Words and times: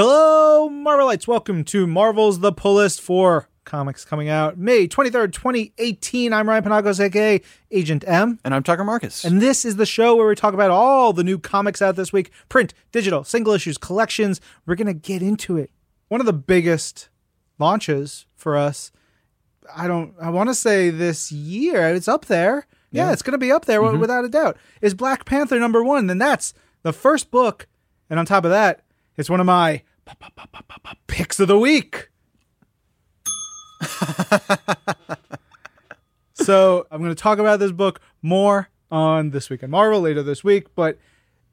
Hello, 0.00 0.68
Marvelites. 0.68 1.26
Welcome 1.26 1.64
to 1.64 1.86
Marvel's 1.86 2.40
The 2.40 2.52
Pull 2.52 2.74
List 2.74 3.00
for 3.00 3.48
comics 3.64 4.04
coming 4.04 4.28
out 4.28 4.58
May 4.58 4.86
23rd, 4.86 5.32
2018. 5.32 6.34
I'm 6.34 6.46
Ryan 6.46 6.64
Penagos, 6.64 7.00
aka 7.02 7.40
Agent 7.70 8.04
M. 8.06 8.38
And 8.44 8.54
I'm 8.54 8.62
Tucker 8.62 8.84
Marcus. 8.84 9.24
And 9.24 9.40
this 9.40 9.64
is 9.64 9.76
the 9.76 9.86
show 9.86 10.14
where 10.14 10.28
we 10.28 10.34
talk 10.34 10.52
about 10.52 10.70
all 10.70 11.14
the 11.14 11.24
new 11.24 11.38
comics 11.38 11.80
out 11.80 11.96
this 11.96 12.12
week 12.12 12.30
print, 12.50 12.74
digital, 12.92 13.24
single 13.24 13.54
issues, 13.54 13.78
collections. 13.78 14.38
We're 14.66 14.74
going 14.74 14.86
to 14.86 14.92
get 14.92 15.22
into 15.22 15.56
it. 15.56 15.70
One 16.08 16.20
of 16.20 16.26
the 16.26 16.34
biggest 16.34 17.08
launches 17.58 18.26
for 18.34 18.54
us, 18.54 18.92
I 19.74 19.86
don't, 19.88 20.12
I 20.20 20.28
want 20.28 20.50
to 20.50 20.54
say 20.54 20.90
this 20.90 21.32
year, 21.32 21.88
it's 21.94 22.06
up 22.06 22.26
there. 22.26 22.66
Yeah, 22.90 23.06
Yeah. 23.06 23.12
it's 23.14 23.22
going 23.22 23.32
to 23.32 23.38
be 23.38 23.50
up 23.50 23.64
there 23.64 23.80
Mm-hmm. 23.80 23.98
without 24.00 24.26
a 24.26 24.28
doubt, 24.28 24.58
is 24.82 24.92
Black 24.92 25.24
Panther 25.24 25.58
number 25.58 25.82
one. 25.82 26.10
And 26.10 26.20
that's 26.20 26.52
the 26.82 26.92
first 26.92 27.30
book. 27.30 27.66
And 28.10 28.18
on 28.20 28.26
top 28.26 28.44
of 28.44 28.50
that, 28.50 28.82
it's 29.16 29.30
one 29.30 29.40
of 29.40 29.46
my 29.46 29.82
picks 31.06 31.40
of 31.40 31.48
the 31.48 31.58
week. 31.58 32.10
so 36.34 36.86
I'm 36.90 37.02
going 37.02 37.14
to 37.14 37.20
talk 37.20 37.38
about 37.38 37.58
this 37.58 37.72
book 37.72 38.00
more 38.22 38.68
on 38.90 39.30
This 39.30 39.50
Week 39.50 39.62
in 39.62 39.70
Marvel 39.70 40.00
later 40.00 40.22
this 40.22 40.44
week. 40.44 40.74
But 40.74 40.98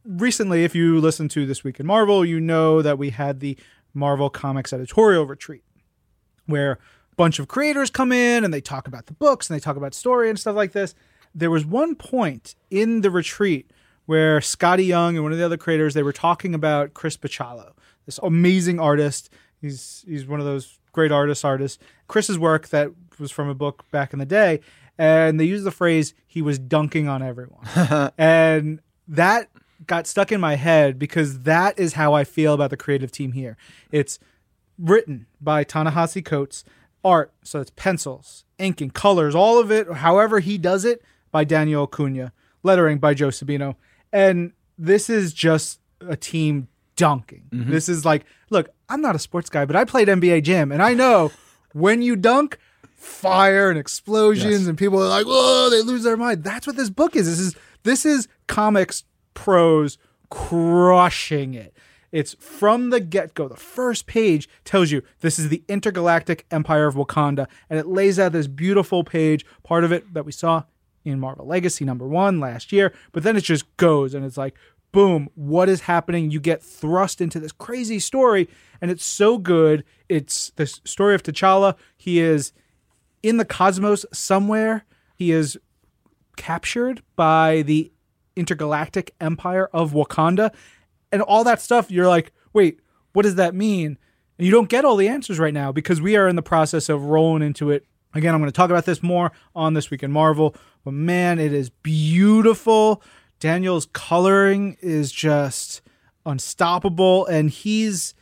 recently, 0.05 0.63
if 0.63 0.76
you 0.76 0.99
listen 0.99 1.30
to 1.30 1.45
This 1.45 1.63
Week 1.63 1.80
in 1.80 1.85
Marvel, 1.85 2.26
you 2.26 2.40
know 2.40 2.81
that 2.81 2.98
we 2.98 3.12
had 3.12 3.40
the 3.40 3.57
Marvel 3.93 4.30
Comics 4.30 4.73
editorial 4.73 5.26
retreat 5.26 5.63
where 6.45 6.73
a 6.73 7.16
bunch 7.16 7.40
of 7.40 7.48
creators 7.48 7.90
come 7.90 8.12
in 8.12 8.43
and 8.43 8.54
they 8.54 8.62
talk 8.62 8.88
about 8.88 9.05
the 9.05 9.13
books 9.13 9.49
and 9.49 9.55
they 9.55 9.62
talk 9.62 9.77
about 9.77 9.93
story 9.93 10.30
and 10.30 10.38
stuff 10.40 10.55
like 10.55 10.73
this. 10.73 10.93
There 11.34 11.49
was 11.52 11.66
one 11.66 11.95
point 11.95 12.55
in 12.70 13.02
the 13.02 13.09
retreat 13.09 13.71
where 14.05 14.39
Skottie 14.39 14.88
Young 14.88 15.16
and 15.16 15.23
one 15.23 15.31
of 15.31 15.38
the 15.38 15.45
other 15.45 15.57
creators 15.57 15.93
they 15.93 16.03
were 16.03 16.13
talking 16.13 16.53
about 16.53 16.93
Chris 16.93 17.17
Bachalo, 17.17 17.73
this 18.05 18.20
amazing 18.21 18.79
artist. 18.79 19.29
He's 19.62 20.03
he's 20.07 20.26
one 20.26 20.39
of 20.39 20.45
those 20.45 20.79
great 20.91 21.12
artists 21.12 21.43
artists. 21.43 21.79
Chris's 22.07 22.37
work 22.37 22.70
that 22.70 22.91
was 23.20 23.32
from 23.32 23.49
a 23.49 23.55
book 23.55 23.90
back 23.91 24.13
in 24.13 24.20
the 24.20 24.26
day, 24.26 24.60
and 24.98 25.40
they 25.40 25.45
used 25.45 25.65
the 25.65 25.71
phrase 25.71 26.13
he 26.27 26.41
was 26.41 26.60
dunking 26.60 27.07
on 27.07 27.21
everyone. 27.21 28.12
and 28.18 28.79
that 29.07 29.49
got 29.85 30.07
stuck 30.07 30.32
in 30.32 30.40
my 30.40 30.55
head 30.55 30.98
because 30.98 31.40
that 31.41 31.77
is 31.77 31.93
how 31.93 32.13
I 32.13 32.23
feel 32.23 32.54
about 32.54 32.70
the 32.70 32.77
creative 32.77 33.12
team 33.12 33.34
here. 33.34 33.57
It's 33.91 34.20
written 34.77 35.27
by 35.41 35.63
Ta-Nehisi 35.63 36.23
Coates, 36.23 36.63
art, 37.04 37.34
so 37.43 37.60
it's 37.60 37.71
pencils, 37.76 38.45
ink, 38.57 38.82
and 38.82 38.93
colors, 38.93 39.35
all 39.35 39.60
of 39.60 39.71
it, 39.71 39.91
however 39.91 40.40
he 40.40 40.57
does 40.57 40.85
it, 40.85 41.01
by 41.32 41.43
Daniel 41.43 41.84
Acuna, 41.84 42.32
lettering 42.63 42.98
by 42.98 43.13
Joe 43.13 43.27
Sabino. 43.27 43.76
And 44.14 44.54
this 44.78 45.10
is 45.10 45.34
just 45.34 45.80
a 46.08 46.16
team 46.16 46.70
dunking. 46.96 47.44
Mm-hmm. 47.52 47.72
This 47.72 47.90
is 47.90 48.06
like, 48.06 48.26
look, 48.50 48.70
I'm 48.88 49.02
not 49.02 49.16
a 49.16 49.20
sports 49.20 49.50
guy, 49.50 49.66
but 49.66 49.76
I 49.76 49.84
played 49.84 50.08
NBA 50.08 50.44
Jam, 50.44 50.72
and 50.72 50.82
I 50.82 50.94
know 50.94 51.32
when 51.74 52.02
you 52.02 52.16
dunk, 52.16 52.58
fire 52.96 53.70
and 53.70 53.78
explosions, 53.78 54.60
Yes. 54.62 54.68
and 54.68 54.78
people 54.78 55.02
are 55.04 55.10
like, 55.10 55.26
"Whoa!" 55.26 55.70
They 55.70 55.82
lose 55.82 56.04
their 56.04 56.16
mind. 56.16 56.44
That's 56.44 56.66
what 56.66 56.78
this 56.78 56.90
book 56.90 57.16
is. 57.18 57.26
This 57.26 57.40
is 57.40 57.56
this 57.84 58.06
is 58.06 58.28
comics 58.48 59.04
pros 59.34 59.98
crushing 60.30 61.54
it. 61.54 61.76
It's 62.12 62.36
from 62.36 62.91
the 62.91 63.00
get 63.00 63.34
go. 63.34 63.48
The 63.48 63.56
first 63.58 64.06
page 64.06 64.47
tells 64.66 64.91
you 64.91 65.02
this 65.22 65.40
is 65.40 65.50
the 65.50 65.64
intergalactic 65.68 66.46
empire 66.52 66.86
of 66.86 66.94
Wakanda, 66.96 67.47
and 67.69 67.80
it 67.80 67.88
lays 67.88 68.19
out 68.19 68.31
this 68.34 68.46
beautiful 68.47 69.03
page, 69.03 69.46
part 69.64 69.84
of 69.84 69.91
it 69.91 70.14
that 70.14 70.24
we 70.25 70.31
saw 70.31 70.64
in 71.06 71.19
Marvel 71.19 71.46
Legacy 71.46 71.85
number 71.85 72.07
one 72.07 72.40
last 72.40 72.72
year. 72.72 72.94
But 73.12 73.23
then 73.23 73.35
it 73.35 73.44
just 73.44 73.75
goes 73.78 74.13
and 74.13 74.25
it's 74.25 74.38
like, 74.38 74.56
boom, 74.91 75.29
what 75.35 75.68
is 75.68 75.81
happening? 75.81 76.31
You 76.31 76.40
get 76.40 76.62
thrust 76.62 77.19
into 77.19 77.40
this 77.40 77.51
crazy 77.51 78.00
story, 78.00 78.47
and 78.79 78.91
it's 78.91 79.03
so 79.03 79.38
good. 79.38 79.84
It's 80.07 80.51
the 80.56 80.68
story 80.68 81.16
of 81.16 81.23
T'Challa. 81.23 81.75
He 81.97 82.19
is 82.19 82.53
in 83.23 83.38
the 83.38 83.45
cosmos 83.45 84.06
somewhere. 84.13 84.85
He 85.16 85.31
is 85.31 85.57
captured 86.38 87.01
by 87.16 87.63
the 87.63 87.91
intergalactic 88.35 89.16
empire 89.19 89.67
of 89.73 89.94
Wakanda 89.94 90.53
and 91.11 91.22
all 91.22 91.44
that 91.44 91.61
stuff. 91.61 91.91
You're 91.91 92.07
like, 92.07 92.31
wait, 92.53 92.79
what 93.13 93.23
does 93.23 93.35
that 93.35 93.55
mean? 93.55 93.97
And 94.38 94.45
you 94.45 94.51
don't 94.51 94.69
get 94.69 94.85
all 94.85 94.95
the 94.95 95.07
answers 95.07 95.39
right 95.39 95.53
now 95.53 95.72
because 95.72 96.01
we 96.01 96.16
are 96.16 96.28
in 96.28 96.35
the 96.35 96.41
process 96.41 96.89
of 96.89 97.05
rolling 97.05 97.44
into 97.44 97.72
it. 97.72 97.85
Again, 98.13 98.34
I'm 98.34 98.41
going 98.41 98.51
to 98.51 98.56
talk 98.56 98.69
about 98.69 98.85
this 98.85 99.01
more 99.01 99.31
on 99.56 99.74
This 99.74 99.90
Week 99.90 100.03
in 100.03 100.12
Marvel, 100.12 100.56
but 100.84 100.94
man, 100.94 101.40
it 101.40 101.53
is 101.53 101.69
beautiful. 101.69 103.01
Daniel's 103.40 103.88
coloring 103.88 104.78
is 104.81 105.12
just 105.12 105.81
unstoppable, 106.25 107.25
and 107.25 107.50
he's 107.50 108.13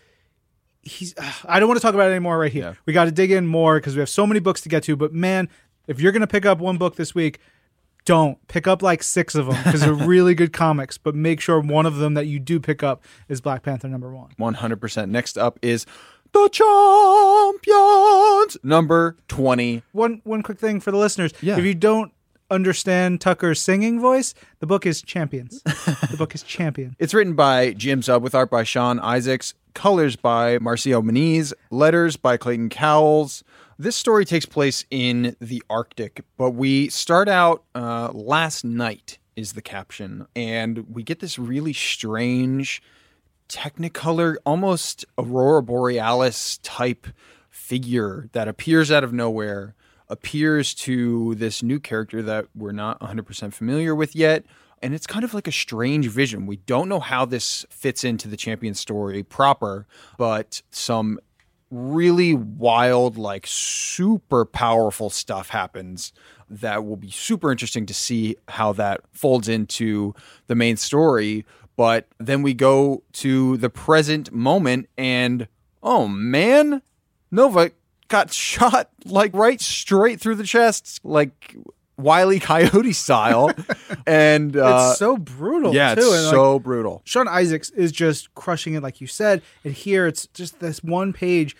he's 0.82 1.14
I 1.46 1.60
don't 1.60 1.68
want 1.68 1.80
to 1.80 1.82
talk 1.82 1.94
about 1.94 2.08
it 2.08 2.12
anymore 2.12 2.40
right 2.40 2.52
here. 2.52 2.64
Yeah. 2.64 2.74
We 2.86 2.94
got 2.94 3.06
to 3.06 3.12
dig 3.12 3.32
in 3.32 3.46
more 3.48 3.78
because 3.80 3.96
we 3.96 4.00
have 4.00 4.10
so 4.10 4.26
many 4.26 4.40
books 4.40 4.62
to 4.62 4.70
get 4.70 4.84
to. 4.84 4.96
But 4.96 5.14
man, 5.14 5.50
if 5.88 6.00
you're 6.00 6.12
gonna 6.12 6.28
pick 6.28 6.46
up 6.46 6.60
one 6.60 6.78
book 6.78 6.96
this 6.96 7.14
week, 7.14 7.40
don't 8.06 8.46
pick 8.48 8.68
up 8.68 8.82
like 8.82 9.04
six 9.04 9.36
of 9.36 9.46
them 9.48 9.62
because 9.64 9.82
they're 9.82 9.94
really 9.94 10.34
good 10.34 10.54
comics. 10.54 10.98
But 10.98 11.16
make 11.16 11.40
sure 11.40 11.60
one 11.60 11.86
of 11.86 11.98
them 11.98 12.16
that 12.16 12.26
you 12.26 12.40
do 12.40 12.60
pick 12.60 12.82
up 12.82 13.04
is 13.28 13.42
Black 13.42 13.64
Panther 13.64 13.88
number 13.88 14.14
one. 14.14 14.32
100%. 14.40 15.10
Next 15.10 15.38
up 15.38 15.60
is 15.62 15.86
The 16.34 16.50
Champions, 17.62 18.58
number 18.64 19.18
20. 19.28 19.84
One 19.92 20.22
one 20.24 20.42
quick 20.44 20.60
thing 20.60 20.80
for 20.80 20.92
the 20.92 20.98
listeners: 20.98 21.32
Yeah. 21.42 21.58
if 21.58 21.66
you 21.66 21.74
don't 21.76 22.14
understand 22.50 23.20
Tucker's 23.22 23.62
singing 23.62 24.00
voice, 24.00 24.34
the 24.60 24.68
book 24.68 24.86
is 24.86 25.02
Champions. 25.02 25.62
the 25.64 26.16
book 26.18 26.34
is 26.36 26.44
Champion. 26.44 26.96
It's 27.00 27.14
written 27.14 27.34
by 27.36 27.72
Jim 27.74 28.02
Zub 28.02 28.22
with 28.22 28.34
art 28.36 28.50
by 28.50 28.64
Sean 28.64 29.00
Izaakse, 29.00 29.54
colors 29.74 30.16
by 30.16 30.58
Marcio 30.60 31.02
Menyz, 31.04 31.54
letters 31.70 32.16
by 32.18 32.38
Clayton 32.38 32.70
Cowles. 32.70 33.44
This 33.78 33.96
story 33.96 34.26
takes 34.26 34.46
place 34.46 34.86
in 34.92 35.36
the 35.42 35.64
Arctic, 35.70 36.24
but 36.38 36.52
we 36.52 36.90
start 36.90 37.28
out 37.28 37.64
uh, 37.74 38.12
last 38.14 38.64
night, 38.64 39.18
is 39.36 39.54
the 39.54 39.62
caption, 39.62 40.28
and 40.36 40.86
we 40.94 41.04
get 41.04 41.20
this 41.20 41.40
really 41.40 41.74
strange 41.74 42.82
technicolor, 43.52 44.38
almost 44.46 45.06
aurora 45.18 45.62
borealis 45.62 46.58
type 46.64 47.08
figure 47.50 48.30
that 48.32 48.48
appears 48.48 48.92
out 48.92 49.04
of 49.04 49.14
nowhere, 49.14 49.76
appears 50.08 50.74
to 50.74 51.36
this 51.36 51.62
new 51.62 51.80
character 51.80 52.22
that 52.22 52.48
we're 52.56 52.72
not 52.72 53.00
100% 53.02 53.54
familiar 53.54 53.94
with 53.94 54.16
yet. 54.16 54.46
And 54.82 54.96
it's 54.96 55.06
kind 55.06 55.24
of 55.24 55.34
like 55.34 55.48
a 55.48 55.52
strange 55.52 56.08
vision. 56.08 56.48
We 56.48 56.58
don't 56.58 56.90
know 56.90 57.00
how 57.00 57.26
this 57.26 57.66
fits 57.70 58.04
into 58.04 58.28
the 58.28 58.38
champion 58.38 58.74
story 58.74 59.22
proper, 59.22 59.86
but 60.18 60.62
some 60.72 61.20
really 61.70 62.34
wild, 62.34 63.18
like 63.18 63.46
super 63.48 64.44
powerful 64.44 65.10
stuff 65.10 65.50
happens 65.50 66.12
that 66.50 66.84
will 66.86 66.98
be 66.98 67.10
super 67.10 67.52
interesting 67.52 67.86
to 67.86 67.94
see 67.94 68.36
how 68.50 68.74
that 68.74 69.02
folds 69.14 69.48
into 69.48 70.14
the 70.48 70.56
main 70.56 70.76
story. 70.76 71.46
But 71.82 72.06
then 72.20 72.44
we 72.44 72.54
go 72.54 73.02
to 73.14 73.58
the 73.58 73.72
present 73.72 74.32
moment, 74.32 74.88
and 75.00 75.48
oh 75.82 76.08
man, 76.08 76.84
Nova 77.32 77.72
got 78.08 78.32
shot 78.52 78.92
like 79.04 79.34
right 79.34 79.60
straight 79.60 80.22
through 80.22 80.36
the 80.36 80.44
chest, 80.44 81.00
like 81.04 81.56
Wiley 81.98 82.40
Coyote 82.40 82.94
style. 82.94 83.50
and 84.06 84.56
uh, 84.56 84.90
it's 84.92 85.00
so 85.00 85.18
brutal. 85.18 85.74
yeah, 85.74 85.96
too. 85.96 86.02
it's 86.02 86.12
and, 86.12 86.26
like, 86.26 86.32
so 86.32 86.60
brutal. 86.60 87.02
Sean 87.04 87.26
Izaakse 87.26 87.74
is 87.76 87.92
just 87.92 88.32
crushing 88.36 88.76
it, 88.76 88.84
like 88.84 89.02
you 89.02 89.08
said. 89.08 89.42
And 89.64 89.74
here 89.74 90.06
it's 90.06 90.28
just 90.28 90.60
this 90.60 90.84
one 90.84 91.14
page. 91.14 91.56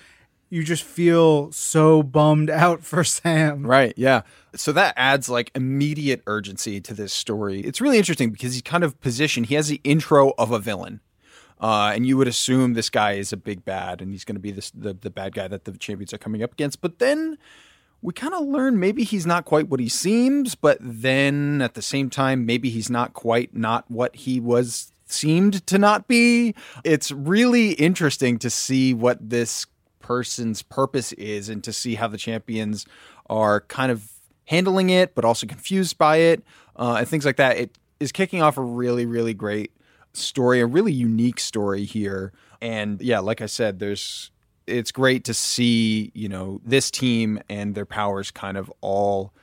You 0.52 0.66
just 0.66 0.84
feel 0.84 1.52
so 1.54 2.04
bummed 2.04 2.50
out 2.52 2.84
for 2.84 3.04
Sam. 3.04 3.66
Right. 3.66 3.94
Yeah. 3.96 4.22
So 4.54 4.74
that 4.74 4.94
adds 4.98 5.30
like 5.30 5.50
immediate 5.56 6.22
urgency 6.28 6.82
to 6.82 6.94
this 6.94 7.14
story. 7.14 7.62
It's 7.62 7.80
really 7.80 7.98
interesting 7.98 8.32
because 8.32 8.54
he's 8.54 8.62
kind 8.62 8.84
of 8.84 9.00
positioned, 9.00 9.48
he 9.48 9.56
has 9.56 9.70
the 9.70 9.80
intro 9.84 10.34
of 10.38 10.52
a 10.52 10.60
villain. 10.60 11.00
Uh, 11.60 11.94
and 11.96 12.06
you 12.06 12.18
would 12.18 12.28
assume 12.28 12.74
this 12.74 12.90
guy 12.90 13.14
is 13.14 13.32
a 13.32 13.38
big 13.38 13.64
bad 13.64 14.02
and 14.02 14.12
he's 14.12 14.26
going 14.26 14.36
to 14.36 14.42
be 14.42 14.52
this, 14.52 14.72
the, 14.72 14.94
the 14.94 15.10
bad 15.10 15.34
guy 15.34 15.48
that 15.48 15.64
the 15.64 15.72
champions 15.74 16.14
are 16.14 16.18
coming 16.18 16.44
up 16.44 16.52
against. 16.52 16.82
But 16.82 17.00
then 17.00 17.38
we 18.02 18.14
kind 18.14 18.34
of 18.34 18.46
learn 18.46 18.80
maybe 18.80 19.04
he's 19.04 19.26
not 19.26 19.46
quite 19.46 19.70
what 19.70 19.80
he 19.80 19.88
seems, 19.88 20.56
but 20.56 20.80
then 20.82 21.62
at 21.62 21.76
the 21.76 21.82
same 21.82 22.10
time, 22.10 22.46
maybe 22.46 22.70
he's 22.70 22.90
not 22.90 23.14
quite 23.14 23.56
not 23.56 23.90
what 23.90 24.16
he 24.16 24.40
was 24.40 24.92
seemed 25.06 25.66
to 25.68 25.78
not 25.78 26.08
be. 26.08 26.56
It's 26.84 27.12
really 27.12 27.72
interesting 27.74 28.38
to 28.40 28.50
see 28.50 28.94
what 28.94 29.18
this 29.30 29.66
person's 30.02 30.62
purpose 30.62 31.12
is 31.14 31.50
and 31.50 31.64
to 31.64 31.74
see 31.74 31.96
how 31.96 32.08
the 32.08 32.18
champions 32.18 32.86
are 33.30 33.62
kind 33.62 33.92
of 33.92 34.12
handling 34.46 34.90
it, 34.90 35.16
but 35.16 35.24
also 35.24 35.48
confused 35.48 35.98
by 35.98 36.18
it 36.18 36.44
uh, 36.76 36.96
and 37.00 37.08
things 37.08 37.26
like 37.26 37.38
that. 37.38 37.58
It 37.58 37.78
is 38.00 38.12
kicking 38.12 38.42
off 38.42 38.58
a 38.58 38.62
really, 38.62 39.06
really 39.06 39.34
great 39.34 39.72
story, 40.14 40.60
a 40.60 40.66
really 40.66 40.92
unique 40.92 41.40
story 41.40 41.86
here. 41.86 42.34
And 42.62 43.02
yeah, 43.02 43.20
like 43.20 43.42
I 43.42 43.46
said, 43.46 43.80
there's 43.80 44.32
it's 44.68 44.92
great 44.92 45.24
to 45.26 45.34
see 45.34 46.12
you 46.14 46.30
know 46.30 46.62
this 46.64 46.92
team 46.92 47.40
and 47.50 47.74
their 47.76 47.86
powers 47.86 48.32
kind 48.32 48.58
of 48.58 48.72
all 48.82 49.34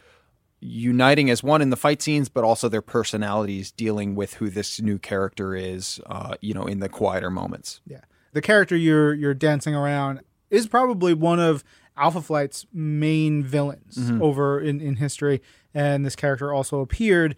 uniting 0.61 1.31
as 1.31 1.43
one 1.43 1.63
in 1.63 1.71
the 1.71 1.77
fight 1.77 2.03
scenes, 2.03 2.29
but 2.29 2.45
also 2.45 2.69
their 2.69 2.83
personalities 2.83 3.71
dealing 3.71 4.15
with 4.15 4.35
who 4.35 4.51
this 4.51 4.81
new 4.81 4.99
character 4.99 5.55
is, 5.55 6.01
uh, 6.07 6.35
you 6.41 6.53
know, 6.53 6.65
in 6.65 6.81
the 6.81 6.89
quieter 6.89 7.31
moments. 7.31 7.81
Yeah. 7.87 8.01
the 8.33 8.43
character 8.43 8.77
you're 8.77 9.15
you're 9.15 9.35
dancing 9.35 9.75
around 9.75 10.21
is 10.51 10.67
probably 10.67 11.15
one 11.15 11.41
of 11.41 11.65
Alpha 11.97 12.23
Flight's 12.23 12.67
main 12.73 13.43
villains 13.43 13.97
mm-hmm. 13.97 14.23
over 14.23 14.61
in, 14.61 14.81
in 14.81 14.97
history. 14.97 15.43
And 15.75 16.07
this 16.07 16.17
character 16.17 16.53
also 16.53 16.81
appeared 16.81 17.37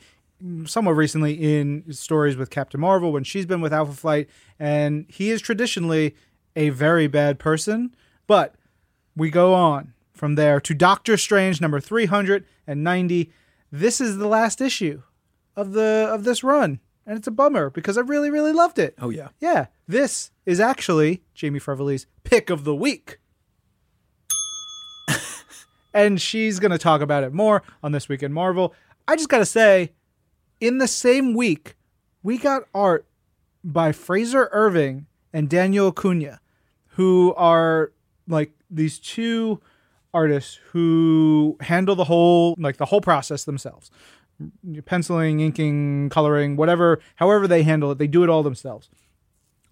somewhat 0.64 0.92
recently 0.92 1.34
in 1.34 1.92
stories 1.92 2.36
with 2.36 2.50
Captain 2.50 2.80
Marvel 2.80 3.12
when 3.12 3.24
she's 3.24 3.46
been 3.46 3.60
with 3.60 3.72
Alpha 3.72 3.92
Flight. 3.92 4.28
And 4.58 5.06
he 5.08 5.30
is 5.30 5.40
traditionally 5.40 6.14
a 6.56 6.70
very 6.70 7.06
bad 7.06 7.38
person. 7.38 7.94
But 8.26 8.54
we 9.16 9.30
go 9.30 9.54
on 9.54 9.94
from 10.12 10.34
there 10.34 10.60
to 10.60 10.74
Doctor 10.74 11.16
Strange 11.16 11.60
number 11.60 11.80
390. 11.80 13.32
This 13.72 14.00
is 14.00 14.18
the 14.18 14.28
last 14.28 14.60
issue 14.60 15.02
of 15.56 15.72
the 15.72 16.08
of 16.10 16.24
this 16.24 16.42
run. 16.42 16.80
And 17.06 17.18
it's 17.18 17.26
a 17.26 17.32
bummer 17.32 17.70
because 17.70 17.98
I 17.98 18.02
really, 18.02 18.30
really 18.30 18.52
loved 18.52 18.78
it. 18.78 18.94
Oh 19.00 19.10
yeah. 19.10 19.28
Yeah, 19.40 19.66
this 19.88 20.30
is 20.46 20.60
actually 20.60 21.22
Jamie 21.34 21.60
Frevele's 21.60 22.06
pick 22.24 22.50
of 22.50 22.64
the 22.64 22.74
week. 22.74 23.18
and 25.94 26.20
she's 26.20 26.58
going 26.58 26.70
to 26.70 26.78
talk 26.78 27.00
about 27.00 27.24
it 27.24 27.32
more 27.32 27.62
on 27.82 27.92
This 27.92 28.08
Week 28.08 28.22
in 28.22 28.32
Marvel. 28.32 28.74
I 29.08 29.16
just 29.16 29.28
got 29.28 29.38
to 29.38 29.46
say, 29.46 29.92
in 30.60 30.78
the 30.78 30.86
same 30.86 31.34
week, 31.34 31.74
we 32.22 32.38
got 32.38 32.62
art 32.74 33.06
by 33.64 33.92
Frazer 33.92 34.48
Irving 34.52 35.06
and 35.32 35.48
Daniel 35.48 35.88
Acuna, 35.88 36.40
who 36.88 37.34
are 37.34 37.92
like 38.28 38.52
these 38.70 38.98
two 38.98 39.60
artists 40.12 40.58
who 40.72 41.56
handle 41.60 41.94
the 41.94 42.04
whole 42.04 42.54
like 42.58 42.76
the 42.78 42.86
whole 42.86 43.00
process 43.00 43.44
themselves 43.44 43.90
penciling 44.86 45.40
inking 45.40 46.08
coloring 46.10 46.56
whatever 46.56 47.00
however 47.16 47.46
they 47.46 47.62
handle 47.62 47.90
it 47.90 47.98
they 47.98 48.06
do 48.06 48.22
it 48.24 48.30
all 48.30 48.42
themselves 48.42 48.88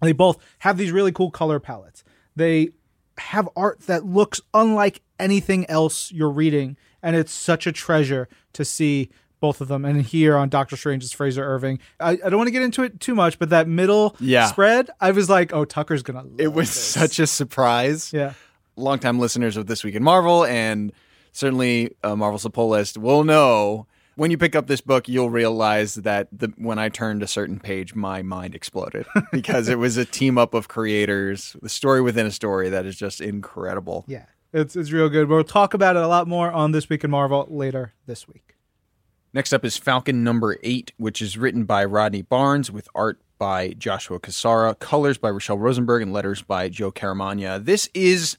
they 0.01 0.11
both 0.13 0.37
have 0.59 0.77
these 0.77 0.91
really 0.93 1.11
cool 1.11 1.29
color 1.29 1.59
palettes. 1.59 2.05
They 2.33 2.69
have 3.17 3.49
art 3.57 3.81
that 3.81 4.05
looks 4.05 4.39
unlike 4.53 5.01
anything 5.19 5.69
else 5.69 6.09
you're 6.09 6.29
reading, 6.29 6.77
and 7.03 7.17
it's 7.17 7.33
such 7.33 7.67
a 7.67 7.73
treasure 7.73 8.29
to 8.53 8.63
see 8.63 9.09
both 9.41 9.59
of 9.59 9.67
them. 9.67 9.83
And 9.83 10.01
here 10.03 10.37
on 10.37 10.47
Doctor 10.47 10.77
Strange's 10.77 11.11
Frazer 11.11 11.43
Irving, 11.43 11.79
I, 11.99 12.11
I 12.11 12.15
don't 12.29 12.37
want 12.37 12.47
to 12.47 12.51
get 12.51 12.61
into 12.61 12.83
it 12.83 13.01
too 13.01 13.13
much, 13.13 13.39
but 13.39 13.49
that 13.49 13.67
middle 13.67 14.15
Yeah. 14.21 14.45
spread, 14.45 14.89
I 15.01 15.11
was 15.11 15.29
like, 15.29 15.51
oh, 15.53 15.65
Tucker's 15.65 16.01
gonna. 16.01 16.19
Love 16.23 16.39
It 16.39 16.53
was 16.53 16.69
this. 16.69 16.81
such 16.81 17.19
a 17.19 17.27
surprise. 17.27 18.13
yeah. 18.13 18.35
longtime 18.77 19.19
listeners 19.19 19.57
of 19.57 19.67
This 19.67 19.83
Week 19.83 19.95
in 19.95 20.03
Marvel 20.03 20.45
and 20.45 20.93
certainly 21.33 21.93
uh, 22.05 22.15
Pull 22.53 22.69
List 22.69 22.97
will 22.97 23.25
know 23.25 23.85
when 24.19 24.31
you 24.31 24.37
pick 24.37 24.53
up 24.53 24.67
this 24.67 24.81
book, 24.81 25.07
you'll 25.07 25.29
realize 25.29 25.95
that 25.95 26.27
the, 26.31 26.51
when 26.57 26.77
I 26.77 26.89
turned 26.89 27.23
a 27.23 27.27
certain 27.27 27.57
page, 27.57 27.95
my 27.95 28.21
mind 28.21 28.53
exploded 28.53 29.05
because 29.31 29.69
it 29.69 29.79
was 29.79 29.95
a 29.95 30.03
team 30.03 30.37
up 30.37 30.53
of 30.53 30.67
creators, 30.67 31.55
the 31.61 31.69
story 31.69 32.01
within 32.01 32.25
a 32.25 32.31
story 32.31 32.69
that 32.69 32.85
is 32.85 32.97
just 32.97 33.21
incredible. 33.21 34.03
Yeah, 34.07 34.25
it's 34.51 34.75
it's 34.75 34.91
real 34.91 35.07
good. 35.07 35.29
We'll 35.29 35.45
talk 35.45 35.73
about 35.73 35.95
it 35.95 36.03
a 36.03 36.07
lot 36.07 36.27
more 36.27 36.51
on 36.51 36.73
this 36.73 36.89
week 36.89 37.05
in 37.05 37.11
Marvel 37.11 37.47
later 37.49 37.93
this 38.07 38.27
week. 38.27 38.57
Next 39.33 39.53
up 39.53 39.63
is 39.63 39.77
Falcon 39.77 40.23
number 40.23 40.57
eight, 40.63 40.91
which 40.97 41.21
is 41.21 41.37
written 41.37 41.63
by 41.63 41.85
Rodney 41.85 42.21
Barnes 42.21 42.69
with 42.69 42.89
art 42.93 43.21
by 43.37 43.69
Joshua 43.69 44.19
Cassara, 44.19 44.77
colors 44.79 45.17
by 45.17 45.29
Rachelle 45.29 45.59
Rosenberg, 45.59 46.01
and 46.01 46.11
letters 46.11 46.41
by 46.41 46.67
Joe 46.67 46.91
Caramagna. 46.91 47.63
This 47.63 47.89
is 47.93 48.37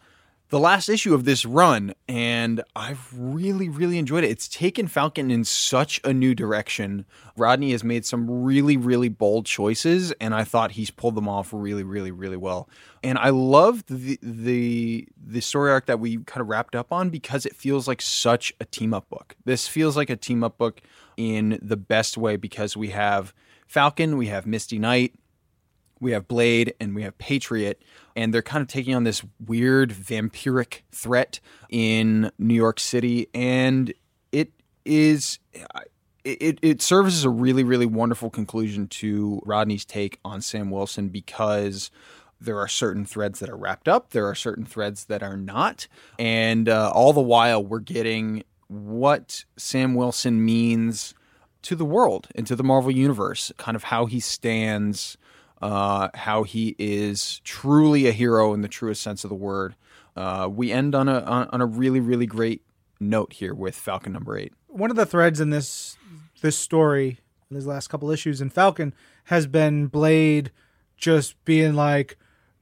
the 0.50 0.58
last 0.58 0.88
issue 0.88 1.14
of 1.14 1.24
this 1.24 1.46
run, 1.46 1.94
and 2.08 2.62
I've 2.74 3.08
really, 3.16 3.68
really 3.68 3.98
enjoyed 3.98 4.24
it. 4.24 4.30
It's 4.30 4.48
taken 4.48 4.88
Falcon 4.88 5.30
in 5.30 5.44
such 5.44 6.00
a 6.02 6.12
new 6.12 6.34
direction. 6.34 7.06
Rodney 7.36 7.70
has 7.70 7.84
made 7.84 8.04
some 8.04 8.42
really, 8.42 8.76
really 8.76 9.08
bold 9.08 9.46
choices, 9.46 10.10
and 10.20 10.34
I 10.34 10.42
thought 10.42 10.72
he's 10.72 10.90
pulled 10.90 11.14
them 11.14 11.28
off 11.28 11.52
really, 11.52 11.84
really, 11.84 12.10
really 12.10 12.36
well. 12.36 12.68
And 13.02 13.16
I 13.16 13.30
loved 13.30 13.88
the 13.88 14.18
the 14.22 15.08
the 15.24 15.40
story 15.40 15.70
arc 15.70 15.86
that 15.86 16.00
we 16.00 16.18
kind 16.18 16.42
of 16.42 16.48
wrapped 16.48 16.74
up 16.74 16.92
on 16.92 17.10
because 17.10 17.46
it 17.46 17.54
feels 17.54 17.86
like 17.86 18.02
such 18.02 18.52
a 18.60 18.64
team 18.64 18.92
up 18.92 19.08
book. 19.08 19.36
This 19.44 19.68
feels 19.68 19.96
like 19.96 20.10
a 20.10 20.16
team 20.16 20.42
up 20.42 20.58
book 20.58 20.80
in 21.16 21.60
the 21.62 21.76
best 21.76 22.18
way 22.18 22.36
because 22.36 22.76
we 22.76 22.90
have 22.90 23.32
Falcon, 23.68 24.16
we 24.16 24.26
have 24.26 24.46
Misty 24.46 24.80
Knight, 24.80 25.14
we 26.00 26.12
have 26.12 26.26
Blade 26.26 26.74
and 26.80 26.94
we 26.94 27.02
have 27.02 27.16
Patriot, 27.18 27.82
and 28.16 28.32
they're 28.32 28.42
kind 28.42 28.62
of 28.62 28.68
taking 28.68 28.94
on 28.94 29.04
this 29.04 29.22
weird 29.46 29.90
vampiric 29.90 30.82
threat 30.90 31.40
in 31.68 32.30
New 32.38 32.54
York 32.54 32.80
City, 32.80 33.28
and 33.34 33.92
it 34.32 34.50
is 34.84 35.38
it 36.24 36.58
it 36.62 36.82
serves 36.82 37.16
as 37.16 37.24
a 37.24 37.30
really 37.30 37.64
really 37.64 37.86
wonderful 37.86 38.30
conclusion 38.30 38.88
to 38.88 39.40
Rodney's 39.44 39.84
take 39.84 40.18
on 40.24 40.40
Sam 40.40 40.70
Wilson 40.70 41.08
because 41.08 41.90
there 42.40 42.58
are 42.58 42.68
certain 42.68 43.04
threads 43.04 43.38
that 43.40 43.50
are 43.50 43.56
wrapped 43.56 43.86
up, 43.86 44.10
there 44.10 44.26
are 44.26 44.34
certain 44.34 44.64
threads 44.64 45.04
that 45.06 45.22
are 45.22 45.36
not, 45.36 45.86
and 46.18 46.68
uh, 46.68 46.90
all 46.94 47.12
the 47.12 47.20
while 47.20 47.62
we're 47.62 47.78
getting 47.80 48.42
what 48.68 49.44
Sam 49.56 49.94
Wilson 49.94 50.42
means 50.44 51.14
to 51.62 51.76
the 51.76 51.84
world 51.84 52.28
and 52.34 52.46
to 52.46 52.56
the 52.56 52.62
Marvel 52.62 52.90
universe, 52.90 53.52
kind 53.58 53.76
of 53.76 53.84
how 53.84 54.06
he 54.06 54.20
stands 54.20 55.18
uh, 55.60 56.08
how 56.14 56.42
he 56.42 56.74
is 56.78 57.40
truly 57.44 58.06
a 58.06 58.12
hero 58.12 58.54
in 58.54 58.62
the 58.62 58.68
truest 58.68 59.02
sense 59.02 59.24
of 59.24 59.30
the 59.30 59.36
word. 59.36 59.74
Uh, 60.16 60.48
we 60.50 60.72
end 60.72 60.94
on 60.94 61.08
a 61.08 61.20
on, 61.20 61.48
on 61.52 61.60
a 61.60 61.66
really 61.66 62.00
really 62.00 62.26
great 62.26 62.62
note 62.98 63.34
here 63.34 63.54
with 63.54 63.74
Falcon 63.74 64.12
number 64.12 64.36
eight. 64.36 64.52
one 64.68 64.90
of 64.90 64.96
the 64.96 65.06
threads 65.06 65.40
in 65.40 65.50
this 65.50 65.96
this 66.42 66.56
story, 66.56 67.18
in 67.50 67.56
these 67.56 67.66
last 67.66 67.88
couple 67.88 68.10
issues 68.10 68.40
in 68.40 68.50
Falcon, 68.50 68.94
has 69.24 69.46
been 69.46 69.86
Blade 69.86 70.50
just 70.96 71.42
being 71.44 71.74
like 71.74 72.16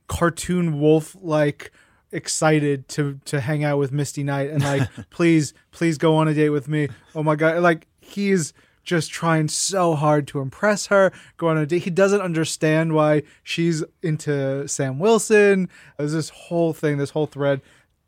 cartoon 0.07 0.81
wolf 0.81 1.17
like 1.21 1.71
excited 2.11 2.89
to 2.89 3.21
to 3.25 3.41
hang 3.41 3.63
out 3.65 3.79
with 3.79 3.93
Misty 3.93 4.23
Knight 4.23 4.51
and 4.51 4.63
like 4.63 4.89
please 5.11 5.55
please 5.71 5.99
go 5.99 6.17
on 6.17 6.29
a 6.29 6.35
date 6.35 6.51
with 6.51 6.69
me. 6.69 6.89
Oh 7.15 7.23
my 7.23 7.37
god, 7.37 7.63
like 7.63 7.87
he's 8.01 8.53
just 8.89 9.11
trying 9.11 9.49
so 9.49 9.95
hard 9.95 10.27
to 10.27 10.41
impress 10.41 10.87
her, 10.87 11.13
going 11.37 11.59
on 11.59 11.63
a 11.63 11.67
date. 11.67 11.83
He 11.83 11.91
doesn't 11.91 12.23
understand 12.23 12.95
why 12.95 13.23
she's 13.43 13.85
into 14.03 14.67
Sam 14.67 14.99
Wilson. 14.99 15.69
There's 15.99 16.15
this 16.15 16.31
whole 16.31 16.73
thing, 16.73 16.97
this 16.97 17.11
whole 17.11 17.27
thread, 17.27 17.61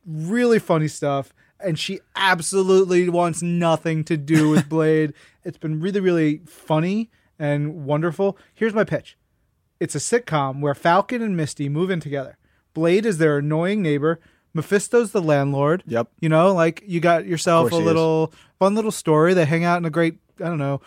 really 0.07 0.59
funny 0.59 0.89
stuff. 0.89 1.35
And 1.63 1.79
she 1.79 2.01
absolutely 2.17 3.11
wants 3.11 3.43
nothing 3.43 4.05
to 4.05 4.17
do 4.17 4.49
with 4.49 4.69
Blade. 4.71 5.13
it's 5.45 5.59
been 5.59 5.81
really, 5.81 6.01
really 6.01 6.41
funny 6.47 7.11
and 7.39 7.85
wonderful. 7.85 8.39
Here's 8.55 8.75
my 8.75 8.85
pitch 8.85 9.19
it's 9.79 9.95
a 9.95 9.99
sitcom 9.99 10.61
where 10.61 10.75
Falcon 10.75 11.21
and 11.21 11.37
Misty 11.37 11.69
move 11.69 11.91
in 11.91 12.01
together. 12.01 12.39
Blade 12.73 13.05
is 13.05 13.19
their 13.19 13.39
annoying 13.39 13.83
neighbor. 13.83 14.19
Mephisto's 14.55 15.13
the 15.13 15.23
landlord. 15.23 15.85
Yep. 15.87 16.11
You 16.21 16.31
know, 16.31 16.55
like 16.55 16.83
you 16.87 17.01
got 17.01 17.27
yourself 17.27 17.71
a 17.71 17.77
little 17.77 18.33
fun 18.59 18.75
little 18.75 18.91
story. 18.91 19.35
They 19.35 19.45
hang 19.45 19.65
out 19.65 19.79
in 19.79 19.85
a 19.85 19.91
great, 19.91 20.17
I 20.41 20.49
don't 20.49 20.59
know, 20.59 20.81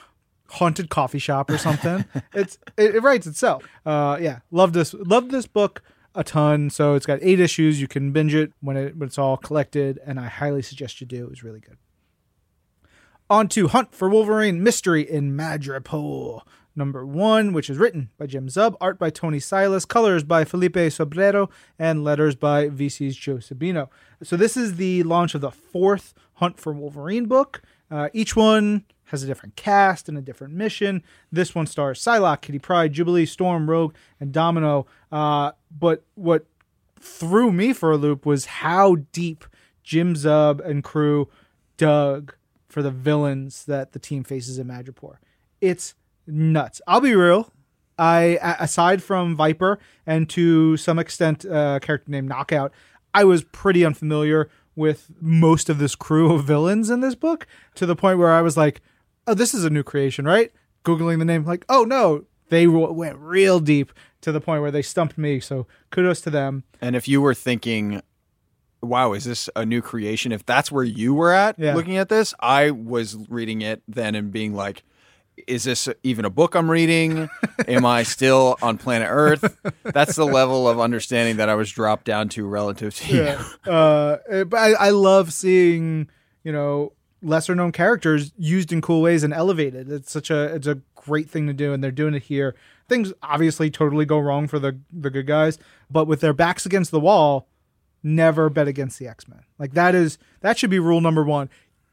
haunted 0.49 0.89
coffee 0.89 1.19
shop 1.19 1.49
or 1.49 1.57
something. 1.57 2.05
it's 2.33 2.57
it, 2.77 2.95
it 2.95 3.03
writes 3.03 3.27
itself. 3.27 3.63
Uh, 3.85 4.17
yeah, 4.19 4.39
love 4.51 4.73
this. 4.73 4.93
Love 4.93 5.29
this 5.29 5.47
book 5.47 5.81
a 6.15 6.23
ton. 6.23 6.69
So 6.69 6.93
it's 6.93 7.05
got 7.05 7.19
eight 7.21 7.39
issues. 7.39 7.81
You 7.81 7.87
can 7.87 8.11
binge 8.11 8.35
it 8.35 8.53
when 8.61 8.77
it 8.77 8.97
when 8.97 9.07
it's 9.07 9.17
all 9.17 9.37
collected, 9.37 9.99
and 10.05 10.19
I 10.19 10.27
highly 10.27 10.61
suggest 10.61 11.01
you 11.01 11.07
do. 11.07 11.23
It 11.23 11.29
was 11.29 11.43
really 11.43 11.59
good. 11.59 11.77
On 13.29 13.47
to 13.49 13.69
Hunt 13.69 13.95
for 13.95 14.09
Wolverine 14.09 14.61
Mystery 14.61 15.09
in 15.09 15.35
Madripoor, 15.35 16.41
number 16.75 17.05
one, 17.05 17.53
which 17.53 17.69
is 17.69 17.77
written 17.77 18.09
by 18.17 18.27
Jim 18.27 18.47
Zub, 18.47 18.75
art 18.81 18.99
by 18.99 19.09
Thony 19.09 19.41
Silas, 19.41 19.85
colors 19.85 20.23
by 20.23 20.43
Felipe 20.43 20.75
Sobreiro, 20.75 21.49
and 21.79 22.03
letters 22.03 22.35
by 22.35 22.67
VC's 22.69 23.15
Joe 23.15 23.37
Sabino. 23.37 23.87
So 24.21 24.35
this 24.35 24.57
is 24.57 24.75
the 24.75 25.03
launch 25.03 25.33
of 25.33 25.41
the 25.41 25.51
fourth 25.51 26.13
Hunt 26.35 26.59
for 26.59 26.73
Wolverine 26.73 27.25
book. 27.25 27.61
Uh, 27.89 28.09
each 28.13 28.35
one 28.35 28.85
has 29.13 29.21
a 29.21 29.27
different 29.27 29.55
cast 29.55 30.09
and 30.09 30.17
a 30.17 30.21
different 30.21 30.55
mission. 30.55 31.03
This 31.31 31.53
one 31.53 31.67
stars 31.67 32.01
Psylocke, 32.01 32.41
Kitty 32.41 32.57
Pryde, 32.57 32.93
Jubilee, 32.93 33.27
Storm, 33.27 33.69
Rogue, 33.69 33.93
and 34.19 34.31
Domino. 34.31 34.87
Uh, 35.11 35.51
but 35.79 36.03
what 36.15 36.47
threw 36.99 37.51
me 37.51 37.73
for 37.73 37.91
a 37.91 37.97
loop 37.97 38.25
was 38.25 38.45
how 38.45 38.95
deep 39.11 39.45
Jim 39.83 40.15
Zub 40.15 40.65
and 40.65 40.83
crew 40.83 41.29
dug 41.77 42.33
for 42.67 42.81
the 42.81 42.89
villains 42.89 43.65
that 43.65 43.91
the 43.91 43.99
team 43.99 44.23
faces 44.23 44.57
in 44.57 44.67
Madripoor. 44.67 45.17
It's 45.61 45.93
nuts. 46.25 46.81
I'll 46.87 47.01
be 47.01 47.13
real. 47.13 47.51
I 47.99 48.39
aside 48.59 49.03
from 49.03 49.35
Viper 49.35 49.77
and 50.07 50.27
to 50.31 50.75
some 50.77 50.97
extent 50.97 51.45
uh, 51.45 51.77
a 51.77 51.79
character 51.79 52.09
named 52.09 52.29
Knockout, 52.29 52.73
I 53.13 53.25
was 53.25 53.43
pretty 53.43 53.85
unfamiliar 53.85 54.49
with 54.75 55.11
most 55.21 55.69
of 55.69 55.77
this 55.77 55.93
crew 55.93 56.33
of 56.33 56.45
villains 56.45 56.89
in 56.89 57.01
this 57.01 57.13
book 57.13 57.45
to 57.75 57.85
the 57.85 57.95
point 57.95 58.17
where 58.17 58.31
I 58.31 58.41
was 58.41 58.57
like, 58.57 58.81
"Oh, 59.27 59.33
this 59.33 59.53
is 59.53 59.63
a 59.65 59.69
new 59.69 59.83
creation, 59.83 60.25
right?" 60.25 60.51
Googling 60.85 61.19
the 61.19 61.25
name, 61.25 61.45
like, 61.45 61.65
"Oh 61.69 61.83
no, 61.83 62.25
they 62.49 62.65
w- 62.65 62.91
went 62.91 63.17
real 63.17 63.59
deep 63.59 63.91
to 64.21 64.31
the 64.31 64.41
point 64.41 64.61
where 64.61 64.71
they 64.71 64.81
stumped 64.81 65.17
me." 65.17 65.39
So 65.39 65.67
kudos 65.91 66.21
to 66.21 66.29
them. 66.29 66.63
And 66.81 66.95
if 66.95 67.07
you 67.07 67.21
were 67.21 67.33
thinking, 67.33 68.01
wow, 68.81 69.13
is 69.13 69.23
this 69.23 69.49
a 69.55 69.65
new 69.65 69.81
creation? 69.81 70.31
If 70.33 70.45
that's 70.45 70.69
where 70.71 70.83
you 70.83 71.13
were 71.13 71.31
at 71.31 71.57
Yeah. 71.57 71.73
looking 71.73 71.95
at 71.95 72.09
this, 72.09 72.33
I 72.41 72.71
was 72.71 73.15
reading 73.29 73.61
it 73.61 73.81
then 73.87 74.13
and 74.13 74.29
being 74.29 74.53
like, 74.53 74.83
is 75.47 75.63
this 75.63 75.87
even 76.03 76.25
a 76.25 76.29
book 76.29 76.53
I'm 76.53 76.69
reading? 76.69 77.29
Am 77.69 77.85
I 77.85 78.03
still 78.03 78.57
on 78.61 78.77
planet 78.77 79.07
Earth? 79.09 79.57
That's 79.83 80.17
the 80.17 80.25
level 80.25 80.67
of 80.67 80.81
understanding 80.81 81.37
that 81.37 81.47
I 81.47 81.55
was 81.55 81.71
dropped 81.71 82.03
down 82.05 82.27
to 82.29 82.45
relative 82.45 82.93
to 82.95 83.13
you. 83.15 83.23
Yeah. 83.23 83.43
uh, 83.71 84.43
but 84.43 84.57
I, 84.57 84.73
I 84.73 84.89
love 84.89 85.31
seeing 85.31 86.09
you 86.43 86.51
know 86.51 86.91
lesser 87.23 87.55
known 87.55 87.71
characters 87.71 88.31
used 88.37 88.71
in 88.71 88.81
cool 88.81 89.01
ways 89.01 89.23
and 89.23 89.33
elevated. 89.33 89.91
It's 89.91 90.11
such 90.11 90.29
a 90.29 90.53
it's 90.55 90.67
a 90.67 90.81
great 90.95 91.29
thing 91.29 91.47
to 91.47 91.53
do, 91.53 91.73
and 91.73 91.83
they're 91.83 91.91
doing 91.91 92.13
it 92.13 92.23
here. 92.23 92.55
Things 92.87 93.13
obviously 93.23 93.69
totally 93.69 94.05
go 94.05 94.19
wrong 94.19 94.47
for 94.47 94.59
the 94.59 94.79
the 94.91 95.09
good 95.09 95.27
guys, 95.27 95.57
but 95.89 96.05
with 96.05 96.21
their 96.21 96.33
backs 96.33 96.65
against 96.65 96.91
the 96.91 96.99
wall, 96.99 97.47
never 98.03 98.49
bet 98.49 98.67
against 98.67 98.99
the 98.99 99.07
X 99.07 99.27
Men. 99.27 99.41
Like 99.57 99.73
that 99.73 99.95
is 99.95 100.17
that 100.41 100.57
should 100.57 100.69
be 100.69 100.79
rule 100.79 101.01
number 101.01 101.23
one. 101.23 101.49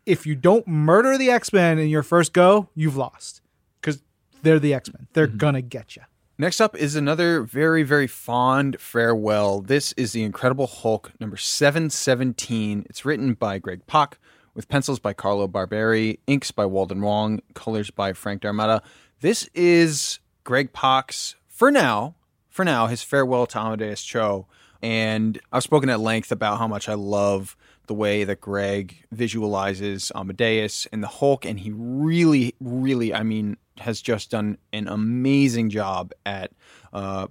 If 0.07 0.27
you 0.27 0.35
don't 0.35 0.67
murder 0.67 1.17
the 1.17 1.31
X 1.31 1.53
Men 1.53 1.79
in 1.79 1.89
your 1.89 2.03
first 2.03 2.33
go, 2.33 2.69
you've 2.75 2.97
lost 2.97 3.41
because 3.81 4.03
they're 4.43 4.59
the 4.59 4.75
X 4.75 4.93
Men. 4.93 5.07
They're 5.13 5.29
mm-hmm. 5.29 5.37
gonna 5.39 5.63
get 5.63 5.97
you. 5.97 6.03
Next 6.41 6.59
up 6.59 6.75
is 6.75 6.97
another 6.97 7.43
very, 7.43 7.83
very 7.83 8.07
fond 8.07 8.81
farewell. 8.81 9.61
This 9.61 9.93
is 9.99 10.13
The 10.13 10.23
Incredible 10.23 10.67
Hulk 10.67 11.13
number 11.21 11.37
717. 11.37 12.87
It's 12.89 13.05
written 13.05 13.35
by 13.35 13.59
Greg 13.59 13.87
Pak 13.87 14.19
with 14.55 14.69
pencils 14.69 14.99
by 14.99 15.13
Carlo 15.13 15.47
Barberi, 15.49 16.19
inks 16.27 16.51
by 16.51 16.67
Walden 16.67 17.01
Wong, 17.03 17.41
colors 17.55 17.91
by 17.91 18.13
Frank 18.13 18.43
D'Armata. 18.43 18.83
This 19.21 19.49
is 19.55 20.19
Greg 20.45 20.73
Pak's, 20.73 21.37
for 21.47 21.71
now, 21.71 22.15
for 22.49 22.65
now, 22.65 22.87
his 22.87 23.03
farewell 23.03 23.47
to 23.47 23.59
Amadeus 23.59 24.03
Cho. 24.03 24.47
And 24.83 25.39
I've 25.53 25.63
spoken 25.63 25.91
at 25.91 26.01
length 26.01 26.33
about 26.33 26.59
how 26.59 26.67
much 26.67 26.89
I 26.89 26.95
love 26.95 27.57
the 27.87 27.95
way 27.95 28.25
that 28.25 28.41
Greg 28.41 29.05
visualizes 29.11 30.11
Amadeus 30.15 30.87
and 30.93 31.03
the 31.03 31.09
Hulk, 31.09 31.45
and 31.45 31.61
he 31.61 31.73
really, 31.75 32.55
really, 32.61 33.13
I 33.13 33.23
mean, 33.23 33.57
has 33.79 34.01
just 34.01 34.31
done 34.31 34.59
an 34.73 34.89
amazing 34.89 35.71
job 35.71 36.13
at 36.25 36.53
uh, 36.93 37.27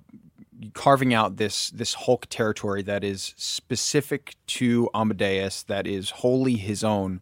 carving 0.73 1.13
out 1.13 1.37
this 1.37 1.69
this 1.71 1.93
Hulk 1.93 2.27
territory 2.29 2.81
that 2.83 3.03
is 3.03 3.33
specific 3.37 4.35
to 4.47 4.89
Amadeus, 4.93 5.63
that 5.63 5.87
is 5.87 6.09
wholly 6.09 6.55
his 6.55 6.83
own. 6.83 7.21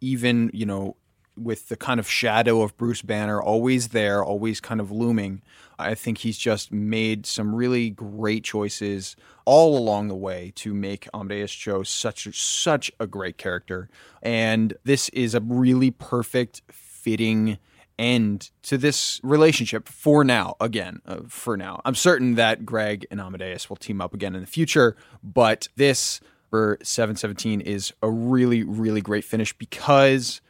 Even 0.00 0.50
you 0.52 0.66
know, 0.66 0.96
with 1.36 1.68
the 1.68 1.76
kind 1.76 2.00
of 2.00 2.08
shadow 2.08 2.62
of 2.62 2.76
Bruce 2.76 3.02
Banner 3.02 3.40
always 3.40 3.88
there, 3.88 4.24
always 4.24 4.60
kind 4.60 4.80
of 4.80 4.90
looming. 4.90 5.42
I 5.78 5.94
think 5.94 6.18
he's 6.18 6.38
just 6.38 6.72
made 6.72 7.24
some 7.24 7.54
really 7.54 7.90
great 7.90 8.42
choices 8.42 9.14
all 9.44 9.78
along 9.78 10.08
the 10.08 10.16
way 10.16 10.52
to 10.56 10.74
make 10.74 11.08
Amadeus 11.14 11.52
Cho 11.52 11.84
such 11.84 12.28
such 12.36 12.90
a 12.98 13.06
great 13.06 13.38
character, 13.38 13.88
and 14.22 14.74
this 14.84 15.08
is 15.10 15.34
a 15.34 15.40
really 15.40 15.90
perfect 15.90 16.62
fitting 16.70 17.58
end 17.98 18.50
to 18.62 18.78
this 18.78 19.20
relationship 19.22 19.88
for 19.88 20.24
now. 20.24 20.56
Again, 20.60 21.00
uh, 21.06 21.20
for 21.28 21.56
now, 21.56 21.80
I'm 21.84 21.94
certain 21.94 22.34
that 22.36 22.64
Greg 22.64 23.06
and 23.10 23.20
Amadeus 23.20 23.68
will 23.68 23.76
team 23.76 24.00
up 24.00 24.14
again 24.14 24.34
in 24.34 24.40
the 24.40 24.46
future, 24.46 24.96
but 25.22 25.68
this 25.76 26.20
for 26.50 26.78
717 26.82 27.60
is 27.60 27.92
a 28.02 28.10
really 28.10 28.62
really 28.62 29.02
great 29.02 29.24
finish 29.24 29.52
because 29.52 30.40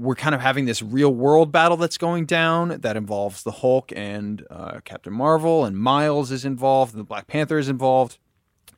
we're 0.00 0.14
kind 0.14 0.34
of 0.34 0.40
having 0.40 0.64
this 0.64 0.80
real 0.82 1.12
world 1.12 1.52
battle 1.52 1.76
that's 1.76 1.98
going 1.98 2.24
down 2.24 2.80
that 2.80 2.96
involves 2.96 3.42
the 3.42 3.50
Hulk 3.50 3.92
and 3.94 4.46
uh, 4.48 4.80
Captain 4.84 5.12
Marvel, 5.12 5.64
and 5.66 5.76
Miles 5.76 6.30
is 6.30 6.46
involved, 6.46 6.94
and 6.94 7.00
the 7.00 7.04
Black 7.04 7.26
Panther 7.26 7.58
is 7.58 7.68
involved. 7.68 8.16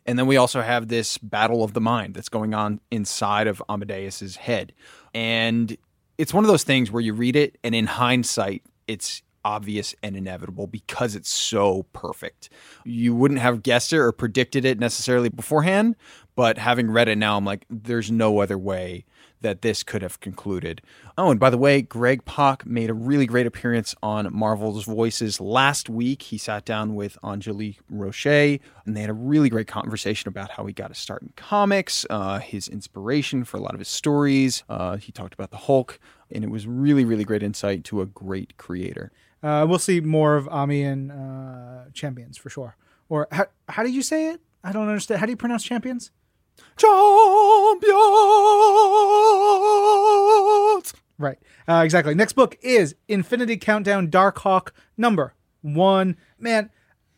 And 0.05 0.19
then 0.19 0.27
we 0.27 0.37
also 0.37 0.63
have 0.63 0.89
this 0.89 1.19
battle 1.19 1.63
of 1.63 1.75
the 1.75 1.81
mind 1.81 2.15
that's 2.15 2.29
going 2.29 2.55
on 2.55 2.81
inside 2.91 3.47
of 3.47 3.63
Amadeus's 3.69 4.35
head. 4.35 4.73
And 5.15 5.77
it's 6.19 6.35
one 6.35 6.45
of 6.45 6.49
those 6.49 6.65
things 6.65 6.91
where 6.91 7.01
you 7.03 7.15
read 7.15 7.37
it, 7.37 7.59
and 7.65 7.75
in 7.75 7.87
hindsight, 7.87 8.63
it's 8.87 9.23
obvious 9.45 9.95
and 10.03 10.17
inevitable 10.17 10.67
because 10.67 11.17
it's 11.17 11.29
so 11.29 11.85
perfect. 11.93 12.49
You 12.85 13.15
wouldn't 13.15 13.41
have 13.41 13.63
guessed 13.63 13.93
it 13.93 13.99
or 13.99 14.13
predicted 14.13 14.65
it 14.65 14.79
necessarily 14.79 15.29
beforehand, 15.29 15.97
but 16.37 16.59
having 16.59 16.91
read 16.91 17.09
it 17.09 17.17
now, 17.17 17.37
I'm 17.37 17.45
like, 17.45 17.67
there's 17.69 18.11
no 18.11 18.41
other 18.41 18.57
way 18.57 19.05
that 19.43 19.63
this 19.63 19.83
could 19.83 20.03
have 20.03 20.21
concluded. 20.21 20.83
Oh, 21.19 21.31
and 21.31 21.39
by 21.39 21.51
the 21.51 21.59
way, 21.59 21.83
Greg 21.83 22.25
Pak 22.25 22.65
made 22.67 22.91
a 22.91 22.95
really 22.95 23.27
great 23.27 23.47
appearance 23.47 23.95
on 24.03 24.33
Marvel's 24.33 24.85
Voices 24.85 25.41
last 25.41 25.89
week. 25.89 26.23
He 26.23 26.39
sat 26.39 26.65
down 26.65 26.95
with 26.95 27.19
Angelique 27.23 27.81
Roche, 27.91 28.27
and 28.27 28.97
they 28.97 29.01
had 29.03 29.11
a 29.11 29.15
really 29.15 29.49
great 29.49 29.69
conversation 29.69 30.29
about 30.29 30.53
how 30.53 30.65
he 30.67 30.73
got 30.73 30.89
to 30.89 30.95
start 30.95 31.23
in 31.23 31.33
comics, 31.37 32.07
uh, 32.09 32.39
his 32.39 32.69
inspiration 32.69 33.45
for 33.45 33.59
a 33.59 33.61
lot 33.61 33.75
of 33.75 33.79
his 33.81 33.89
stories. 33.89 34.65
Uh, 34.69 34.97
he 34.97 35.13
talked 35.13 35.35
about 35.35 35.51
the 35.51 35.59
Hulk, 35.59 35.99
and 36.31 36.45
it 36.45 36.51
was 36.51 36.67
really, 36.67 37.05
really 37.05 37.25
great 37.25 37.43
insight 37.43 37.85
to 37.85 38.01
a 38.01 38.07
great 38.07 38.57
creator. 38.57 39.13
Uh, 39.43 39.67
we'll 39.69 39.79
see 39.79 40.01
more 40.01 40.37
of 40.37 40.49
Ami 40.49 40.83
and 40.83 41.11
uh, 41.11 41.91
Champions 41.93 42.39
for 42.39 42.49
sure. 42.49 42.77
Or 43.09 43.29
how, 43.33 43.47
how 43.69 43.83
do 43.83 43.91
you 43.91 44.03
say 44.03 44.31
it? 44.31 44.41
I 44.65 44.73
don't 44.73 44.89
understand. 44.89 45.21
How 45.21 45.27
do 45.27 45.33
you 45.33 45.37
pronounce 45.37 45.65
Champions? 45.65 46.13
Champions! 46.77 47.93
Right. 51.19 51.39
Uh, 51.69 51.83
exactly. 51.85 52.15
Next 52.15 52.33
book 52.33 52.57
is 52.63 52.95
Infinity 53.09 53.57
Countdown 53.57 54.11
Dark 54.11 54.39
Hawk 54.41 54.75
number 54.97 55.35
one. 55.61 56.17
Man, 56.39 56.71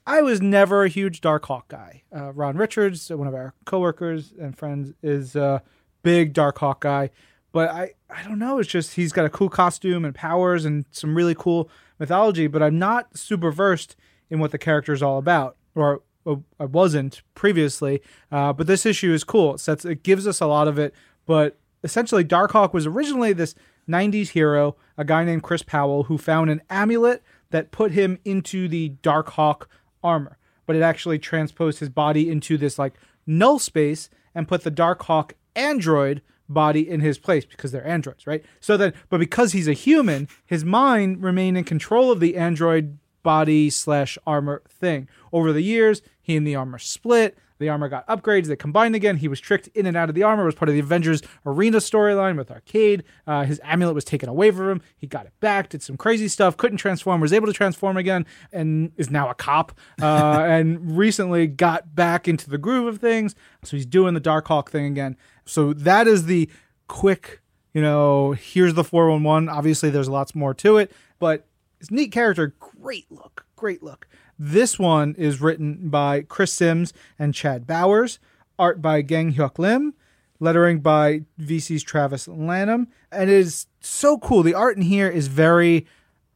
I 0.06 0.20
was 0.20 0.42
never 0.42 0.84
a 0.84 0.88
huge 0.88 1.20
Dark 1.22 1.46
Hawk 1.46 1.68
guy. 1.68 2.02
Uh, 2.14 2.32
Ron 2.32 2.56
Richards, 2.56 3.08
one 3.10 3.26
of 3.26 3.34
our 3.34 3.54
coworkers 3.64 4.34
and 4.38 4.56
friends, 4.56 4.92
is 5.02 5.34
a 5.34 5.62
big 6.02 6.34
Dark 6.34 6.58
Hawk 6.58 6.82
guy. 6.82 7.10
But 7.52 7.70
I, 7.70 7.92
I 8.10 8.22
don't 8.24 8.38
know. 8.38 8.58
It's 8.58 8.68
just 8.68 8.94
he's 8.94 9.12
got 9.12 9.24
a 9.24 9.30
cool 9.30 9.48
costume 9.48 10.04
and 10.04 10.14
powers 10.14 10.64
and 10.64 10.84
some 10.90 11.16
really 11.16 11.34
cool 11.34 11.70
mythology. 11.98 12.46
But 12.48 12.62
I'm 12.62 12.78
not 12.78 13.16
super 13.16 13.50
versed 13.50 13.96
in 14.28 14.40
what 14.40 14.50
the 14.50 14.58
character 14.58 14.92
is 14.92 15.02
all 15.02 15.18
about, 15.18 15.56
or 15.74 16.02
I 16.26 16.64
wasn't 16.64 17.22
previously. 17.34 18.02
Uh, 18.32 18.52
but 18.52 18.66
this 18.66 18.86
issue 18.86 19.12
is 19.12 19.24
cool. 19.24 19.54
It 19.54 19.60
sets 19.60 19.84
it 19.84 20.02
gives 20.02 20.26
us 20.26 20.40
a 20.40 20.46
lot 20.46 20.68
of 20.68 20.78
it. 20.78 20.94
But 21.26 21.58
essentially, 21.82 22.24
Darkhawk 22.24 22.72
was 22.72 22.86
originally 22.86 23.32
this 23.32 23.54
90s 23.88 24.28
hero, 24.28 24.76
a 24.96 25.04
guy 25.04 25.24
named 25.24 25.42
Chris 25.42 25.62
Powell, 25.62 26.04
who 26.04 26.18
found 26.18 26.50
an 26.50 26.62
amulet 26.70 27.22
that 27.50 27.70
put 27.70 27.92
him 27.92 28.18
into 28.24 28.68
the 28.68 28.90
Darkhawk 29.02 29.66
armor. 30.02 30.38
But 30.66 30.76
it 30.76 30.82
actually 30.82 31.18
transposed 31.18 31.80
his 31.80 31.90
body 31.90 32.30
into 32.30 32.56
this 32.56 32.78
like 32.78 32.94
null 33.26 33.58
space 33.58 34.08
and 34.34 34.48
put 34.48 34.62
the 34.62 34.70
Darkhawk 34.70 35.32
android 35.54 36.22
body 36.48 36.88
in 36.88 37.00
his 37.00 37.18
place 37.18 37.44
because 37.44 37.72
they're 37.72 37.86
androids, 37.86 38.26
right? 38.26 38.44
So 38.60 38.76
then, 38.76 38.92
but 39.08 39.18
because 39.18 39.52
he's 39.52 39.68
a 39.68 39.72
human, 39.72 40.28
his 40.44 40.64
mind 40.64 41.22
remained 41.22 41.56
in 41.56 41.64
control 41.64 42.10
of 42.10 42.20
the 42.20 42.36
android 42.36 42.98
body 43.22 43.70
slash 43.70 44.18
armor 44.26 44.62
thing. 44.68 45.08
Over 45.32 45.52
the 45.52 45.62
years, 45.62 46.02
he 46.24 46.36
and 46.36 46.46
the 46.46 46.56
armor 46.56 46.78
split. 46.78 47.36
The 47.58 47.68
armor 47.68 47.88
got 47.88 48.06
upgrades. 48.08 48.46
They 48.46 48.56
combined 48.56 48.94
again. 48.94 49.18
He 49.18 49.28
was 49.28 49.40
tricked 49.40 49.68
in 49.68 49.86
and 49.86 49.96
out 49.96 50.08
of 50.08 50.14
the 50.14 50.22
armor. 50.22 50.42
It 50.42 50.46
was 50.46 50.54
part 50.54 50.70
of 50.70 50.74
the 50.74 50.80
Avengers 50.80 51.22
Arena 51.44 51.78
storyline 51.78 52.36
with 52.36 52.50
Arcade. 52.50 53.04
Uh, 53.26 53.44
his 53.44 53.60
amulet 53.62 53.94
was 53.94 54.04
taken 54.04 54.28
away 54.28 54.50
from 54.50 54.70
him. 54.70 54.82
He 54.96 55.06
got 55.06 55.26
it 55.26 55.32
back. 55.38 55.68
Did 55.68 55.82
some 55.82 55.96
crazy 55.96 56.26
stuff. 56.28 56.56
Couldn't 56.56 56.78
transform. 56.78 57.20
Was 57.20 57.32
able 57.32 57.46
to 57.46 57.52
transform 57.52 57.98
again, 57.98 58.26
and 58.52 58.90
is 58.96 59.10
now 59.10 59.28
a 59.28 59.34
cop. 59.34 59.78
Uh, 60.00 60.44
and 60.48 60.96
recently 60.96 61.46
got 61.46 61.94
back 61.94 62.26
into 62.26 62.48
the 62.48 62.58
groove 62.58 62.86
of 62.86 63.00
things. 63.00 63.34
So 63.62 63.76
he's 63.76 63.86
doing 63.86 64.14
the 64.14 64.20
Darkhawk 64.20 64.70
thing 64.70 64.86
again. 64.86 65.16
So 65.44 65.74
that 65.74 66.08
is 66.08 66.24
the 66.24 66.48
quick. 66.88 67.40
You 67.74 67.82
know, 67.82 68.32
here's 68.32 68.74
the 68.74 68.84
411. 68.84 69.48
Obviously, 69.48 69.90
there's 69.90 70.08
lots 70.08 70.34
more 70.34 70.54
to 70.54 70.78
it, 70.78 70.90
but 71.18 71.46
it's 71.80 71.90
neat 71.90 72.12
character. 72.12 72.54
Great 72.58 73.10
look. 73.10 73.44
Great 73.56 73.82
look. 73.82 74.08
This 74.38 74.78
one 74.78 75.14
is 75.16 75.40
written 75.40 75.88
by 75.88 76.22
Chris 76.22 76.52
Sims 76.52 76.92
and 77.18 77.34
Chad 77.34 77.66
Bowers, 77.66 78.18
art 78.58 78.82
by 78.82 79.02
Gang 79.02 79.34
Hyuk 79.34 79.58
Lim, 79.58 79.94
lettering 80.40 80.80
by 80.80 81.22
VC's 81.40 81.82
Travis 81.82 82.26
Lanham, 82.26 82.88
and 83.12 83.30
it 83.30 83.34
is 83.36 83.66
so 83.80 84.18
cool. 84.18 84.42
The 84.42 84.54
art 84.54 84.76
in 84.76 84.82
here 84.82 85.08
is 85.08 85.28
very 85.28 85.86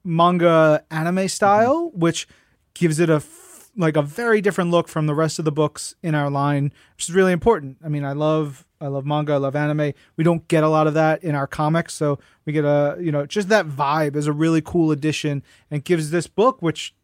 manga 0.05 0.85
anime 0.91 1.29
style, 1.29 1.89
mm-hmm. 1.89 1.99
which 1.99 2.29
gives 2.75 3.01
it 3.01 3.11
a 3.11 3.17
f- 3.17 3.71
like 3.77 3.97
a 3.97 4.03
very 4.03 4.41
different 4.41 4.71
look 4.71 4.89
from 4.89 5.07
the 5.07 5.15
rest 5.15 5.39
of 5.39 5.45
the 5.45 5.53
books 5.53 5.95
in 6.03 6.15
our 6.15 6.31
line, 6.31 6.73
which 6.97 7.09
is 7.09 7.15
really 7.15 7.33
important. 7.33 7.79
I 7.85 7.89
mean, 7.89 8.05
I 8.05 8.13
love 8.13 8.65
I 8.81 8.87
love 8.87 9.05
manga, 9.05 9.33
I 9.33 9.37
love 9.37 9.57
anime. 9.57 9.93
We 10.17 10.25
don't 10.25 10.47
get 10.49 10.63
a 10.63 10.69
lot 10.69 10.87
of 10.87 10.95
that 10.95 11.23
in 11.25 11.35
our 11.35 11.47
comics, 11.47 11.95
so 11.95 12.19
we 12.45 12.53
get 12.53 12.65
a 12.65 12.97
you 13.01 13.11
know 13.11 13.27
just 13.27 13.49
that 13.49 13.67
vibe 13.67 14.15
is 14.15 14.27
a 14.27 14.33
really 14.33 14.63
cool 14.63 14.91
addition 14.91 15.43
and 15.71 15.85
gives 15.85 16.11
this 16.11 16.27
book, 16.27 16.63
which 16.63 16.95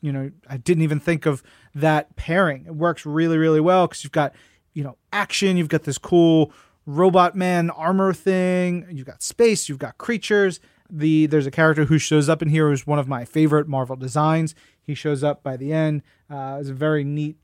you 0.00 0.12
know, 0.12 0.30
I 0.48 0.56
didn't 0.56 0.82
even 0.82 1.00
think 1.00 1.26
of 1.26 1.42
that 1.74 2.16
pairing. 2.16 2.64
It 2.66 2.74
works 2.74 3.04
really, 3.04 3.38
really 3.38 3.60
well 3.60 3.86
because 3.86 4.02
you've 4.04 4.12
got, 4.12 4.34
you 4.72 4.82
know, 4.82 4.96
action, 5.12 5.56
you've 5.56 5.68
got 5.68 5.84
this 5.84 5.98
cool 5.98 6.52
robot 6.86 7.36
man 7.36 7.70
armor 7.70 8.12
thing, 8.12 8.86
you've 8.90 9.06
got 9.06 9.22
space, 9.22 9.68
you've 9.68 9.78
got 9.78 9.98
creatures. 9.98 10.60
The 10.92 11.26
there's 11.26 11.46
a 11.46 11.52
character 11.52 11.84
who 11.84 11.98
shows 11.98 12.28
up 12.28 12.42
in 12.42 12.48
here 12.48 12.68
who's 12.68 12.86
one 12.86 12.98
of 12.98 13.06
my 13.06 13.24
favorite 13.24 13.68
Marvel 13.68 13.96
designs. 13.96 14.54
He 14.82 14.94
shows 14.94 15.22
up 15.22 15.42
by 15.42 15.56
the 15.56 15.72
end. 15.72 16.02
Uh, 16.28 16.58
it's 16.58 16.68
a 16.68 16.74
very 16.74 17.04
neat, 17.04 17.36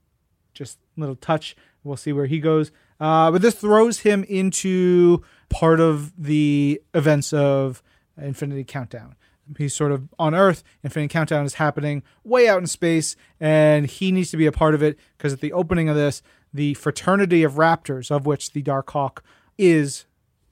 just 0.53 0.79
little 0.97 1.15
touch. 1.15 1.55
We'll 1.85 1.97
see 1.97 2.13
where 2.13 2.27
he 2.27 2.41
goes. 2.41 2.73
Uh, 2.99 3.31
but 3.31 3.43
this 3.43 3.55
throws 3.55 4.01
him 4.01 4.25
into 4.25 5.23
part 5.49 5.79
of 5.79 6.13
the 6.21 6.83
events 6.95 7.33
of 7.33 7.83
Infinity 8.21 8.65
Countdown. 8.65 9.15
He's 9.57 9.75
sort 9.75 9.93
of 9.93 10.09
on 10.19 10.35
Earth. 10.35 10.65
Infinity 10.83 11.13
Countdown 11.13 11.45
is 11.45 11.55
happening 11.55 12.03
way 12.25 12.49
out 12.49 12.59
in 12.59 12.67
space, 12.67 13.17
and 13.39 13.87
he 13.87 14.11
needs 14.11 14.31
to 14.31 14.37
be 14.37 14.47
a 14.47 14.53
part 14.53 14.75
of 14.75 14.83
it 14.83 14.99
because 15.17 15.33
at 15.33 15.41
the 15.41 15.53
opening 15.53 15.89
of 15.89 15.97
this, 15.97 16.23
the 16.53 16.75
fraternity 16.75 17.43
of 17.43 17.55
raptors, 17.55 18.11
of 18.11 18.27
which 18.27 18.53
the 18.53 18.63
Dark 18.63 18.91
Hawk 18.91 19.23
is 19.59 20.07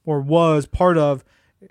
or 0.05 0.21
was 0.21 0.65
part 0.65 0.97
of, 0.97 1.23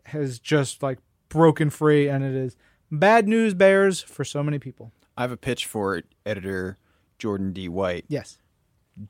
has 0.07 0.39
just 0.39 0.83
like 0.83 0.99
broken 1.29 1.71
free, 1.71 2.09
and 2.09 2.25
it 2.25 2.35
is 2.35 2.57
bad 2.91 3.29
news 3.29 3.55
bears 3.55 4.01
for 4.03 4.25
so 4.25 4.43
many 4.43 4.59
people. 4.59 4.93
I 5.17 5.23
have 5.23 5.33
a 5.33 5.37
pitch 5.37 5.67
for 5.67 6.03
editor 6.27 6.77
Jordan 7.19 7.53
D. 7.53 7.69
White. 7.69 8.05
Yes. 8.09 8.39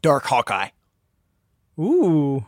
Dark 0.03 0.25
Hawkeye. 0.25 0.69
Ooh. 1.79 2.47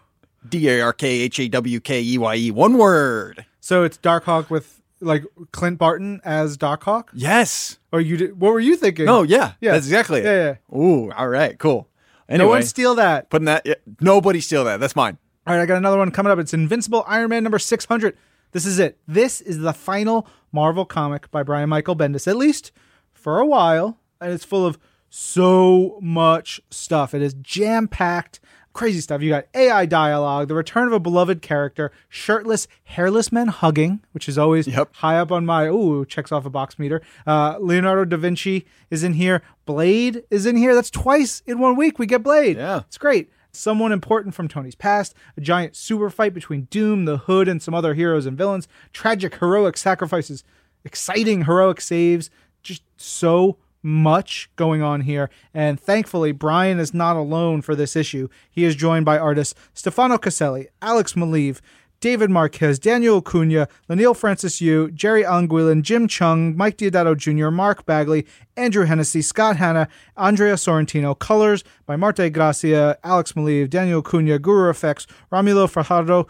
D 0.49 0.69
A 0.69 0.81
R 0.81 0.93
K 0.93 1.09
H 1.09 1.41
A 1.41 1.49
W 1.49 1.81
K 1.81 2.03
E 2.03 2.19
Y 2.19 2.37
E. 2.37 2.51
One 2.51 2.79
word. 2.79 3.47
So 3.61 3.83
it's 3.83 3.97
Dark 3.97 4.25
Hawk 4.25 4.51
with 4.51 4.81
like 5.00 5.25
Clint 5.53 5.79
Barton 5.79 6.21
as 6.25 6.57
Doc 6.57 6.85
Hawk, 6.85 7.11
Yes. 7.15 7.79
or 7.93 8.00
you 8.00 8.17
did? 8.17 8.41
What 8.41 8.53
were 8.53 8.61
you 8.61 8.76
thinking? 8.76 9.05
No, 9.07 9.23
yeah. 9.23 9.53
Yeah. 9.61 9.73
That's 9.73 9.87
exactly 9.87 10.21
it. 10.21 10.25
Yeah, 10.25 10.57
yeah. 10.73 10.79
Ooh, 10.79 11.12
all 11.12 11.29
right, 11.29 11.59
cool. 11.59 11.88
Anyway, 12.29 12.45
No 12.45 12.50
one 12.50 12.62
steal 12.62 12.95
that. 12.97 13.31
putting 13.31 13.45
that. 13.47 13.65
Yeah, 13.67 13.75
nobody 14.00 14.41
steal 14.41 14.65
that. 14.65 14.81
That's 14.81 14.97
mine. 14.97 15.19
All 15.47 15.55
right, 15.55 15.62
I 15.62 15.67
got 15.67 15.76
another 15.76 15.99
one 15.99 16.11
coming 16.11 16.33
up. 16.33 16.38
It's 16.38 16.53
Invincible 16.55 17.05
Iron 17.07 17.29
Man 17.31 17.43
number 17.45 17.59
600. 17.59 18.17
This 18.53 18.67
is 18.67 18.79
it. 18.79 18.99
This 19.07 19.41
is 19.41 19.59
the 19.61 19.73
final 19.73 20.26
Marvel 20.50 20.85
comic 20.85 21.31
by 21.31 21.43
Brian 21.43 21.69
Michael 21.69 21.95
Bendis, 21.95 22.26
at 22.26 22.37
least 22.37 22.73
for 23.12 23.38
a 23.38 23.47
while. 23.47 23.99
And 24.21 24.33
it's 24.33 24.45
full 24.45 24.65
of 24.67 24.79
so 25.11 25.99
much 26.03 26.61
stuff. 26.71 27.15
It 27.15 27.23
is 27.23 27.35
jam 27.35 27.87
packed, 27.87 28.41
crazy 28.76 29.00
stuff. 29.00 29.23
You 29.23 29.30
got 29.30 29.47
AI 29.54 29.87
dialogue, 29.87 30.49
the 30.49 30.54
return 30.54 30.87
of 30.87 30.92
a 30.92 31.00
beloved 31.00 31.42
character, 31.42 31.90
shirtless, 32.09 32.68
hairless 32.85 33.33
men 33.33 33.49
hugging, 33.49 34.00
which 34.12 34.28
is 34.28 34.37
always 34.38 34.66
Yep. 34.68 34.95
high 34.97 35.18
up 35.18 35.33
on 35.33 35.45
my, 35.47 35.66
ooh, 35.66 36.04
checks 36.04 36.30
off 36.30 36.45
a 36.47 36.50
box 36.50 36.78
meter. 36.78 37.00
Uh, 37.26 37.56
Leonardo 37.59 38.04
da 38.04 38.16
Vinci 38.16 38.66
is 38.90 39.02
in 39.02 39.14
here. 39.14 39.42
Blade 39.64 40.23
is 40.30 40.47
in 40.47 40.56
here. 40.56 40.75
That's 40.75 40.90
twice 40.90 41.42
in 41.47 41.59
one 41.59 41.75
week 41.76 41.99
we 41.99 42.06
get 42.06 42.23
Blade. 42.23 42.56
Yeah. 42.56 42.80
It's 42.87 42.99
great. 42.99 43.30
Someone 43.50 43.90
important 43.90 44.35
from 44.35 44.49
Tony's 44.49 44.75
past, 44.75 45.14
a 45.37 45.40
giant 45.40 45.75
super 45.75 46.11
fight 46.11 46.35
between 46.35 46.62
Doom, 46.71 47.06
the 47.06 47.16
Hood, 47.16 47.49
and 47.49 47.62
some 47.62 47.73
other 47.75 47.95
heroes 47.95 48.26
and 48.26 48.37
villains, 48.37 48.68
tragic 48.92 49.37
heroic 49.37 49.78
sacrifices, 49.78 50.45
exciting 50.85 51.45
heroic 51.47 51.80
saves, 51.80 52.28
just 52.62 52.83
so 52.99 53.56
much 53.87 54.50
going 54.57 54.83
on 54.83 55.02
here. 55.02 55.31
And 55.55 55.81
thankfully, 55.81 56.33
Brian 56.33 56.81
is 56.81 56.93
not 56.93 57.16
alone 57.16 57.62
for 57.62 57.75
this 57.75 57.95
issue. 57.95 58.28
He 58.50 58.64
is 58.64 58.75
joined 58.75 59.05
by 59.05 59.16
artists 59.16 59.55
Stefano 59.73 60.19
Caselli, 60.19 60.66
Alex 60.83 61.12
Maleev, 61.12 61.61
David 62.00 62.28
Marquez, 62.28 62.78
Daniel 62.78 63.19
Acuna, 63.19 63.69
Leinil 63.88 64.14
Francis 64.14 64.61
Yu, 64.61 64.90
Jerry 64.90 65.23
Anguilin, 65.23 65.83
Jim 65.83 66.09
Cheung, 66.09 66.55
Mike 66.57 66.76
Deodato 66.76 67.16
Jr., 67.16 67.50
Mark 67.50 67.87
Bagley, 67.87 68.26
Andrew 68.57 68.85
Hennessy, 68.85 69.23
Scott 69.23 69.57
Hanna, 69.57 69.88
Andrea 70.16 70.55
Sorrentino, 70.55 71.19
Colors 71.19 71.64
by 71.87 71.97
Marte 71.97 72.31
Gracia, 72.33 72.99
Alex 73.02 73.33
Maleev, 73.33 73.71
Daniel 73.71 74.00
Acuna, 74.00 74.38
Guru 74.38 74.69
Effects, 74.69 75.07
Romulo 75.33 75.71
Fajardo, 75.71 76.26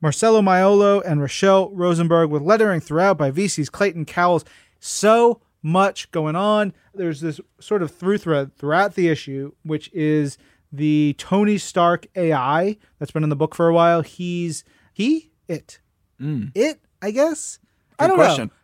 Marcelo 0.00 0.40
Maiolo, 0.40 1.02
and 1.04 1.20
Rachelle 1.20 1.70
Rosenberg, 1.72 2.30
with 2.30 2.42
lettering 2.42 2.80
throughout 2.80 3.18
by 3.18 3.30
VC's 3.30 3.70
Clayton 3.70 4.04
Cowles. 4.04 4.44
So 4.78 5.40
much 5.62 6.10
going 6.10 6.36
on. 6.36 6.72
There's 6.94 7.20
this 7.20 7.40
sort 7.60 7.82
of 7.82 7.90
through 7.90 8.18
thread 8.18 8.56
throughout 8.56 8.94
the 8.94 9.08
issue, 9.08 9.52
which 9.62 9.90
is 9.92 10.38
the 10.72 11.14
Tony 11.18 11.58
Stark 11.58 12.06
AI 12.16 12.76
that's 12.98 13.12
been 13.12 13.22
in 13.22 13.28
the 13.28 13.36
book 13.36 13.54
for 13.54 13.68
a 13.68 13.74
while. 13.74 14.02
He's 14.02 14.64
he 14.92 15.30
it 15.48 15.80
mm. 16.20 16.50
it 16.54 16.80
I 17.00 17.10
guess. 17.10 17.58
I 17.98 18.06
don't 18.06 18.16
question. 18.16 18.48
know. 18.48 18.54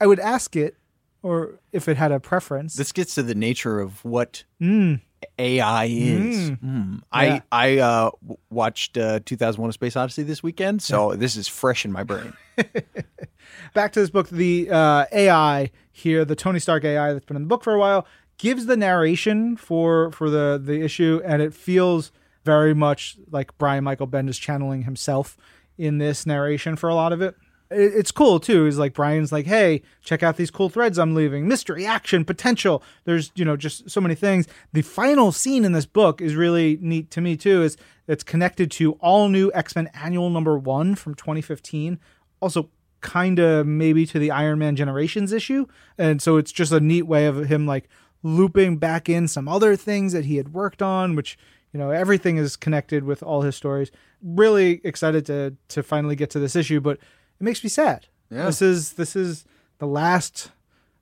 I 0.00 0.06
would 0.06 0.20
ask 0.20 0.54
it, 0.54 0.76
or 1.22 1.58
if 1.72 1.88
it 1.88 1.96
had 1.96 2.12
a 2.12 2.20
preference. 2.20 2.74
This 2.74 2.92
gets 2.92 3.14
to 3.16 3.22
the 3.22 3.34
nature 3.34 3.80
of 3.80 4.04
what 4.04 4.44
mm. 4.60 5.00
AI 5.38 5.84
is. 5.86 6.50
Mm. 6.50 6.96
Yeah. 6.96 7.00
I 7.12 7.42
I 7.52 7.78
uh, 7.78 8.10
watched 8.50 8.96
uh, 8.96 9.20
2001: 9.24 9.70
A 9.70 9.72
Space 9.72 9.96
Odyssey 9.96 10.22
this 10.22 10.42
weekend, 10.42 10.82
so 10.82 11.14
this 11.14 11.36
is 11.36 11.48
fresh 11.48 11.84
in 11.84 11.92
my 11.92 12.02
brain. 12.02 12.32
back 13.74 13.92
to 13.92 14.00
this 14.00 14.10
book, 14.10 14.28
the 14.28 14.68
uh, 14.70 15.06
AI 15.12 15.70
here, 15.92 16.24
the 16.24 16.36
Tony 16.36 16.58
Stark 16.58 16.84
AI 16.84 17.12
that's 17.12 17.24
been 17.24 17.36
in 17.36 17.42
the 17.42 17.48
book 17.48 17.64
for 17.64 17.74
a 17.74 17.78
while, 17.78 18.06
gives 18.38 18.66
the 18.66 18.76
narration 18.76 19.56
for 19.56 20.10
for 20.12 20.30
the 20.30 20.60
the 20.62 20.82
issue, 20.82 21.20
and 21.24 21.42
it 21.42 21.54
feels 21.54 22.12
very 22.44 22.74
much 22.74 23.16
like 23.30 23.56
Brian 23.58 23.84
Michael 23.84 24.08
Bendis 24.08 24.40
channeling 24.40 24.82
himself 24.82 25.36
in 25.76 25.98
this 25.98 26.26
narration 26.26 26.76
for 26.76 26.88
a 26.88 26.94
lot 26.94 27.12
of 27.12 27.20
it. 27.22 27.36
It- 27.70 27.92
It's 27.94 28.10
cool 28.12 28.40
too. 28.40 28.66
Is 28.66 28.78
like 28.78 28.94
Brian's 28.94 29.32
like, 29.32 29.46
hey, 29.46 29.82
check 30.02 30.22
out 30.22 30.36
these 30.36 30.50
cool 30.50 30.68
threads 30.68 30.98
I'm 30.98 31.14
leaving. 31.14 31.46
Mystery, 31.48 31.84
action, 31.86 32.24
potential. 32.24 32.82
There's 33.04 33.30
you 33.34 33.44
know 33.44 33.56
just 33.56 33.90
so 33.90 34.00
many 34.00 34.14
things. 34.14 34.46
The 34.72 34.82
final 34.82 35.32
scene 35.32 35.64
in 35.64 35.72
this 35.72 35.86
book 35.86 36.20
is 36.20 36.34
really 36.34 36.78
neat 36.80 37.10
to 37.12 37.20
me 37.20 37.36
too. 37.36 37.62
Is 37.62 37.76
it's 38.06 38.24
connected 38.24 38.70
to 38.72 38.92
all 38.94 39.28
new 39.28 39.50
X 39.54 39.76
Men 39.76 39.88
Annual 39.94 40.30
Number 40.30 40.56
One 40.58 40.94
from 40.94 41.14
2015. 41.14 41.98
Also 42.40 42.70
kind 43.00 43.38
of 43.38 43.66
maybe 43.66 44.04
to 44.06 44.18
the 44.18 44.30
Iron 44.30 44.58
Man 44.58 44.74
Generations 44.74 45.32
issue. 45.32 45.66
And 45.98 46.20
so 46.20 46.36
it's 46.36 46.50
just 46.50 46.72
a 46.72 46.80
neat 46.80 47.02
way 47.02 47.26
of 47.26 47.46
him 47.46 47.66
like 47.66 47.88
looping 48.24 48.76
back 48.78 49.08
in 49.08 49.28
some 49.28 49.46
other 49.46 49.76
things 49.76 50.12
that 50.12 50.24
he 50.24 50.36
had 50.36 50.52
worked 50.52 50.82
on, 50.82 51.14
which, 51.14 51.38
you 51.72 51.78
know, 51.78 51.90
everything 51.90 52.38
is 52.38 52.56
connected 52.56 53.04
with 53.04 53.22
all 53.22 53.42
his 53.42 53.54
stories. 53.54 53.92
Really 54.22 54.80
excited 54.84 55.26
to 55.26 55.54
to 55.68 55.82
finally 55.82 56.16
get 56.16 56.30
to 56.30 56.40
this 56.40 56.56
issue, 56.56 56.80
but 56.80 56.98
it 57.40 57.44
makes 57.44 57.62
me 57.62 57.70
sad. 57.70 58.06
Yeah. 58.30 58.46
This 58.46 58.60
is 58.62 58.92
this 58.92 59.16
is 59.16 59.44
the 59.78 59.86
last 59.86 60.52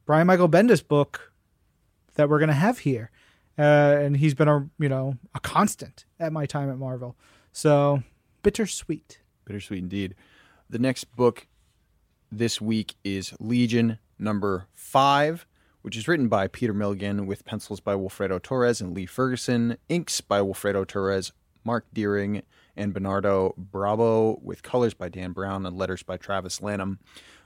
Brian 0.05 0.27
Michael 0.27 0.49
Bendis 0.49 0.87
book 0.87 1.33
that 2.15 2.29
we're 2.29 2.39
gonna 2.39 2.53
have 2.53 2.81
here. 2.81 3.11
Uh, 3.59 3.97
and 4.01 4.19
he's 4.19 4.35
been 4.35 4.49
a 4.49 4.69
you 4.79 4.89
know 4.89 5.17
a 5.35 5.41
constant 5.41 6.05
at 6.21 6.33
my 6.33 6.47
time 6.47 6.71
at 6.71 6.79
Marvel. 6.79 7.17
So 7.53 8.03
bittersweet. 8.43 9.21
Bittersweet 9.45 9.83
indeed. 9.83 10.15
The 10.69 10.79
next 10.79 11.05
book 11.17 11.47
this 12.31 12.61
week 12.61 12.97
is 13.05 13.33
Legion 13.41 13.99
number 14.19 14.67
five, 14.75 15.47
which 15.83 15.97
is 15.97 16.09
written 16.09 16.29
by 16.29 16.49
Peter 16.49 16.75
Milligan 16.75 17.27
with 17.27 17.45
pencils 17.45 17.81
by 17.81 17.95
Wilfredo 17.95 18.43
Torres 18.43 18.81
and 18.81 18.95
Lee 18.95 19.07
Ferguson, 19.07 19.79
inks 19.89 20.21
by 20.21 20.41
Wilfredo 20.41 20.87
Torres, 20.87 21.33
Mark 21.65 21.87
Deering, 21.93 22.43
and 22.77 22.93
Bernardo 22.93 23.55
Bravo, 23.57 24.39
with 24.43 24.63
colors 24.63 24.95
by 24.95 25.09
Dan 25.09 25.33
Brown 25.33 25.67
and 25.67 25.77
letters 25.77 26.03
by 26.03 26.17
Travis 26.17 26.61
Lanham. 26.61 26.99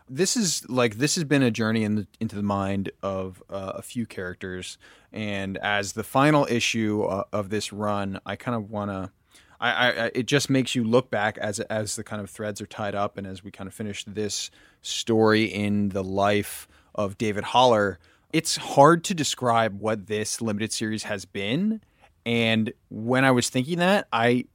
This 0.09 0.37
is 0.37 0.69
like 0.69 0.97
this 0.97 1.15
has 1.15 1.25
been 1.25 1.43
a 1.43 1.51
journey 1.51 1.85
in 1.85 1.95
the, 1.95 2.07
into 2.19 2.35
the 2.35 2.43
mind 2.43 2.91
of 3.03 3.43
uh, 3.49 3.73
a 3.77 3.83
few 3.83 4.07
characters, 4.07 4.77
and 5.13 5.57
as 5.59 5.93
the 5.93 6.03
final 6.03 6.47
issue 6.51 7.03
uh, 7.03 7.25
of 7.33 7.51
this 7.51 7.73
run, 7.73 8.21
I 8.27 8.35
kind 8.35 8.57
of 8.57 8.71
want 8.71 8.91
to 8.91 9.13
I, 9.61 9.71
I, 9.71 10.11
it 10.15 10.27
just 10.27 10.49
makes 10.49 10.75
you 10.75 10.85
look 10.85 11.11
back 11.11 11.37
as 11.39 11.61
as 11.61 11.97
the 11.97 12.05
kind 12.05 12.23
of 12.23 12.31
threads 12.31 12.61
are 12.61 12.67
tied 12.67 12.95
up, 12.95 13.19
and 13.19 13.27
as 13.27 13.45
we 13.45 13.51
kind 13.51 13.69
of 13.69 13.75
finish 13.75 14.05
this 14.05 14.51
story 14.81 15.45
in 15.45 15.91
the 15.91 16.03
life 16.03 16.67
of 16.95 17.19
David 17.19 17.45
Haller. 17.45 17.99
It's 18.33 18.57
hard 18.57 19.05
to 19.05 19.15
describe 19.15 19.81
what 19.81 20.07
this 20.07 20.41
limited 20.41 20.73
series 20.73 21.03
has 21.03 21.25
been, 21.25 21.83
and 22.25 22.73
when 22.89 23.25
I 23.25 23.33
was 23.33 23.51
thinking 23.51 23.79
that, 23.79 24.09
I 24.13 24.47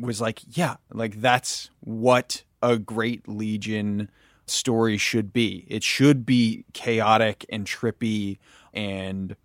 was 0.00 0.20
like, 0.20 0.40
yeah, 0.56 0.76
like 0.92 1.20
that's 1.20 1.70
what 1.80 2.42
a 2.62 2.78
great 2.78 3.28
Legion 3.28 4.10
story 4.46 4.96
should 4.96 5.32
be. 5.32 5.66
It 5.68 5.82
should 5.82 6.26
be 6.26 6.64
chaotic 6.72 7.44
and 7.48 7.66
trippy 7.66 8.38
and 8.72 9.36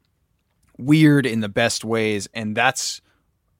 weird 0.77 1.25
in 1.25 1.41
the 1.41 1.49
best 1.49 1.85
ways, 1.85 2.27
and 2.33 2.55
that's 2.55 3.01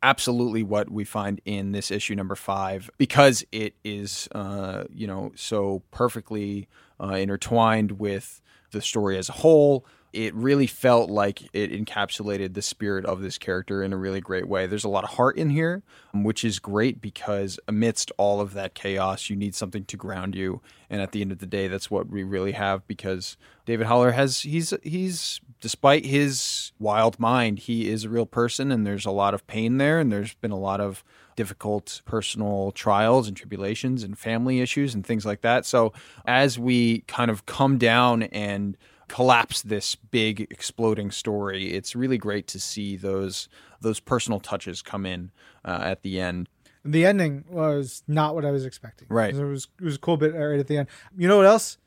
absolutely 0.02 0.64
what 0.64 0.90
we 0.90 1.06
find 1.06 1.40
in 1.46 1.72
this 1.72 1.90
issue 1.90 2.14
number 2.14 2.36
five 2.36 2.90
because 2.98 3.44
it 3.54 3.74
is 3.86 4.28
uh, 4.34 4.84
you 4.94 5.08
know 5.08 5.32
so 5.36 5.82
perfectly 5.92 6.68
uh, 7.02 7.14
intertwined 7.14 7.94
with 7.94 8.42
the 8.72 8.82
story 8.82 9.18
as 9.18 9.30
a 9.30 9.34
whole 9.34 9.86
it 10.14 10.34
really 10.36 10.68
felt 10.68 11.10
like 11.10 11.42
it 11.54 11.72
encapsulated 11.72 12.54
the 12.54 12.62
spirit 12.62 13.06
of 13.06 13.22
this 13.22 13.38
character 13.38 13.82
in 13.84 13.92
a 13.92 13.98
really 13.98 14.22
great 14.22 14.48
way. 14.48 14.68
There's 14.68 14.84
a 14.84 14.90
lot 14.90 15.04
of 15.04 15.12
heart 15.12 15.38
in 15.38 15.50
here 15.50 15.82
um, 16.14 16.24
which 16.24 16.46
is 16.46 16.60
great 16.60 17.02
because 17.02 17.60
amidst 17.68 18.12
all 18.18 18.40
of 18.40 18.54
that 18.54 18.76
chaos 18.76 19.30
you 19.30 19.36
need 19.36 19.56
something 19.56 19.86
to 19.86 19.98
ground 19.98 20.36
you. 20.36 20.62
And 20.90 21.02
at 21.02 21.12
the 21.12 21.22
end 21.22 21.32
of 21.32 21.40
the 21.40 21.48
day 21.48 21.68
that's 21.68 21.90
what 21.90 22.08
we 22.08 22.24
really 22.24 22.52
have 22.52 22.86
because 22.88 23.36
david 23.66 23.88
haller 23.88 24.12
has 24.12 24.42
he's 24.42 24.74
he's 24.84 25.42
despite 25.60 26.06
his 26.06 26.72
wild 26.78 27.20
mind 27.20 27.58
he 27.58 27.90
is 27.90 28.04
a 28.04 28.10
real 28.10 28.26
person 28.28 28.72
and 28.72 28.86
there's 28.86 29.06
a 29.06 29.12
lot 29.12 29.34
of 29.34 29.48
pain 29.48 29.78
there 29.78 30.00
and 30.00 30.12
there's 30.12 30.36
been 30.36 30.52
a 30.52 30.60
lot 30.60 30.80
of 30.80 31.04
difficult 31.36 32.02
personal 32.06 32.72
trials 32.72 33.28
and 33.28 33.36
tribulations 33.36 34.04
and 34.04 34.18
family 34.18 34.62
issues 34.62 34.94
and 34.94 35.06
things 35.06 35.26
like 35.26 35.42
that. 35.42 35.66
So 35.66 35.94
as 36.26 36.60
we 36.60 37.00
kind 37.02 37.32
of 37.32 37.46
come 37.46 37.78
down 37.78 38.24
and 38.24 38.78
collapse 39.14 39.62
this 39.62 39.96
big 39.96 40.42
exploding 40.50 41.12
story 41.12 41.72
it's 41.74 41.96
really 41.96 42.18
great 42.18 42.48
to 42.48 42.60
see 42.60 42.96
those 42.98 43.48
those 43.80 44.00
personal 44.00 44.40
touches 44.40 44.82
come 44.82 45.06
in 45.06 45.30
uh, 45.66 45.82
at 45.84 46.02
the 46.02 46.20
end 46.20 46.50
The 46.84 47.06
ending 47.06 47.46
was 47.48 48.02
not 48.08 48.34
what 48.36 48.44
I 48.44 48.52
was 48.52 48.66
expecting. 48.66 49.08
Right. 49.10 49.36
It 49.36 49.44
was 49.44 49.68
it 49.80 49.86
was 49.86 49.96
a 49.96 50.00
cool 50.00 50.18
bit 50.18 50.34
right 50.34 50.60
at 50.60 50.68
the 50.68 50.78
end. 50.80 50.88
You 51.16 51.28
know 51.28 51.38
what 51.38 51.46
else? 51.46 51.78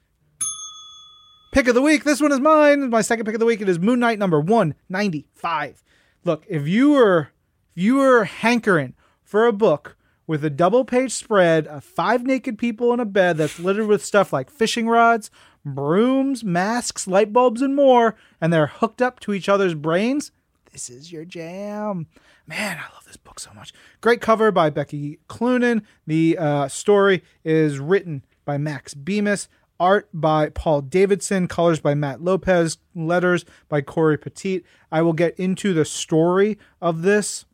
pick 1.57 1.69
of 1.69 1.75
the 1.75 1.83
week. 1.83 2.05
This 2.05 2.21
one 2.21 2.33
is 2.33 2.41
mine. 2.41 2.91
My 2.91 3.01
second 3.01 3.25
pick 3.25 3.35
of 3.35 3.41
the 3.41 3.47
week. 3.47 3.63
It 3.63 3.69
is 3.69 3.79
Moon 3.79 3.99
Knight 3.99 4.19
number 4.19 4.39
195. 4.39 5.83
Look, 6.25 6.45
if 6.49 6.69
you 6.69 6.93
were 6.93 7.31
if 7.75 7.83
you 7.83 7.97
were 7.97 8.25
hankering 8.25 8.95
for 9.23 9.47
a 9.47 9.53
book 9.53 9.97
with 10.27 10.45
a 10.45 10.51
double 10.51 10.85
page 10.85 11.13
spread 11.13 11.67
of 11.67 11.83
five 11.83 12.25
naked 12.25 12.59
people 12.59 12.93
in 12.93 13.01
a 13.01 13.05
bed 13.07 13.39
that's 13.39 13.59
littered 13.59 13.87
with 13.87 14.05
stuff 14.05 14.33
like 14.33 14.51
fishing 14.51 14.89
rods, 14.89 15.31
brooms, 15.75 16.45
masks, 16.45 17.07
light 17.07 17.33
bulbs, 17.33 17.63
and 17.63 17.75
more, 17.75 18.15
and 18.41 18.53
they're 18.53 18.69
hooked 18.69 19.03
up 19.03 19.21
to 19.21 19.33
each 19.33 19.49
other's 19.49 19.75
brains, 19.75 20.33
this 20.77 20.91
is 20.91 21.11
your 21.11 21.25
jam. 21.25 22.07
Man, 22.47 22.77
I 22.77 22.95
love 22.95 23.07
this 23.07 23.17
book 23.17 23.41
so 23.41 23.51
much. 23.55 23.73
Great 24.03 24.21
cover 24.21 24.53
by 24.53 24.69
Becky 24.69 25.19
Cloonan. 25.27 25.83
The 26.07 26.37
uh, 26.37 26.69
story 26.69 27.25
is 27.45 27.79
written 27.79 28.23
by 28.45 28.59
Max 28.59 28.93
Bemis. 28.93 29.49
Art 29.81 30.09
by 30.13 30.51
Paul 30.51 30.83
Davidson, 30.83 31.49
colors 31.49 31.81
by 31.81 31.95
Matt 31.95 32.23
Lopez, 32.23 32.77
letters 32.95 33.47
by 33.71 33.81
Cory 33.81 34.19
Petit. 34.19 34.65
I 34.93 35.01
will 35.01 35.15
get 35.15 35.39
into 35.39 35.73
the 35.73 35.87
story 35.87 36.59
of 36.81 37.01
this 37.01 37.47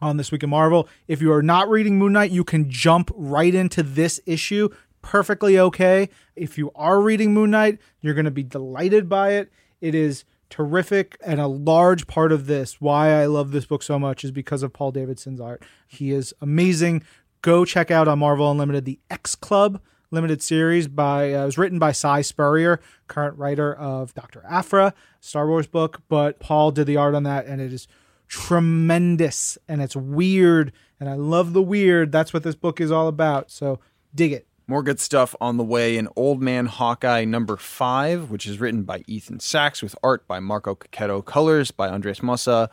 on 0.00 0.16
This 0.16 0.32
Week 0.32 0.42
in 0.42 0.50
Marvel. 0.50 0.88
If 1.06 1.22
you 1.22 1.32
are 1.32 1.42
not 1.42 1.68
reading 1.68 1.96
Moon 1.96 2.12
Knight, 2.12 2.32
you 2.32 2.42
can 2.42 2.68
jump 2.68 3.10
right 3.14 3.54
into 3.54 3.84
this 3.84 4.20
issue. 4.26 4.68
Perfectly 5.08 5.58
okay. 5.58 6.10
If 6.36 6.58
you 6.58 6.70
are 6.74 7.00
reading 7.00 7.32
Moon 7.32 7.50
Knight, 7.50 7.78
you're 8.02 8.12
going 8.12 8.26
to 8.26 8.30
be 8.30 8.42
delighted 8.42 9.08
by 9.08 9.30
it. 9.30 9.50
It 9.80 9.94
is 9.94 10.26
terrific 10.50 11.16
and 11.24 11.40
a 11.40 11.46
large 11.46 12.06
part 12.06 12.30
of 12.30 12.46
this 12.46 12.78
why 12.78 13.12
I 13.12 13.24
love 13.24 13.50
this 13.50 13.64
book 13.64 13.82
so 13.82 13.98
much 13.98 14.22
is 14.22 14.30
because 14.30 14.62
of 14.62 14.74
Paul 14.74 14.92
Davidson's 14.92 15.40
art. 15.40 15.62
He 15.86 16.12
is 16.12 16.34
amazing. 16.42 17.04
Go 17.40 17.64
check 17.64 17.90
out 17.90 18.06
on 18.06 18.18
Marvel 18.18 18.50
Unlimited 18.50 18.84
the 18.84 18.98
X 19.08 19.34
Club 19.34 19.80
limited 20.10 20.42
series 20.42 20.88
by 20.88 21.32
uh, 21.32 21.44
it 21.44 21.46
was 21.46 21.56
written 21.56 21.78
by 21.78 21.92
Si 21.92 22.22
Spurrier, 22.22 22.78
current 23.06 23.38
writer 23.38 23.74
of 23.74 24.12
Dr. 24.12 24.44
Aphra, 24.46 24.92
Star 25.20 25.48
Wars 25.48 25.66
book, 25.66 26.02
but 26.10 26.38
Paul 26.38 26.70
did 26.70 26.86
the 26.86 26.98
art 26.98 27.14
on 27.14 27.22
that 27.22 27.46
and 27.46 27.62
it 27.62 27.72
is 27.72 27.88
tremendous 28.26 29.56
and 29.66 29.80
it's 29.80 29.96
weird 29.96 30.70
and 31.00 31.08
I 31.08 31.14
love 31.14 31.54
the 31.54 31.62
weird. 31.62 32.12
That's 32.12 32.34
what 32.34 32.42
this 32.42 32.56
book 32.56 32.78
is 32.78 32.92
all 32.92 33.08
about. 33.08 33.50
So 33.50 33.80
dig 34.14 34.32
it. 34.32 34.44
More 34.70 34.82
good 34.82 35.00
stuff 35.00 35.34
on 35.40 35.56
the 35.56 35.64
way 35.64 35.96
in 35.96 36.08
Old 36.14 36.42
Man 36.42 36.66
Hawkeye 36.66 37.24
number 37.24 37.56
five, 37.56 38.30
which 38.30 38.46
is 38.46 38.60
written 38.60 38.82
by 38.82 39.02
Ethan 39.06 39.40
Sacks 39.40 39.82
with 39.82 39.96
art 40.02 40.28
by 40.28 40.40
Marco 40.40 40.74
Checchetto, 40.74 41.24
colors 41.24 41.70
by 41.70 41.88
Andres 41.88 42.20
Mossa, 42.20 42.68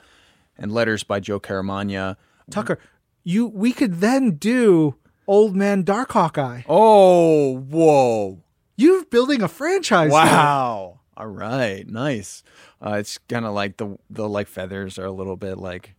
and 0.57 0.73
letters 0.73 1.03
by 1.03 1.21
Joe 1.21 1.39
Caramagna. 1.39 2.17
Tucker, 2.51 2.79
you 3.23 3.47
we 3.47 3.71
could 3.71 4.01
then 4.01 4.31
do 4.31 4.95
Old 5.25 5.55
Man 5.55 5.83
Dark 5.83 6.11
Hawkeye. 6.11 6.63
Oh, 6.67 7.59
whoa. 7.59 8.43
You're 8.75 9.05
building 9.05 9.41
a 9.41 9.47
franchise. 9.47 10.11
here. 10.11 10.21
Wow. 10.21 10.99
All 11.15 11.27
right. 11.27 11.87
Nice. 11.87 12.43
Uh, 12.85 12.97
it's 12.99 13.17
kind 13.29 13.45
of 13.45 13.53
like 13.53 13.77
the 13.77 13.97
the 14.09 14.27
like 14.27 14.49
feathers 14.49 14.99
are 14.99 15.05
a 15.05 15.11
little 15.13 15.37
bit 15.37 15.57
like 15.57 15.94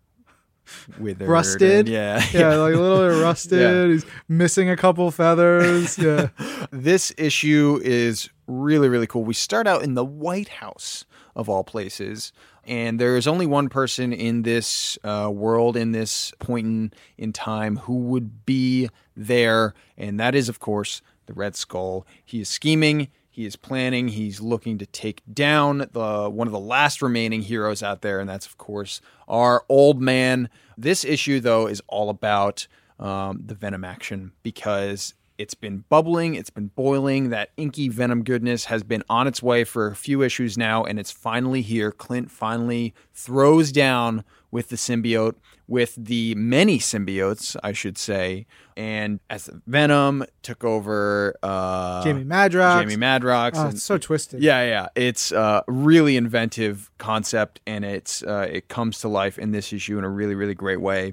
withered. 0.99 1.29
Rusted? 1.29 1.81
and- 1.81 1.89
yeah. 1.89 2.25
Yeah, 2.33 2.55
like 2.57 2.75
a 2.75 2.79
little 2.81 3.09
bit 3.09 3.23
rusted. 3.23 3.61
Yeah. 3.61 3.87
He's 3.87 4.07
missing 4.29 4.71
a 4.71 4.77
couple 4.77 5.11
feathers. 5.11 5.99
Yeah. 5.99 6.29
this 6.71 7.13
issue 7.19 7.81
is 7.83 8.31
really, 8.47 8.89
really 8.89 9.07
cool. 9.07 9.25
We 9.25 9.35
start 9.35 9.67
out 9.67 9.83
in 9.83 9.95
the 9.95 10.05
White 10.05 10.49
House, 10.49 11.05
of 11.37 11.49
all 11.49 11.63
places. 11.63 12.33
And 12.65 12.99
there 12.99 13.17
is 13.17 13.29
only 13.29 13.47
one 13.47 13.69
person 13.69 14.13
in 14.13 14.43
this 14.43 14.99
uh, 15.05 15.31
world, 15.33 15.77
in 15.77 15.93
this 15.93 16.33
point 16.41 16.67
in, 16.67 16.93
in 17.17 17.33
time, 17.33 17.77
who 17.77 17.99
would 17.99 18.45
be 18.45 18.89
there. 19.17 19.75
And 19.97 20.19
that 20.19 20.35
is, 20.35 20.49
of 20.49 20.59
course, 20.59 21.01
the 21.27 21.35
Red 21.35 21.55
Skull. 21.55 22.07
He 22.25 22.41
is 22.41 22.49
scheming. 22.49 23.09
He 23.37 23.45
is 23.45 23.55
planning. 23.55 24.09
He's 24.09 24.41
looking 24.41 24.79
to 24.79 24.87
take 24.87 25.21
down 25.31 25.89
the 25.93 26.31
one 26.31 26.49
of 26.49 26.53
the 26.53 26.59
last 26.59 27.03
remaining 27.03 27.43
heroes 27.43 27.83
out 27.83 28.01
there, 28.01 28.19
and 28.19 28.27
that's 28.27 28.47
of 28.47 28.57
course 28.57 29.03
our 29.29 29.63
old 29.69 30.01
man. 30.01 30.49
This 30.79 31.05
issue, 31.05 31.41
though, 31.41 31.67
is 31.67 31.83
all 31.87 32.09
about 32.09 32.67
um, 32.99 33.43
the 33.45 33.55
Venom 33.55 33.85
action 33.85 34.33
because 34.43 35.13
it's 35.39 35.55
been 35.55 35.85
bubbling, 35.89 36.35
it's 36.35 36.51
been 36.51 36.69
boiling. 36.69 37.31
That 37.31 37.51
inky 37.57 37.89
Venom 37.89 38.23
goodness 38.25 38.67
has 38.67 38.83
been 38.83 39.03
on 39.09 39.27
its 39.27 39.43
way 39.43 39.65
for 39.65 39.87
a 39.89 39.97
few 39.97 40.23
issues 40.23 40.57
now, 40.57 40.85
and 40.85 40.99
it's 40.99 41.11
finally 41.11 41.63
here. 41.63 41.93
Clint 41.93 42.31
finally 42.31 42.95
throws 43.13 43.73
down 43.73 44.25
with 44.51 44.69
the 44.69 44.77
symbiote, 44.77 45.35
with 45.67 45.95
the 45.97 46.35
many 46.37 46.79
symbiotes, 46.79 47.57
I 47.63 47.73
should 47.73 47.99
say. 47.99 48.47
And 48.77 49.21
as 49.29 49.51
Venom 49.67 50.25
took 50.43 50.65
over 50.65 51.35
uh, 51.43 52.03
Jamie 52.05 52.25
Madrox. 52.25 52.81
Jamie 52.81 52.97
Madrox, 52.97 53.53
Oh, 53.57 53.63
and- 53.67 53.75
it's 53.75 53.83
so 53.83 53.99
twisted. 53.99 54.43
yeah, 54.43 54.63
yeah, 54.65 54.89
it's 54.95 55.33
a 55.33 55.65
really 55.67 56.17
inventive 56.17 56.91
concept, 56.99 57.61
and 57.67 57.85
it's 57.85 58.23
uh, 58.23 58.47
it 58.51 58.69
comes 58.69 59.01
to 59.01 59.09
life 59.09 59.39
in 59.39 59.51
this 59.53 59.73
issue 59.73 59.99
in 59.99 60.05
a 60.05 60.09
really, 60.11 60.35
really 60.35 60.55
great 60.55 60.81
way. 60.81 61.13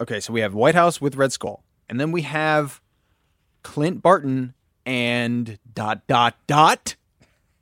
Okay, 0.00 0.20
so 0.20 0.32
we 0.32 0.40
have 0.40 0.54
White 0.54 0.74
House 0.76 1.00
with 1.00 1.16
Red 1.16 1.32
Skull, 1.32 1.64
and 1.88 1.98
then 2.00 2.12
we 2.12 2.22
have 2.22 2.80
Clint 3.68 4.00
Barton 4.00 4.54
and 4.86 5.58
dot 5.74 6.06
dot 6.06 6.36
dot. 6.46 6.96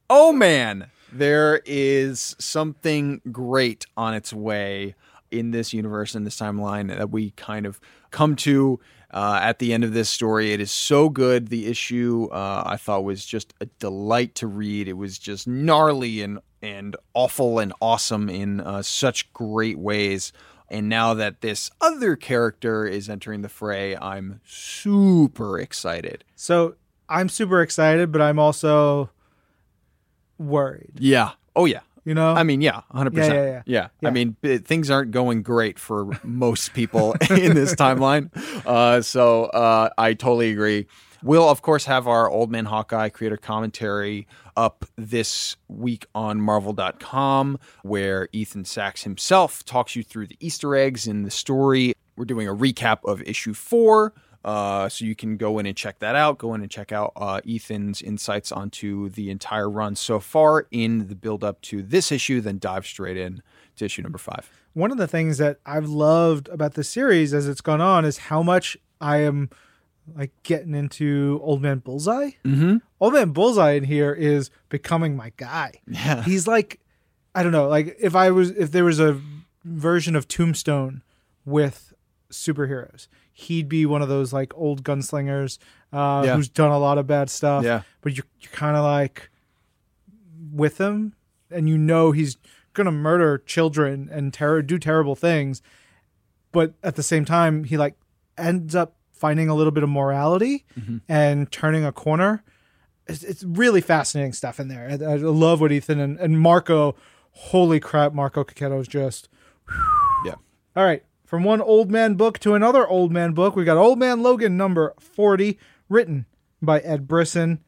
Oh 0.09 0.33
man, 0.33 0.87
there 1.13 1.63
is 1.67 2.37
something 2.39 3.21
great 3.33 3.87
on 3.97 4.15
its 4.15 4.33
way 4.33 4.95
in 5.33 5.51
this 5.51 5.73
universe 5.73 6.15
in 6.15 6.23
this 6.23 6.39
timeline 6.39 6.97
that 6.97 7.11
we 7.11 7.33
kind 7.33 7.67
of 7.67 7.81
come 8.13 8.37
to 8.37 8.79
uh, 9.11 9.41
at 9.43 9.59
the 9.59 9.73
end 9.73 9.83
of 9.83 9.95
this 9.95 10.09
story. 10.09 10.53
It 10.53 10.61
is 10.61 10.71
so 10.71 11.09
good. 11.09 11.49
The 11.49 11.67
issue 11.67 12.29
uh, 12.31 12.63
I 12.65 12.77
thought 12.77 13.03
was 13.03 13.27
just 13.27 13.53
a 13.61 13.67
delight 13.67 14.37
to 14.37 14.47
read. 14.47 14.87
It 14.87 14.97
was 14.97 15.19
just 15.19 15.49
gnarly 15.49 16.23
and 16.23 16.39
and 16.63 16.95
awful 17.15 17.59
and 17.59 17.73
awesome 17.81 18.29
in 18.29 18.61
uh, 18.61 18.83
such 18.83 19.33
great 19.33 19.77
ways. 19.81 20.33
And 20.69 20.89
now 20.89 21.15
that 21.15 21.41
this 21.41 21.71
other 21.81 22.17
character 22.17 22.87
is 22.87 23.09
entering 23.09 23.43
the 23.43 23.49
fray, 23.49 23.97
I'm 23.97 24.41
super 24.45 25.61
excited. 25.61 26.25
So 26.35 26.75
I'm 27.09 27.29
super 27.29 27.63
excited, 27.63 28.11
but 28.11 28.21
I'm 28.21 28.39
also 28.39 29.11
worried. 30.39 30.93
Yeah. 30.99 31.33
Oh 31.55 31.67
yeah. 31.67 31.81
You 32.05 32.15
know? 32.15 32.35
I 32.35 32.45
mean, 32.45 32.61
yeah, 32.61 32.83
100%. 32.95 33.17
Yeah, 33.17 33.27
yeah, 33.27 33.33
yeah. 33.35 33.63
Yeah. 33.67 33.89
Yeah. 34.01 34.09
I 34.09 34.13
mean, 34.13 34.37
b- 34.41 34.59
things 34.59 34.91
aren't 34.91 35.11
going 35.11 35.43
great 35.43 35.77
for 35.77 36.09
most 36.23 36.73
people 36.73 37.13
in 37.31 37.55
this 37.55 37.75
timeline. 37.75 38.31
Uh, 38.65 39.03
so 39.03 39.47
uh, 39.47 39.89
I 39.99 40.15
totally 40.15 40.51
agree. 40.53 40.87
We'll, 41.23 41.49
of 41.49 41.63
course, 41.63 41.87
have 41.87 42.07
our 42.07 42.31
Old 42.31 42.51
Man 42.51 42.67
Hawkeye 42.67 43.09
creator 43.09 43.37
commentary 43.37 44.27
up 44.57 44.85
this 44.97 45.57
week 45.69 46.07
on 46.15 46.41
Marvel.com, 46.41 47.59
where 47.83 48.29
Ethan 48.33 48.65
Sacks 48.65 49.03
himself 49.05 49.65
talks 49.65 49.97
you 49.97 50.03
through 50.03 50.29
the 50.29 50.37
Easter 50.41 50.75
eggs 50.77 51.07
in 51.07 51.23
the 51.23 51.31
story. 51.31 51.95
We're 52.17 52.25
doing 52.25 52.49
a 52.49 52.55
recap 52.55 52.99
of 53.05 53.23
issue 53.23 53.55
four. 53.55 54.13
Uh, 54.45 54.89
so 54.89 55.05
you 55.05 55.17
can 55.17 55.37
go 55.37 55.59
in 55.59 55.67
and 55.67 55.77
check 55.77 55.99
that 55.99 56.15
out. 56.15 56.39
Go 56.39 56.55
in 56.55 56.63
and 56.63 56.71
check 56.71 56.93
out 56.93 57.13
uh, 57.17 57.41
Ethan's 57.49 58.01
insights 58.01 58.53
onto 58.53 59.09
the 59.09 59.29
entire 59.29 59.69
run 59.69 59.97
so 59.97 60.21
far 60.21 60.69
in 60.71 61.09
the 61.09 61.17
build 61.17 61.43
up 61.43 61.61
to 61.63 61.83
this 61.83 62.13
issue, 62.13 62.41
then 62.41 62.59
dive 62.61 62.87
straight 62.87 63.17
in 63.17 63.43
to 63.75 63.85
issue 63.85 64.03
number 64.03 64.19
five. 64.19 64.49
one 64.73 64.93
of 64.93 64.99
the 64.99 65.09
things 65.09 65.39
that 65.39 65.59
I've 65.67 65.89
loved 65.89 66.49
about 66.49 66.75
the 66.75 66.85
series 66.85 67.35
as 67.35 67.49
it's 67.49 67.61
gone 67.61 67.81
on 67.81 68.05
is 68.05 68.19
how 68.19 68.41
much 68.41 68.77
I 69.01 69.19
am 69.19 69.51
like 70.15 70.31
getting 70.43 70.75
into 70.75 71.41
Old 71.43 71.61
Man 71.63 71.79
Bullseye. 71.79 72.31
Mm-hmm. 72.45 72.77
Old 73.01 73.13
Man 73.15 73.31
Bullseye 73.31 73.73
in 73.73 73.85
here 73.85 74.13
is 74.13 74.51
becoming 74.69 75.17
my 75.17 75.33
guy. 75.37 75.73
Yeah. 75.87 76.23
He's 76.23 76.47
like, 76.47 76.81
I 77.35 77.43
don't 77.43 77.53
know, 77.53 77.69
like 77.69 77.97
if 78.01 78.15
I 78.15 78.31
was 78.31 78.51
if 78.51 78.71
there 78.73 78.85
was 78.85 79.01
a 79.01 79.21
version 79.65 80.15
of 80.17 80.29
Tombstone 80.29 81.03
with 81.45 81.93
superheroes, 82.31 83.09
he'd 83.33 83.69
be 83.69 83.85
one 83.87 84.03
of 84.03 84.09
those 84.09 84.33
like 84.33 84.53
old 84.57 84.83
gunslingers 84.85 85.59
uh, 85.93 86.23
Yeah. 86.25 86.37
who's 86.37 86.49
done 86.49 86.71
a 86.71 86.79
lot 86.79 86.99
of 86.99 87.07
bad 87.07 87.29
stuff. 87.31 87.65
Yeah. 87.65 87.83
but 88.01 88.17
you're 88.17 88.27
you're 88.41 88.53
kind 88.53 88.77
of 88.77 88.85
like 88.85 89.31
with 90.53 90.79
him, 90.79 91.15
and 91.51 91.69
you 91.69 91.77
know 91.79 92.13
he's 92.13 92.37
gonna 92.75 92.93
murder 92.93 93.39
children 93.39 94.09
and 94.11 94.33
terror 94.33 94.63
do 94.63 94.79
terrible 94.79 95.15
things, 95.17 95.63
but 96.53 96.75
at 96.83 96.95
the 96.97 97.03
same 97.03 97.25
time 97.25 97.65
he 97.65 97.77
like 97.77 97.95
ends 98.39 98.75
up 98.75 98.96
finding 99.17 99.49
a 99.49 99.55
little 99.55 99.71
bit 99.73 99.83
of 99.83 99.89
morality 99.89 100.65
mm-hmm. 100.79 100.99
and 101.09 101.51
turning 101.51 101.85
a 101.85 101.93
corner. 101.93 102.45
It's, 103.07 103.23
it's 103.23 103.43
really 103.45 103.81
fascinating 103.81 104.33
stuff 104.33 104.61
in 104.61 104.69
there. 104.69 104.89
I, 104.91 105.13
I 105.13 105.17
love 105.17 105.61
what 105.61 105.73
Ethan 105.73 106.01
and, 106.01 106.19
and 106.19 106.41
Marco. 106.41 106.97
Holy 107.33 107.81
crap, 107.81 108.13
Marco 108.15 108.45
Checchetto 108.45 108.81
is 108.81 108.89
just 108.89 109.29
Yeah. 110.25 110.35
all 110.75 110.85
right. 110.85 111.05
From 111.25 111.43
one 111.43 111.61
old 111.61 111.91
man 111.91 112.15
book 112.15 112.39
to 112.41 112.55
another 112.55 112.87
old 112.87 113.13
man 113.13 113.33
book, 113.33 113.57
we 113.57 113.65
got 113.65 113.77
Old 113.77 113.99
Man 113.99 114.23
Logan 114.23 114.57
number 114.57 114.95
40, 115.01 115.59
written 115.89 116.27
by 116.63 116.79
Ed 116.81 117.09
Brisson, 117.09 117.65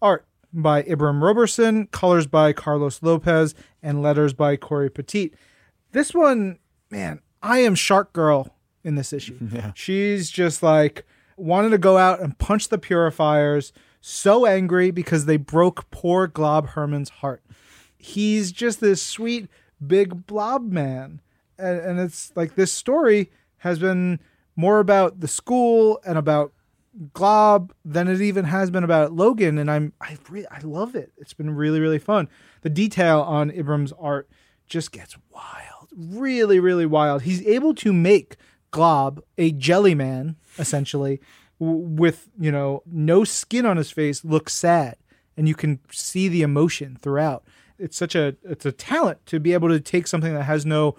art 0.00 0.26
by 0.52 0.82
Ibraim 0.84 1.20
Roberson, 1.20 1.86
colors 1.88 2.26
by 2.28 2.52
Carlos 2.52 3.02
Lopez, 3.02 3.54
and 3.82 4.00
letters 4.00 4.32
by 4.32 4.56
Cory 4.56 4.90
Petit. 4.90 5.32
This 5.90 6.14
one, 6.14 6.58
man, 6.88 7.20
I 7.42 7.58
am 7.58 7.74
Shark 7.74 8.12
Girl 8.12 8.54
in 8.84 8.94
this 8.94 9.12
issue. 9.12 9.36
Yeah. 9.52 9.72
She's 9.74 10.30
just 10.30 10.62
like 10.62 11.04
wanted 11.36 11.70
to 11.70 11.78
go 11.78 11.96
out 11.96 12.20
and 12.20 12.38
punch 12.38 12.68
the 12.68 12.78
purifiers 12.78 13.72
so 14.00 14.46
angry 14.46 14.90
because 14.90 15.26
they 15.26 15.36
broke 15.36 15.90
poor 15.90 16.26
Glob 16.26 16.68
Herman's 16.68 17.10
heart. 17.10 17.42
He's 17.96 18.52
just 18.52 18.80
this 18.80 19.02
sweet 19.02 19.48
big 19.84 20.26
blob 20.26 20.70
man. 20.70 21.20
And, 21.58 21.78
and 21.80 22.00
it's 22.00 22.32
like 22.34 22.54
this 22.54 22.72
story 22.72 23.30
has 23.58 23.78
been 23.78 24.20
more 24.56 24.80
about 24.80 25.20
the 25.20 25.28
school 25.28 26.00
and 26.06 26.16
about 26.16 26.52
Glob 27.12 27.72
than 27.84 28.08
it 28.08 28.20
even 28.20 28.46
has 28.46 28.70
been 28.70 28.82
about 28.82 29.12
Logan, 29.12 29.58
and 29.58 29.70
I'm 29.70 29.92
I 30.00 30.18
re- 30.28 30.46
I 30.50 30.58
love 30.62 30.96
it. 30.96 31.12
It's 31.18 31.32
been 31.32 31.54
really 31.54 31.78
really 31.78 32.00
fun. 32.00 32.28
The 32.62 32.68
detail 32.68 33.20
on 33.20 33.50
Ibraim's 33.50 33.92
art 33.92 34.28
just 34.66 34.90
gets 34.90 35.16
wild, 35.32 35.88
really 35.94 36.58
really 36.58 36.86
wild. 36.86 37.22
He's 37.22 37.46
able 37.46 37.74
to 37.76 37.92
make 37.92 38.36
Glob 38.70 39.22
a 39.38 39.52
jelly 39.52 39.94
man 39.94 40.36
essentially, 40.58 41.20
w- 41.58 41.78
with 41.78 42.28
you 42.38 42.52
know 42.52 42.82
no 42.86 43.24
skin 43.24 43.66
on 43.66 43.76
his 43.76 43.90
face, 43.90 44.24
looks 44.24 44.52
sad, 44.54 44.96
and 45.36 45.48
you 45.48 45.54
can 45.54 45.80
see 45.90 46.28
the 46.28 46.42
emotion 46.42 46.96
throughout. 47.00 47.44
It's 47.78 47.96
such 47.96 48.14
a 48.14 48.36
it's 48.44 48.66
a 48.66 48.72
talent 48.72 49.24
to 49.26 49.40
be 49.40 49.52
able 49.54 49.68
to 49.70 49.80
take 49.80 50.06
something 50.06 50.34
that 50.34 50.42
has 50.44 50.64
no 50.66 50.96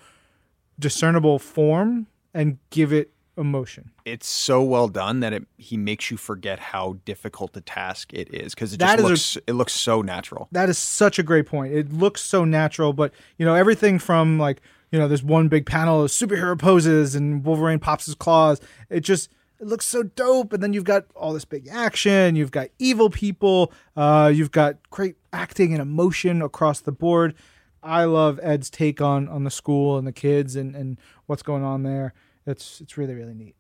discernible 0.80 1.40
form 1.40 2.08
and 2.34 2.58
give 2.70 2.92
it 2.92 3.12
emotion. 3.38 3.92
It's 4.06 4.28
so 4.28 4.62
well 4.62 4.88
done 4.88 5.20
that 5.22 5.32
it 5.34 5.44
he 5.58 5.78
makes 5.78 6.12
you 6.12 6.18
forget 6.18 6.60
how 6.60 6.98
difficult 7.06 7.54
the 7.54 7.62
task 7.62 8.14
it 8.14 8.34
is 8.34 8.54
because 8.54 8.74
it 8.74 8.80
That 8.80 8.98
just 8.98 9.00
is 9.00 9.06
a- 9.06 9.10
looks 9.10 9.38
it 9.48 9.54
looks 9.54 9.74
so 9.74 10.02
natural. 10.02 10.48
That 10.52 10.70
is 10.70 10.78
such 10.78 11.20
a 11.20 11.24
great 11.24 11.46
point. 11.46 11.74
It 11.74 11.94
looks 11.94 12.22
so 12.22 12.44
natural, 12.46 12.94
but 12.94 13.14
you 13.38 13.46
know 13.46 13.56
everything 13.56 14.00
from 14.00 14.38
like 14.40 14.62
you 14.92 15.00
know 15.00 15.08
there's 15.08 15.24
one 15.24 15.48
big 15.48 15.66
panel 15.66 16.04
of 16.04 16.12
superhero 16.12 16.58
poses 16.58 17.16
and 17.16 17.44
Wolverine 17.44 17.80
pops 17.80 18.06
his 18.06 18.16
claws. 18.16 18.60
It 18.90 19.02
just 19.02 19.30
it 19.60 19.68
looks 19.68 19.86
so 19.86 20.04
dope, 20.04 20.54
and 20.54 20.62
then 20.62 20.74
you've 20.74 20.84
got 20.84 21.06
all 21.16 21.34
this 21.34 21.46
big 21.46 21.68
action. 21.70 22.36
You've 22.36 22.52
got 22.52 22.70
evil 22.80 23.10
people. 23.10 23.72
Uh, 23.96 24.32
you've 24.34 24.52
got 24.52 24.90
great 24.90 25.16
acting 25.32 25.72
and 25.72 25.82
emotion 25.82 26.42
across 26.42 26.82
the 26.82 26.92
board. 26.92 27.36
I 27.84 28.06
love 28.06 28.40
Ed's 28.42 28.70
take 28.70 29.02
on 29.02 29.28
on 29.28 29.44
the 29.44 29.52
school 29.52 29.98
and 29.98 30.06
the 30.06 30.12
kids 30.12 30.56
and 30.56 30.76
and 30.76 31.00
what's 31.26 31.44
going 31.44 31.64
on 31.64 31.84
there. 31.84 32.14
It's 32.46 32.82
it's 32.82 32.98
really 32.98 33.14
really 33.14 33.34
neat. 33.34 33.56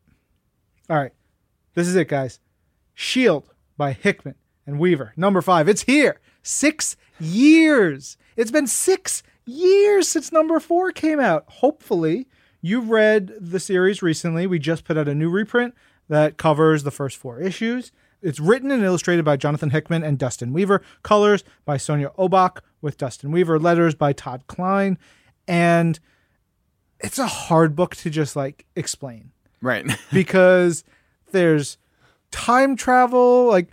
All 0.90 0.98
right, 0.98 1.14
this 1.76 1.88
is 1.88 1.96
it, 1.96 2.08
guys. 2.08 2.40
Shield 2.94 3.50
by 3.78 3.94
Hickman 3.94 4.36
and 4.68 4.80
Weaver. 4.80 5.14
Number 5.16 5.42
five. 5.42 5.70
It's 5.70 5.84
here. 5.84 6.20
Six 6.44 6.98
years. 7.20 8.18
It's 8.36 8.52
been 8.52 8.68
six 8.68 9.24
years 9.52 10.08
since 10.08 10.32
number 10.32 10.60
four 10.60 10.92
came 10.92 11.20
out. 11.20 11.46
Hopefully, 11.48 12.28
you've 12.62 12.90
read 12.90 13.34
the 13.40 13.60
series 13.60 14.02
recently. 14.02 14.48
We 14.48 14.60
just 14.60 14.84
put 14.84 14.98
out 14.98 15.08
a 15.08 15.16
new 15.16 15.30
reprint 15.30 15.74
that 16.10 16.38
covers 16.38 16.84
the 16.84 16.92
first 16.92 17.18
four 17.18 17.40
issues. 17.40 17.92
It's 18.22 18.40
written 18.40 18.70
and 18.72 18.84
illustrated 18.84 19.26
by 19.26 19.38
Jonathan 19.38 19.72
Hickman 19.72 20.04
and 20.04 20.18
Dustin 20.20 20.54
Weaver. 20.54 20.82
Colors 21.04 21.44
by 21.66 21.78
Sonia 21.78 22.12
Oback 22.18 22.60
with 22.82 22.98
Dustin 22.98 23.32
Weaver. 23.32 23.58
Letters 23.58 23.96
by 23.96 24.14
Todd 24.14 24.44
Klein. 24.48 24.98
And 25.48 26.00
it's 27.00 27.18
a 27.18 27.28
hard 27.28 27.76
book 27.76 27.96
to 27.98 28.10
just 28.10 28.36
like 28.36 28.66
explain 28.76 29.32
Right. 29.62 29.86
because 30.14 30.84
there's 31.32 31.78
time 32.30 32.76
travel. 32.76 33.48
Like, 33.48 33.70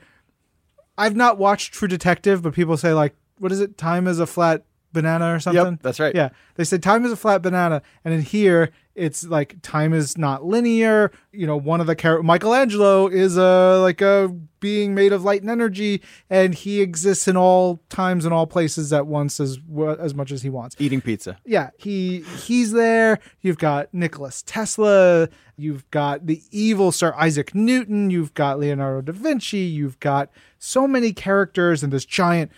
I've 0.96 1.16
not 1.16 1.38
watched 1.38 1.74
True 1.74 1.88
Detective, 1.88 2.42
but 2.42 2.54
people 2.54 2.76
say 2.76 2.92
like, 2.94 3.14
what 3.38 3.52
is 3.52 3.60
it? 3.60 3.76
Time 3.76 4.06
is 4.06 4.18
a 4.18 4.26
flat 4.26 4.64
banana 4.92 5.34
or 5.34 5.40
something. 5.40 5.72
yep, 5.72 5.82
that's 5.82 6.00
right. 6.00 6.14
Yeah, 6.14 6.30
they 6.54 6.64
said 6.64 6.82
time 6.82 7.04
is 7.04 7.12
a 7.12 7.16
flat 7.16 7.42
banana, 7.42 7.82
and 8.04 8.14
in 8.14 8.22
here 8.22 8.70
it's 8.94 9.24
like 9.24 9.56
time 9.62 9.94
is 9.94 10.18
not 10.18 10.44
linear. 10.44 11.12
You 11.32 11.46
know, 11.46 11.56
one 11.56 11.80
of 11.80 11.86
the 11.86 11.94
characters, 11.94 12.26
Michelangelo 12.26 13.06
is 13.06 13.36
a 13.36 13.78
like 13.80 14.00
a 14.00 14.28
being 14.60 14.92
made 14.94 15.12
of 15.12 15.22
light 15.22 15.40
and 15.40 15.50
energy, 15.50 16.02
and 16.28 16.54
he 16.54 16.80
exists 16.80 17.28
in 17.28 17.36
all 17.36 17.80
times 17.90 18.24
and 18.24 18.34
all 18.34 18.46
places 18.46 18.92
at 18.92 19.06
once 19.06 19.38
as 19.40 19.58
as 20.00 20.14
much 20.14 20.32
as 20.32 20.42
he 20.42 20.50
wants 20.50 20.74
Eating 20.78 21.00
pizza. 21.00 21.38
yeah, 21.44 21.70
he 21.78 22.20
he's 22.44 22.72
there. 22.72 23.18
You've 23.40 23.58
got 23.58 23.92
Nicholas 23.94 24.42
Tesla. 24.46 25.28
You've 25.56 25.88
got 25.90 26.26
the 26.26 26.42
evil 26.50 26.92
Sir 26.92 27.14
Isaac 27.16 27.54
Newton. 27.54 28.10
You've 28.10 28.34
got 28.34 28.58
Leonardo 28.58 29.12
da 29.12 29.18
Vinci. 29.18 29.58
You've 29.58 30.00
got 30.00 30.30
so 30.58 30.88
many 30.88 31.12
characters 31.12 31.82
and 31.82 31.92
this 31.92 32.04
giant 32.04 32.50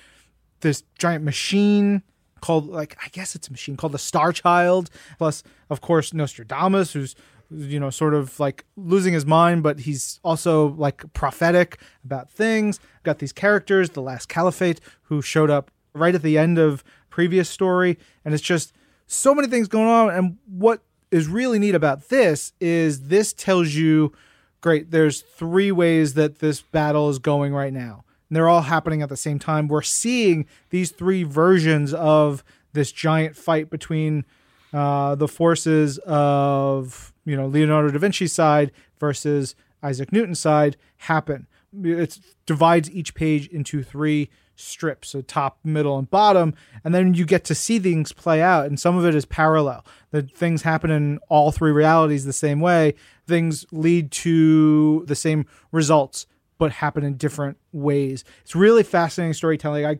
this 0.60 0.84
giant 0.98 1.24
machine 1.24 2.02
called 2.40 2.68
like 2.68 2.96
I 3.04 3.08
guess 3.08 3.34
it's 3.34 3.48
a 3.48 3.50
machine 3.50 3.76
called 3.76 3.92
the 3.92 3.98
Star 3.98 4.32
Child. 4.32 4.90
Plus, 5.18 5.42
of 5.68 5.80
course, 5.80 6.12
Nostradamus, 6.12 6.92
who's 6.92 7.14
you 7.50 7.80
know 7.80 7.90
sort 7.90 8.14
of 8.14 8.38
like 8.38 8.64
losing 8.76 9.12
his 9.14 9.26
mind, 9.26 9.62
but 9.62 9.80
he's 9.80 10.20
also 10.22 10.68
like 10.70 11.12
prophetic 11.12 11.80
about 12.04 12.30
things. 12.30 12.80
Got 13.02 13.18
these 13.18 13.32
characters, 13.32 13.90
the 13.90 14.02
Last 14.02 14.28
Caliphate, 14.28 14.80
who 15.02 15.22
showed 15.22 15.50
up 15.50 15.70
right 15.94 16.14
at 16.14 16.22
the 16.22 16.38
end 16.38 16.58
of 16.58 16.84
previous 17.08 17.48
story, 17.48 17.98
and 18.24 18.32
it's 18.34 18.42
just 18.42 18.72
so 19.06 19.34
many 19.34 19.48
things 19.48 19.68
going 19.68 19.88
on. 19.88 20.10
And 20.10 20.38
what 20.46 20.82
is 21.10 21.26
really 21.26 21.58
neat 21.58 21.74
about 21.74 22.08
this 22.08 22.52
is 22.60 23.08
this 23.08 23.32
tells 23.32 23.74
you, 23.74 24.12
great. 24.60 24.90
There's 24.90 25.22
three 25.22 25.72
ways 25.72 26.14
that 26.14 26.38
this 26.38 26.62
battle 26.62 27.10
is 27.10 27.18
going 27.18 27.52
right 27.52 27.72
now 27.72 28.04
and 28.30 28.36
they're 28.36 28.48
all 28.48 28.62
happening 28.62 29.02
at 29.02 29.08
the 29.08 29.16
same 29.16 29.38
time. 29.40 29.66
We're 29.66 29.82
seeing 29.82 30.46
these 30.70 30.92
three 30.92 31.24
versions 31.24 31.92
of 31.92 32.44
this 32.72 32.92
giant 32.92 33.36
fight 33.36 33.68
between 33.68 34.24
uh, 34.72 35.16
the 35.16 35.26
forces 35.26 35.98
of 36.06 37.12
you 37.24 37.36
know 37.36 37.46
Leonardo 37.46 37.90
da 37.90 37.98
Vinci's 37.98 38.32
side 38.32 38.70
versus 39.00 39.56
Isaac 39.82 40.12
Newton's 40.12 40.38
side 40.38 40.76
happen. 40.98 41.48
It 41.82 42.20
divides 42.46 42.90
each 42.90 43.14
page 43.14 43.48
into 43.48 43.82
three 43.82 44.30
strips, 44.54 45.08
so 45.08 45.22
top, 45.22 45.58
middle, 45.64 45.98
and 45.98 46.08
bottom, 46.08 46.54
and 46.84 46.94
then 46.94 47.14
you 47.14 47.24
get 47.24 47.44
to 47.44 47.54
see 47.54 47.80
things 47.80 48.12
play 48.12 48.42
out. 48.42 48.66
And 48.66 48.78
some 48.78 48.96
of 48.96 49.04
it 49.04 49.14
is 49.14 49.24
parallel. 49.24 49.84
The 50.12 50.22
things 50.22 50.62
happen 50.62 50.90
in 50.90 51.18
all 51.28 51.50
three 51.50 51.72
realities 51.72 52.24
the 52.24 52.32
same 52.32 52.60
way. 52.60 52.94
Things 53.26 53.66
lead 53.72 54.12
to 54.12 55.04
the 55.06 55.16
same 55.16 55.46
results 55.72 56.26
but 56.60 56.72
happen 56.72 57.02
in 57.02 57.16
different 57.16 57.56
ways. 57.72 58.22
It's 58.42 58.54
really 58.54 58.82
fascinating 58.82 59.32
storytelling. 59.32 59.86
I 59.86 59.98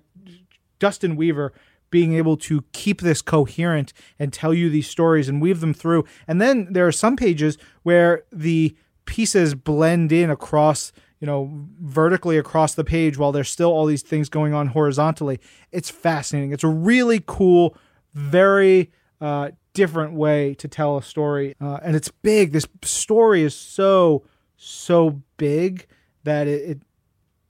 Dustin 0.79 1.17
Weaver 1.17 1.55
being 1.91 2.13
able 2.13 2.37
to 2.37 2.63
keep 2.73 3.01
this 3.01 3.23
coherent 3.23 3.95
and 4.19 4.31
tell 4.31 4.53
you 4.53 4.69
these 4.69 4.87
stories 4.87 5.27
and 5.27 5.41
weave 5.41 5.61
them 5.61 5.73
through. 5.73 6.05
And 6.29 6.41
then 6.41 6.69
there 6.71 6.87
are 6.87 6.93
some 6.93 7.17
pages 7.17 7.57
where 7.83 8.25
the 8.31 8.77
pieces 9.07 9.55
blend 9.55 10.13
in 10.13 10.31
across, 10.31 10.93
you 11.19 11.27
know, 11.27 11.51
vertically 11.81 12.37
across 12.37 12.75
the 12.75 12.85
page 12.85 13.17
while 13.17 13.33
there's 13.33 13.49
still 13.49 13.73
all 13.73 13.87
these 13.87 14.03
things 14.03 14.29
going 14.29 14.53
on 14.53 14.69
horizontally. 14.69 15.41
It's 15.73 15.89
fascinating. 15.89 16.53
It's 16.53 16.63
a 16.63 16.69
really 16.69 17.25
cool, 17.27 17.75
very 18.13 18.93
uh, 19.19 19.53
different 19.73 20.13
way 20.13 20.55
to 20.57 20.69
tell 20.69 20.99
a 20.99 21.03
story. 21.03 21.57
Uh, 21.59 21.79
and 21.83 21.97
it's 21.97 22.09
big. 22.09 22.53
This 22.53 22.67
story 22.83 23.43
is 23.43 23.55
so, 23.55 24.25
so 24.57 25.23
big 25.39 25.87
that 26.25 26.47
it, 26.47 26.71
it 26.71 26.83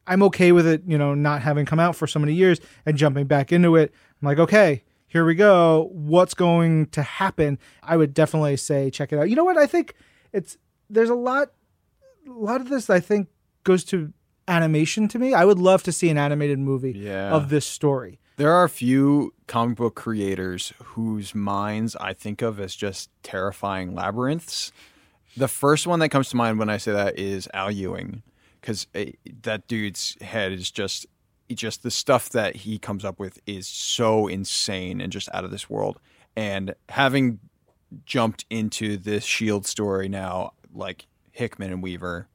I'm 0.06 0.22
okay 0.24 0.50
with 0.52 0.66
it, 0.66 0.82
you 0.86 0.98
know, 0.98 1.14
not 1.14 1.42
having 1.42 1.66
come 1.66 1.78
out 1.78 1.94
for 1.94 2.06
so 2.06 2.18
many 2.18 2.34
years 2.34 2.60
and 2.84 2.96
jumping 2.96 3.26
back 3.26 3.52
into 3.52 3.76
it. 3.76 3.92
I'm 4.20 4.26
like, 4.26 4.38
okay, 4.38 4.82
here 5.06 5.24
we 5.24 5.34
go. 5.34 5.88
What's 5.92 6.34
going 6.34 6.86
to 6.86 7.02
happen? 7.02 7.58
I 7.82 7.96
would 7.96 8.14
definitely 8.14 8.56
say 8.56 8.90
check 8.90 9.12
it 9.12 9.18
out. 9.18 9.28
You 9.30 9.36
know 9.36 9.44
what? 9.44 9.56
I 9.58 9.66
think 9.66 9.94
it's 10.32 10.56
there's 10.88 11.10
a 11.10 11.14
lot 11.14 11.52
a 12.26 12.30
lot 12.32 12.60
of 12.60 12.68
this 12.68 12.90
I 12.90 13.00
think 13.00 13.28
goes 13.64 13.84
to 13.84 14.12
animation 14.48 15.06
to 15.08 15.18
me. 15.18 15.32
I 15.34 15.44
would 15.44 15.58
love 15.58 15.82
to 15.84 15.92
see 15.92 16.08
an 16.10 16.18
animated 16.18 16.58
movie 16.58 16.92
Yeah. 16.96 17.30
of 17.30 17.48
this 17.50 17.64
story. 17.66 18.18
There 18.36 18.50
are 18.52 18.64
a 18.64 18.68
few 18.70 19.34
comic 19.46 19.76
book 19.76 19.94
creators 19.94 20.72
whose 20.82 21.34
minds 21.34 21.94
I 21.96 22.14
think 22.14 22.40
of 22.42 22.58
as 22.58 22.74
just 22.74 23.10
terrifying 23.22 23.94
labyrinths. 23.94 24.72
The 25.36 25.46
first 25.46 25.86
one 25.86 25.98
that 26.00 26.08
comes 26.08 26.30
to 26.30 26.36
mind 26.36 26.58
when 26.58 26.70
I 26.70 26.78
say 26.78 26.90
that 26.92 27.18
is 27.18 27.48
Al 27.54 27.70
Ewing, 27.70 28.22
because 28.60 28.86
eh, 28.94 29.12
that 29.42 29.66
dude's 29.68 30.16
head 30.20 30.52
is 30.52 30.70
just, 30.70 31.06
just 31.50 31.82
the 31.82 31.90
stuff 31.90 32.28
that 32.30 32.56
he 32.56 32.78
comes 32.78 33.04
up 33.04 33.18
with 33.18 33.38
is 33.46 33.66
so 33.66 34.26
insane 34.26 35.00
and 35.00 35.12
just 35.12 35.28
out 35.32 35.44
of 35.44 35.50
this 35.50 35.68
world. 35.68 35.98
And 36.36 36.74
having 36.88 37.40
jumped 38.04 38.44
into 38.50 38.96
this 38.96 39.24
Shield 39.24 39.66
story 39.66 40.08
now, 40.08 40.52
like 40.72 41.06
Hickman 41.32 41.72
and 41.72 41.82
Weaver, 41.82 42.28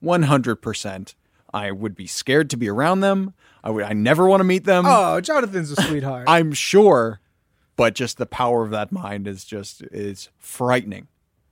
one 0.00 0.24
hundred 0.24 0.56
percent. 0.56 1.14
I 1.54 1.70
would 1.70 1.94
be 1.94 2.06
scared 2.06 2.50
to 2.50 2.56
be 2.56 2.68
around 2.68 3.00
them. 3.00 3.32
I 3.64 3.70
would. 3.70 3.84
I 3.84 3.92
never 3.92 4.26
want 4.26 4.40
to 4.40 4.44
meet 4.44 4.64
them. 4.64 4.84
Oh, 4.86 5.20
Jonathan's 5.20 5.70
a 5.70 5.80
sweetheart. 5.82 6.24
I'm 6.28 6.52
sure, 6.52 7.20
but 7.76 7.94
just 7.94 8.18
the 8.18 8.26
power 8.26 8.62
of 8.62 8.70
that 8.72 8.92
mind 8.92 9.26
is 9.26 9.44
just 9.44 9.82
is 9.82 10.28
frightening, 10.38 11.08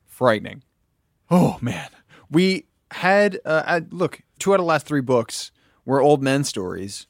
frightening. 0.07 0.63
Oh 1.31 1.59
man, 1.61 1.89
we 2.31 2.67
had 2.95 3.41
uh, 3.45 3.63
uh, 3.67 3.81
look 3.91 4.23
two 4.39 4.53
out 4.53 4.61
of 4.61 4.61
the 4.61 4.69
last 4.69 4.87
three 4.87 5.01
books 5.01 5.51
were 5.85 6.01
old 6.01 6.23
men 6.23 6.45
stories, 6.45 7.09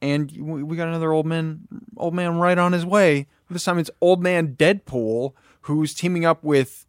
and 0.00 0.30
we 0.30 0.62
we 0.62 0.76
got 0.76 0.86
another 0.86 1.12
old 1.12 1.26
man 1.26 1.66
old 1.96 2.14
man 2.14 2.38
right 2.38 2.56
on 2.56 2.72
his 2.72 2.86
way. 2.86 3.26
This 3.50 3.64
time 3.64 3.78
it's 3.78 3.90
old 4.00 4.22
man 4.22 4.54
Deadpool 4.54 5.32
who's 5.62 5.92
teaming 5.92 6.24
up 6.24 6.44
with 6.44 6.86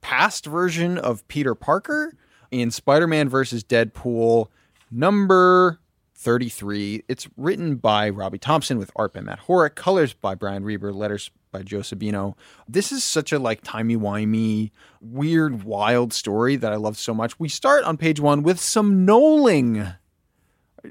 past 0.00 0.44
version 0.44 0.98
of 0.98 1.26
Peter 1.28 1.54
Parker 1.54 2.16
in 2.50 2.70
Spider-Man 2.70 3.28
versus 3.28 3.62
Deadpool 3.62 4.48
number 4.90 5.78
33. 6.14 7.04
It's 7.08 7.28
written 7.36 7.76
by 7.76 8.08
Robbie 8.08 8.38
Thompson 8.38 8.78
with 8.78 8.90
art 8.96 9.12
by 9.12 9.20
Matt 9.20 9.42
Horak, 9.46 9.74
colors 9.74 10.14
by 10.14 10.34
Brian 10.34 10.64
Reber, 10.64 10.92
letters 10.92 11.30
by 11.56 11.62
Joe 11.62 11.78
Sabino. 11.78 12.34
This 12.68 12.92
is 12.92 13.02
such 13.02 13.32
a 13.32 13.38
like 13.38 13.62
timey-wimey, 13.62 14.72
weird, 15.00 15.64
wild 15.64 16.12
story 16.12 16.56
that 16.56 16.70
I 16.70 16.76
love 16.76 16.98
so 16.98 17.14
much. 17.14 17.40
We 17.40 17.48
start 17.48 17.84
on 17.84 17.96
page 17.96 18.20
one 18.20 18.42
with 18.42 18.60
some 18.60 19.06
knolling. 19.06 19.96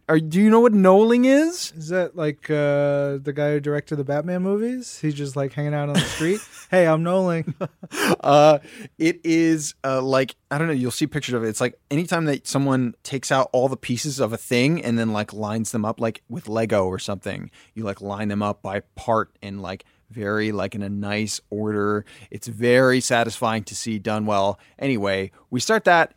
Are, 0.09 0.19
do 0.19 0.41
you 0.41 0.49
know 0.49 0.59
what 0.59 0.73
knolling 0.73 1.25
is? 1.25 1.71
Is 1.77 1.89
that 1.89 2.15
like 2.15 2.49
uh, 2.49 3.17
the 3.21 3.33
guy 3.33 3.51
who 3.51 3.59
directed 3.59 3.97
the 3.97 4.03
Batman 4.03 4.41
movies? 4.41 4.99
He's 4.99 5.13
just 5.13 5.35
like 5.35 5.53
hanging 5.53 5.75
out 5.75 5.87
on 5.89 5.93
the 5.93 5.99
street. 6.01 6.41
hey, 6.71 6.87
I'm 6.87 7.03
Nolan. 7.03 7.53
uh, 8.21 8.59
it 8.97 9.21
is 9.23 9.75
uh, 9.83 10.01
like 10.01 10.35
I 10.49 10.57
don't 10.57 10.67
know. 10.67 10.73
You'll 10.73 10.91
see 10.91 11.07
pictures 11.07 11.33
of 11.33 11.43
it. 11.43 11.49
It's 11.49 11.61
like 11.61 11.79
anytime 11.91 12.25
that 12.25 12.47
someone 12.47 12.95
takes 13.03 13.31
out 13.31 13.49
all 13.53 13.69
the 13.69 13.77
pieces 13.77 14.19
of 14.19 14.33
a 14.33 14.37
thing 14.37 14.83
and 14.83 14.97
then 14.97 15.13
like 15.13 15.31
lines 15.31 15.71
them 15.71 15.85
up, 15.85 15.99
like 15.99 16.23
with 16.27 16.49
Lego 16.49 16.85
or 16.85 16.99
something. 16.99 17.51
You 17.75 17.83
like 17.83 18.01
line 18.01 18.29
them 18.29 18.41
up 18.41 18.61
by 18.61 18.81
part 18.95 19.37
and 19.41 19.61
like 19.61 19.85
very 20.15 20.51
like 20.51 20.73
in 20.73 20.81
a 20.81 20.89
nice 20.89 21.41
order. 21.49 22.05
It's 22.31 22.47
very 22.47 23.01
satisfying 23.01 23.63
to 23.65 23.75
see 23.75 23.99
done 23.99 24.25
well. 24.25 24.57
Anyway, 24.79 25.31
we 25.51 25.59
start 25.59 25.83
that 25.83 26.13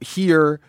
here. 0.00 0.60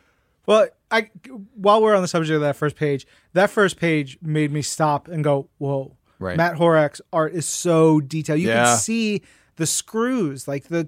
Well, 0.46 0.68
I 0.90 1.10
while 1.54 1.82
we're 1.82 1.96
on 1.96 2.02
the 2.02 2.08
subject 2.08 2.34
of 2.34 2.42
that 2.42 2.56
first 2.56 2.76
page, 2.76 3.06
that 3.34 3.50
first 3.50 3.78
page 3.78 4.18
made 4.22 4.52
me 4.52 4.62
stop 4.64 5.08
and 5.08 5.24
go, 5.24 5.50
"Whoa!" 5.60 5.96
Right. 6.18 6.38
Matt 6.38 6.56
Horak's 6.56 7.02
art 7.14 7.34
is 7.34 7.46
so 7.46 8.00
detailed. 8.00 8.40
You 8.40 8.48
Yeah. 8.48 8.64
can 8.66 8.78
see 8.78 9.22
the 9.58 9.66
screws, 9.68 10.48
like 10.48 10.70
the, 10.70 10.88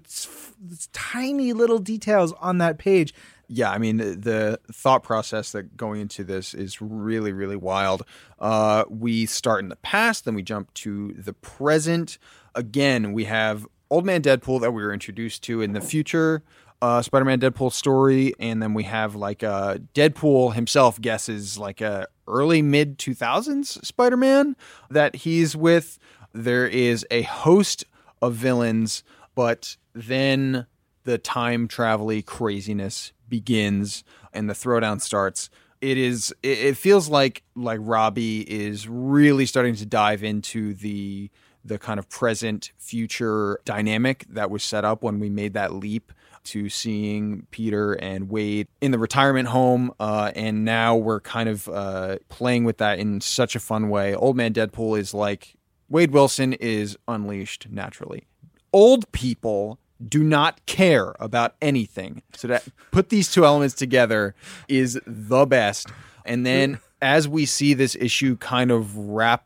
the 0.65 0.87
tiny 0.93 1.51
little 1.53 1.77
details 1.79 2.33
on 2.39 2.57
that 2.59 2.77
page. 2.77 3.13
Yeah, 3.53 3.69
I 3.69 3.79
mean, 3.79 3.97
the, 3.97 4.59
thought 4.71 5.03
process 5.03 5.51
that 5.51 5.75
going 5.75 5.99
into 5.99 6.23
this 6.23 6.53
is 6.53 6.81
really, 6.81 7.33
really 7.33 7.57
wild. 7.57 8.03
Uh, 8.39 8.85
we 8.89 9.25
start 9.25 9.61
in 9.61 9.67
the 9.67 9.75
past, 9.75 10.23
then 10.23 10.35
we 10.35 10.41
jump 10.41 10.73
to 10.75 11.11
the 11.13 11.33
present. 11.33 12.17
Again, 12.55 13.11
we 13.11 13.25
have 13.25 13.67
Old 13.89 14.05
Man 14.05 14.21
Deadpool 14.21 14.61
that 14.61 14.71
we 14.71 14.81
were 14.81 14.93
introduced 14.93 15.43
to 15.43 15.61
in 15.61 15.73
the 15.73 15.81
future. 15.81 16.43
Uh, 16.81 17.01
Spider-Man 17.01 17.39
Deadpool 17.39 17.71
story, 17.71 18.33
and 18.39 18.63
then 18.63 18.73
we 18.73 18.83
have 18.85 19.13
like 19.15 19.43
uh, 19.43 19.77
Deadpool 19.93 20.55
himself 20.55 20.99
guesses 20.99 21.57
like 21.57 21.79
a 21.79 22.07
early 22.27 22.61
mid 22.63 22.97
2000s 22.97 23.85
Spider-Man 23.85 24.55
that 24.89 25.17
he's 25.17 25.55
with. 25.55 25.99
There 26.33 26.65
is 26.65 27.05
a 27.11 27.21
host 27.23 27.83
of 28.21 28.33
villains, 28.33 29.03
but 29.35 29.75
then 29.93 30.65
the 31.03 31.17
time 31.17 31.67
travel 31.67 32.19
craziness 32.23 33.11
begins 33.31 34.03
and 34.31 34.47
the 34.47 34.53
throwdown 34.53 35.01
starts. 35.01 35.49
It 35.81 35.97
is 35.97 36.31
it, 36.43 36.77
feels 36.77 37.09
like 37.09 37.41
like 37.55 37.79
Robbie 37.81 38.41
is 38.41 38.87
really 38.87 39.47
starting 39.47 39.75
to 39.77 39.85
dive 39.87 40.23
into 40.23 40.75
the 40.75 41.31
the 41.65 41.79
kind 41.79 41.99
of 41.99 42.07
present 42.09 42.71
future 42.77 43.59
dynamic 43.65 44.25
that 44.29 44.51
was 44.51 44.63
set 44.63 44.85
up 44.85 45.01
when 45.01 45.19
we 45.19 45.29
made 45.29 45.53
that 45.53 45.73
leap 45.73 46.11
to 46.43 46.69
seeing 46.69 47.47
Peter 47.51 47.93
and 47.93 48.29
Wade 48.29 48.67
in 48.79 48.91
the 48.91 48.97
retirement 48.99 49.47
home. 49.47 49.93
Uh, 49.99 50.31
and 50.35 50.65
now 50.65 50.95
we're 50.95 51.19
kind 51.19 51.49
of 51.49 51.67
uh, 51.69 52.17
playing 52.29 52.63
with 52.63 52.77
that 52.77 52.99
in 52.99 53.21
such 53.21 53.55
a 53.55 53.59
fun 53.59 53.89
way. 53.89 54.15
Old 54.15 54.35
Man 54.35 54.53
Deadpool 54.53 54.99
is 54.99 55.13
like 55.13 55.55
Wade 55.89 56.11
Wilson 56.11 56.53
is 56.53 56.97
unleashed 57.07 57.67
naturally. 57.69 58.25
Old 58.73 59.11
people 59.11 59.77
do 60.07 60.23
not 60.23 60.65
care 60.65 61.15
about 61.19 61.55
anything. 61.61 62.21
So 62.35 62.47
that 62.47 62.63
put 62.91 63.09
these 63.09 63.31
two 63.31 63.45
elements 63.45 63.75
together 63.75 64.35
is 64.67 64.99
the 65.05 65.45
best. 65.45 65.87
And 66.25 66.45
then 66.45 66.79
as 67.01 67.27
we 67.27 67.45
see 67.45 67.73
this 67.73 67.95
issue 67.95 68.37
kind 68.37 68.71
of 68.71 68.97
wrap 68.97 69.45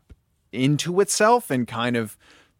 into 0.52 1.00
itself 1.00 1.50
and 1.50 1.66
kind 1.66 1.96
of 1.96 2.16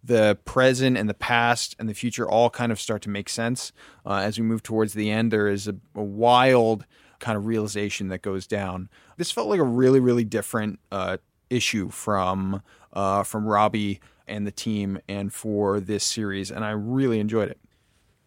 the 0.06 0.38
present 0.44 0.96
and 0.96 1.08
the 1.08 1.14
past 1.14 1.74
and 1.78 1.88
the 1.88 1.94
future 1.94 2.28
all 2.28 2.48
kind 2.48 2.70
of 2.70 2.80
start 2.80 3.02
to 3.02 3.10
make 3.10 3.28
sense 3.28 3.72
uh, 4.04 4.14
as 4.14 4.38
we 4.38 4.44
move 4.44 4.62
towards 4.62 4.94
the 4.94 5.10
end 5.10 5.32
there 5.32 5.48
is 5.48 5.66
a, 5.66 5.74
a 5.94 6.02
wild 6.02 6.84
kind 7.18 7.36
of 7.36 7.46
realization 7.46 8.08
that 8.08 8.22
goes 8.22 8.46
down 8.46 8.88
this 9.16 9.32
felt 9.32 9.48
like 9.48 9.58
a 9.58 9.64
really 9.64 9.98
really 9.98 10.24
different 10.24 10.78
uh, 10.92 11.16
issue 11.50 11.88
from 11.90 12.62
uh, 12.92 13.22
from 13.22 13.46
robbie 13.46 14.00
and 14.28 14.46
the 14.46 14.52
team 14.52 14.98
and 15.08 15.32
for 15.32 15.80
this 15.80 16.04
series 16.04 16.50
and 16.50 16.64
i 16.64 16.70
really 16.70 17.18
enjoyed 17.18 17.48
it 17.48 17.58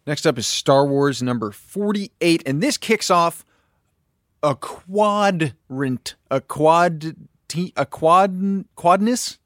next 0.10 0.26
up 0.26 0.38
is 0.38 0.48
star 0.48 0.86
wars 0.86 1.22
number 1.22 1.52
48 1.52 2.44
and 2.46 2.62
this 2.62 2.78
kicks 2.78 3.10
off 3.10 3.46
a 4.42 4.56
quadrant 4.56 6.16
a 6.32 6.42
quad 6.42 7.16
a 7.76 7.86
quad 7.86 8.66
quadness 8.76 9.38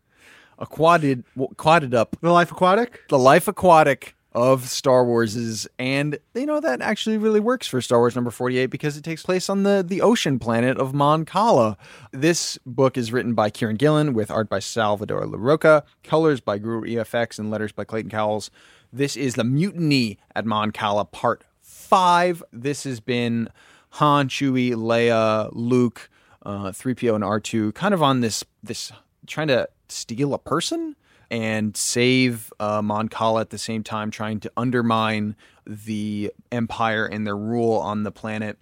a 0.57 0.65
quadded 0.65 1.25
quadded 1.57 1.93
up 1.93 2.15
The 2.21 2.31
Life 2.31 2.51
Aquatic. 2.51 3.01
the 3.09 3.19
life 3.19 3.47
aquatic 3.49 4.15
of 4.31 4.67
Star 4.67 5.05
Wars 5.05 5.35
is 5.35 5.67
and 5.77 6.17
you 6.33 6.45
know 6.45 6.59
that 6.59 6.81
actually 6.81 7.17
really 7.17 7.39
works 7.39 7.67
for 7.67 7.81
Star 7.81 7.99
Wars 7.99 8.15
number 8.15 8.31
48 8.31 8.67
because 8.67 8.97
it 8.97 9.03
takes 9.03 9.23
place 9.23 9.49
on 9.49 9.63
the 9.63 9.83
the 9.85 10.01
ocean 10.01 10.39
planet 10.39 10.77
of 10.77 10.93
Mon 10.93 11.23
Cala. 11.23 11.77
This 12.11 12.57
book 12.65 12.97
is 12.97 13.11
written 13.11 13.33
by 13.33 13.51
Kieron 13.51 13.77
Gillen 13.77 14.13
with 14.13 14.31
art 14.31 14.49
by 14.49 14.59
Salvador 14.59 15.21
Larroca, 15.23 15.83
colors 16.03 16.39
by 16.39 16.57
Guru 16.57 16.81
EFX 16.81 17.37
and 17.37 17.51
letters 17.51 17.71
by 17.71 17.83
Clayton 17.83 18.09
Cowles. 18.09 18.49
This 18.95 19.17
is 19.17 19.33
the 19.33 19.43
Mutiny 19.43 20.19
at 20.35 20.45
Mon 20.45 20.69
Cala 20.69 21.03
part 21.03 21.43
5. 21.61 22.43
This 22.53 22.83
has 22.83 22.99
been 22.99 23.49
Han, 23.93 24.29
Chewie, 24.29 24.73
Leia, 24.73 25.49
Luke, 25.51 26.11
uh, 26.43 26.65
3PO 26.65 27.15
and 27.15 27.23
R2 27.23 27.73
kind 27.73 27.95
of 27.95 28.03
on 28.03 28.19
this 28.19 28.43
this 28.61 28.91
trying 29.25 29.47
to 29.47 29.67
steal 29.89 30.35
a 30.35 30.37
person 30.37 30.95
and 31.31 31.75
save 31.75 32.53
uh, 32.59 32.83
Mon 32.83 33.09
Cala 33.09 33.41
at 33.41 33.49
the 33.49 33.57
same 33.57 33.81
time, 33.81 34.11
trying 34.11 34.39
to 34.41 34.51
undermine 34.55 35.35
the 35.65 36.31
Empire 36.51 37.07
and 37.07 37.25
their 37.25 37.37
rule 37.37 37.79
on 37.79 38.03
the 38.03 38.11
planet. 38.11 38.59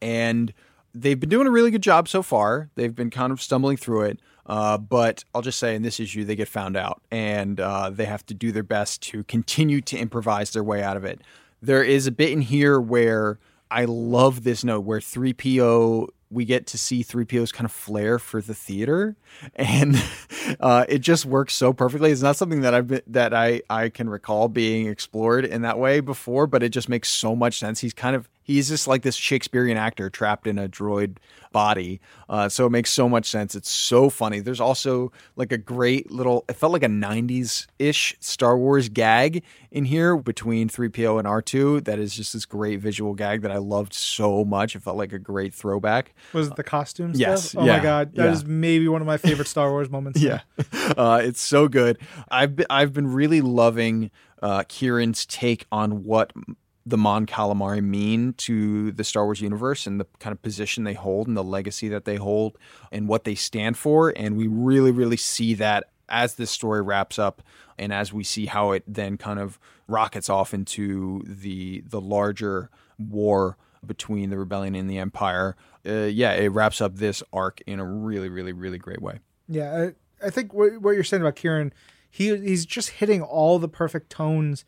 And 0.00 0.54
they've 0.94 1.18
been 1.18 1.28
doing 1.28 1.46
a 1.46 1.50
really 1.50 1.70
good 1.70 1.82
job 1.82 2.08
so 2.08 2.22
far. 2.22 2.70
They've 2.76 2.94
been 2.94 3.10
kind 3.10 3.32
of 3.32 3.42
stumbling 3.42 3.76
through 3.76 4.02
it. 4.02 4.20
Uh, 4.46 4.76
but 4.78 5.24
I'll 5.34 5.42
just 5.42 5.58
say 5.58 5.74
in 5.74 5.82
this 5.82 5.98
issue, 5.98 6.24
they 6.24 6.36
get 6.36 6.48
found 6.48 6.76
out 6.76 7.02
and 7.10 7.58
uh, 7.58 7.90
they 7.90 8.04
have 8.04 8.26
to 8.26 8.34
do 8.34 8.52
their 8.52 8.62
best 8.62 9.02
to 9.04 9.24
continue 9.24 9.80
to 9.82 9.96
improvise 9.96 10.50
their 10.50 10.64
way 10.64 10.82
out 10.82 10.96
of 10.96 11.04
it. 11.04 11.20
There 11.62 11.82
is 11.82 12.06
a 12.06 12.12
bit 12.12 12.30
in 12.30 12.42
here 12.42 12.78
where 12.78 13.38
I 13.70 13.86
love 13.86 14.44
this 14.44 14.62
note 14.62 14.80
where 14.80 15.00
3PO 15.00 16.08
we 16.30 16.44
get 16.44 16.66
to 16.66 16.76
see 16.76 17.04
3PO's 17.04 17.52
kind 17.52 17.64
of 17.64 17.70
flair 17.70 18.18
for 18.18 18.40
the 18.40 18.54
theater 18.54 19.14
and 19.54 20.02
uh, 20.60 20.84
it 20.88 20.98
just 20.98 21.24
works 21.24 21.54
so 21.54 21.72
perfectly. 21.72 22.10
It's 22.10 22.22
not 22.22 22.36
something 22.36 22.62
that 22.62 22.74
I've 22.74 22.88
been, 22.88 23.02
that 23.06 23.32
I 23.32 23.62
I 23.70 23.88
can 23.88 24.10
recall 24.10 24.48
being 24.48 24.88
explored 24.88 25.44
in 25.44 25.62
that 25.62 25.78
way 25.78 26.00
before, 26.00 26.46
but 26.46 26.62
it 26.62 26.70
just 26.70 26.88
makes 26.88 27.08
so 27.08 27.34
much 27.34 27.58
sense. 27.58 27.80
He's 27.80 27.94
kind 27.94 28.16
of 28.16 28.28
he's 28.44 28.68
just 28.68 28.86
like 28.86 29.02
this 29.02 29.16
Shakespearean 29.16 29.76
actor 29.76 30.08
trapped 30.08 30.46
in 30.46 30.58
a 30.58 30.68
droid 30.68 31.16
body. 31.50 32.00
Uh, 32.28 32.48
so 32.48 32.66
it 32.66 32.70
makes 32.70 32.90
so 32.90 33.08
much 33.08 33.26
sense. 33.26 33.54
It's 33.54 33.70
so 33.70 34.10
funny. 34.10 34.40
There's 34.40 34.60
also 34.60 35.12
like 35.36 35.50
a 35.50 35.58
great 35.58 36.10
little, 36.10 36.44
it 36.48 36.54
felt 36.54 36.72
like 36.72 36.82
a 36.82 36.88
90s 36.88 37.66
ish 37.78 38.16
Star 38.20 38.58
Wars 38.58 38.88
gag 38.88 39.42
in 39.70 39.84
here 39.84 40.16
between 40.16 40.68
3PO 40.68 41.18
and 41.18 41.26
R2 41.26 41.84
that 41.84 41.98
is 41.98 42.14
just 42.14 42.32
this 42.32 42.44
great 42.44 42.80
visual 42.80 43.14
gag 43.14 43.42
that 43.42 43.50
I 43.50 43.58
loved 43.58 43.94
so 43.94 44.44
much. 44.44 44.76
It 44.76 44.82
felt 44.82 44.96
like 44.96 45.12
a 45.12 45.18
great 45.18 45.54
throwback. 45.54 46.14
Was 46.32 46.48
it 46.48 46.56
the 46.56 46.64
costume 46.64 47.12
Yes, 47.14 47.50
stuff? 47.50 47.62
Oh 47.62 47.66
yeah, 47.66 47.78
my 47.78 47.82
god, 47.82 48.14
that 48.14 48.32
is 48.32 48.42
yeah. 48.42 48.48
maybe 48.48 48.88
one 48.88 49.00
of 49.00 49.06
my 49.06 49.16
favorite 49.16 49.48
Star 49.48 49.70
Wars 49.70 49.90
moments. 49.90 50.20
Yeah, 50.24 50.40
uh, 50.96 51.20
it's 51.22 51.40
so 51.40 51.68
good. 51.68 51.98
I've 52.30 52.56
been, 52.56 52.66
I've 52.70 52.92
been 52.94 53.08
really 53.12 53.40
loving 53.42 54.10
uh, 54.42 54.62
Kieron's 54.62 55.26
take 55.26 55.66
on 55.70 56.04
what 56.04 56.32
the 56.86 56.98
Mon 56.98 57.26
Calamari 57.26 57.82
mean 57.82 58.34
to 58.34 58.92
the 58.92 59.04
Star 59.04 59.24
Wars 59.24 59.40
universe 59.40 59.86
and 59.86 59.98
the 59.98 60.06
kind 60.18 60.32
of 60.32 60.42
position 60.42 60.84
they 60.84 60.94
hold 60.94 61.28
and 61.28 61.36
the 61.36 61.44
legacy 61.44 61.88
that 61.88 62.04
they 62.04 62.16
hold 62.16 62.58
and 62.92 63.08
what 63.08 63.24
they 63.24 63.34
stand 63.34 63.78
for. 63.78 64.12
And 64.14 64.36
we 64.36 64.46
really, 64.46 64.90
really 64.90 65.16
see 65.16 65.54
that 65.54 65.84
as 66.08 66.34
this 66.34 66.50
story 66.50 66.82
wraps 66.82 67.18
up 67.18 67.42
and 67.78 67.92
as 67.92 68.12
we 68.12 68.22
see 68.22 68.46
how 68.46 68.72
it 68.72 68.84
then 68.86 69.16
kind 69.16 69.38
of 69.38 69.58
rockets 69.88 70.28
off 70.28 70.54
into 70.54 71.22
the 71.26 71.82
the 71.86 72.00
larger 72.00 72.70
war 72.98 73.56
between 73.86 74.30
the 74.30 74.38
rebellion 74.38 74.74
and 74.74 74.88
the 74.88 74.98
empire. 74.98 75.56
Uh, 75.86 76.04
yeah, 76.04 76.32
it 76.32 76.48
wraps 76.48 76.80
up 76.80 76.96
this 76.96 77.22
arc 77.32 77.60
in 77.66 77.80
a 77.80 77.84
really, 77.84 78.28
really, 78.28 78.52
really 78.52 78.78
great 78.78 79.02
way. 79.02 79.18
Yeah, 79.48 79.88
I, 80.22 80.26
I 80.26 80.30
think 80.30 80.54
what, 80.54 80.80
what 80.80 80.92
you're 80.92 81.04
saying 81.04 81.22
about 81.22 81.36
Kieron, 81.36 81.72
he 82.10 82.36
he's 82.36 82.64
just 82.66 82.90
hitting 82.90 83.22
all 83.22 83.58
the 83.58 83.68
perfect 83.68 84.10
tones 84.10 84.64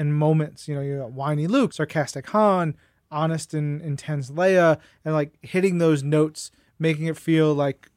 and 0.00 0.14
moments. 0.14 0.66
You 0.66 0.74
know, 0.74 0.80
you 0.80 0.98
got 0.98 1.12
whiny 1.12 1.46
Luke, 1.46 1.74
sarcastic 1.74 2.26
Han, 2.30 2.74
honest 3.10 3.52
and 3.52 3.82
intense 3.82 4.30
Leia, 4.30 4.78
and 5.04 5.14
like 5.14 5.34
hitting 5.42 5.76
those 5.76 6.02
notes, 6.02 6.50
making 6.78 7.04
it 7.06 7.18
feel 7.18 7.52
like 7.52 7.90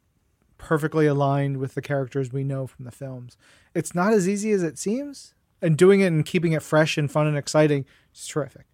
perfectly 0.58 1.08
aligned 1.08 1.58
with 1.58 1.76
the 1.76 1.82
characters 1.82 2.34
we 2.34 2.44
know 2.44 2.68
from 2.68 2.84
the 2.84 2.92
films. 2.92 3.38
It's 3.74 3.96
not 3.96 4.12
as 4.12 4.28
easy 4.28 4.52
as 4.52 4.64
it 4.64 4.78
seems, 4.78 5.34
and 5.62 5.78
doing 5.78 6.02
it 6.02 6.08
and 6.08 6.26
keeping 6.26 6.52
it 6.52 6.62
fresh 6.62 6.98
and 6.98 7.10
fun 7.10 7.26
and 7.26 7.38
exciting 7.38 7.86
is 8.14 8.28
terrific. 8.28 8.66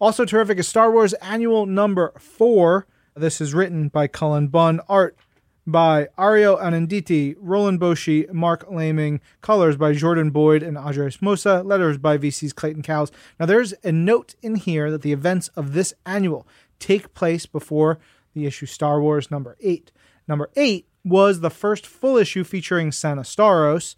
Also 0.00 0.24
terrific 0.24 0.58
is 0.58 0.66
Star 0.66 0.90
Wars 0.90 1.12
Annual 1.14 1.66
Number 1.66 2.14
Four. 2.18 2.86
This 3.14 3.38
is 3.38 3.52
written 3.52 3.88
by 3.88 4.06
Cullen 4.06 4.48
Bunn, 4.48 4.80
art 4.88 5.14
by 5.66 6.08
Ario 6.18 6.60
Anindito, 6.60 7.36
Roland 7.38 7.80
Boschi, 7.80 8.30
Marc 8.32 8.70
Laming, 8.70 9.20
colors 9.40 9.76
by 9.76 9.92
Jordan 9.92 10.30
Boyd 10.30 10.62
and 10.62 10.76
Andres 10.76 11.18
Mossa, 11.18 11.64
letters 11.64 11.98
by 11.98 12.18
VC's 12.18 12.52
Clayton 12.52 12.82
Cowles. 12.82 13.12
Now, 13.38 13.46
there's 13.46 13.72
a 13.84 13.92
note 13.92 14.34
in 14.42 14.56
here 14.56 14.90
that 14.90 15.02
the 15.02 15.12
events 15.12 15.48
of 15.48 15.72
this 15.72 15.94
annual 16.04 16.46
take 16.78 17.14
place 17.14 17.46
before 17.46 17.98
the 18.34 18.46
issue 18.46 18.66
Star 18.66 19.00
Wars 19.00 19.30
number 19.30 19.56
eight. 19.60 19.92
Number 20.26 20.50
eight 20.56 20.88
was 21.04 21.40
the 21.40 21.50
first 21.50 21.86
full 21.86 22.16
issue 22.16 22.44
featuring 22.44 22.90
Sana 22.92 23.22
Starros, 23.22 23.94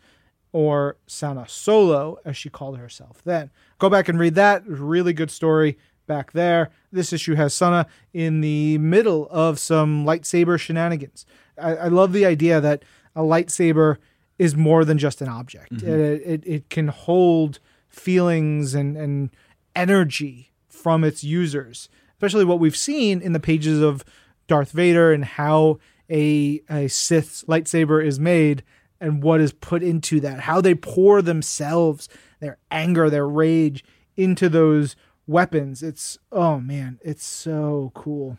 or 0.52 0.98
Sana 1.06 1.48
Solo, 1.48 2.18
as 2.24 2.36
she 2.36 2.48
called 2.48 2.78
herself 2.78 3.20
then. 3.24 3.50
Go 3.78 3.90
back 3.90 4.08
and 4.08 4.20
read 4.20 4.36
that. 4.36 4.64
Really 4.66 5.12
good 5.12 5.30
story 5.30 5.76
back 6.06 6.32
there. 6.32 6.70
This 6.92 7.12
issue 7.12 7.34
has 7.34 7.54
Sana 7.54 7.86
in 8.12 8.40
the 8.40 8.78
middle 8.78 9.28
of 9.30 9.58
some 9.58 10.04
lightsaber 10.04 10.58
shenanigans. 10.58 11.26
I, 11.58 11.76
I 11.76 11.88
love 11.88 12.12
the 12.12 12.26
idea 12.26 12.60
that 12.60 12.84
a 13.14 13.22
lightsaber 13.22 13.96
is 14.38 14.56
more 14.56 14.84
than 14.84 14.98
just 14.98 15.20
an 15.20 15.28
object. 15.28 15.72
Mm-hmm. 15.72 15.88
It, 15.88 16.22
it, 16.24 16.46
it 16.46 16.70
can 16.70 16.88
hold 16.88 17.60
feelings 17.88 18.74
and, 18.74 18.96
and 18.96 19.30
energy 19.76 20.52
from 20.68 21.04
its 21.04 21.22
users, 21.22 21.88
especially 22.14 22.44
what 22.44 22.58
we've 22.58 22.76
seen 22.76 23.20
in 23.22 23.32
the 23.32 23.40
pages 23.40 23.80
of 23.80 24.04
Darth 24.48 24.72
Vader 24.72 25.12
and 25.12 25.24
how 25.24 25.78
a, 26.10 26.60
a 26.68 26.88
Sith's 26.88 27.44
lightsaber 27.44 28.04
is 28.04 28.20
made 28.20 28.62
and 29.00 29.22
what 29.22 29.40
is 29.40 29.52
put 29.52 29.82
into 29.82 30.20
that, 30.20 30.40
how 30.40 30.60
they 30.60 30.74
pour 30.74 31.22
themselves, 31.22 32.08
their 32.40 32.58
anger, 32.70 33.08
their 33.08 33.28
rage 33.28 33.84
into 34.16 34.48
those 34.48 34.96
weapons. 35.26 35.82
It's, 35.82 36.18
oh 36.30 36.60
man, 36.60 36.98
it's 37.02 37.24
so 37.24 37.92
cool. 37.94 38.38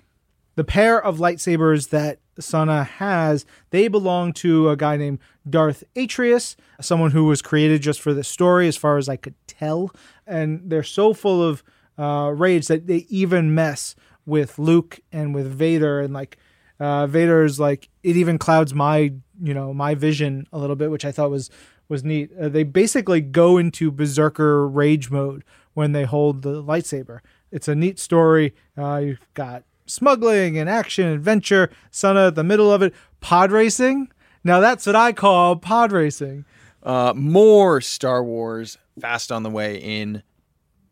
The 0.56 0.64
pair 0.64 1.02
of 1.02 1.18
lightsabers 1.18 1.90
that 1.90 2.20
Sana 2.40 2.84
has, 2.84 3.46
they 3.72 3.88
belong 3.88 4.34
to 4.34 4.70
a 4.70 4.78
guy 4.78 4.96
named 4.98 5.20
Darth 5.50 5.84
Atrius, 5.96 6.56
someone 6.80 7.12
who 7.12 7.26
was 7.26 7.42
created 7.42 7.82
just 7.82 8.02
for 8.02 8.14
this 8.14 8.28
story, 8.28 8.68
as 8.68 8.78
far 8.78 8.98
as 8.98 9.10
I 9.10 9.18
could 9.18 9.36
tell. 9.48 9.92
And 10.26 10.70
they're 10.70 10.84
so 10.84 11.14
full 11.14 11.44
of 11.44 11.64
uh, 11.98 12.32
rage 12.34 12.68
that 12.68 12.88
they 12.88 13.06
even 13.10 13.54
mess 13.54 13.96
with 14.26 14.58
Luke 14.58 15.00
and 15.12 15.36
with 15.36 15.48
Vader. 15.48 16.00
And 16.00 16.14
like, 16.14 16.38
uh, 16.80 17.08
Vader's 17.08 17.60
like, 17.60 17.90
it 18.04 18.16
even 18.16 18.38
clouds 18.38 18.74
my, 18.74 19.14
you 19.42 19.54
know, 19.54 19.74
my 19.74 19.94
vision 19.96 20.48
a 20.52 20.58
little 20.58 20.76
bit, 20.76 20.92
which 20.92 21.06
I 21.06 21.12
thought 21.12 21.32
was 21.32 21.50
was 21.88 22.04
neat. 22.04 22.32
Uh, 22.40 22.50
they 22.50 22.64
basically 22.64 23.22
go 23.22 23.58
into 23.58 23.92
berserker 23.92 24.68
rage 24.68 25.12
mode 25.12 25.44
when 25.76 25.92
they 25.92 26.06
hold 26.06 26.42
the 26.42 26.64
lightsaber. 26.64 27.20
It's 27.52 27.68
a 27.68 27.76
neat 27.76 28.00
story. 28.00 28.56
Uh, 28.76 29.02
you've 29.04 29.34
got 29.36 29.64
smuggling 29.86 30.58
and 30.58 30.68
action, 30.68 31.06
adventure, 31.06 31.70
Sana 31.92 32.28
at 32.28 32.36
the 32.36 32.44
middle 32.44 32.72
of 32.72 32.82
it, 32.82 32.94
pod 33.22 33.52
racing. 33.52 34.10
Now 34.44 34.60
that's 34.60 34.88
what 34.88 34.96
I 34.96 35.14
call 35.14 35.56
pod 35.58 35.92
racing. 35.92 36.46
Uh, 36.82 37.14
more 37.16 37.82
Star 37.82 38.24
Wars 38.24 38.78
fast 39.00 39.32
on 39.32 39.44
the 39.44 39.50
way 39.50 39.78
in 39.78 40.24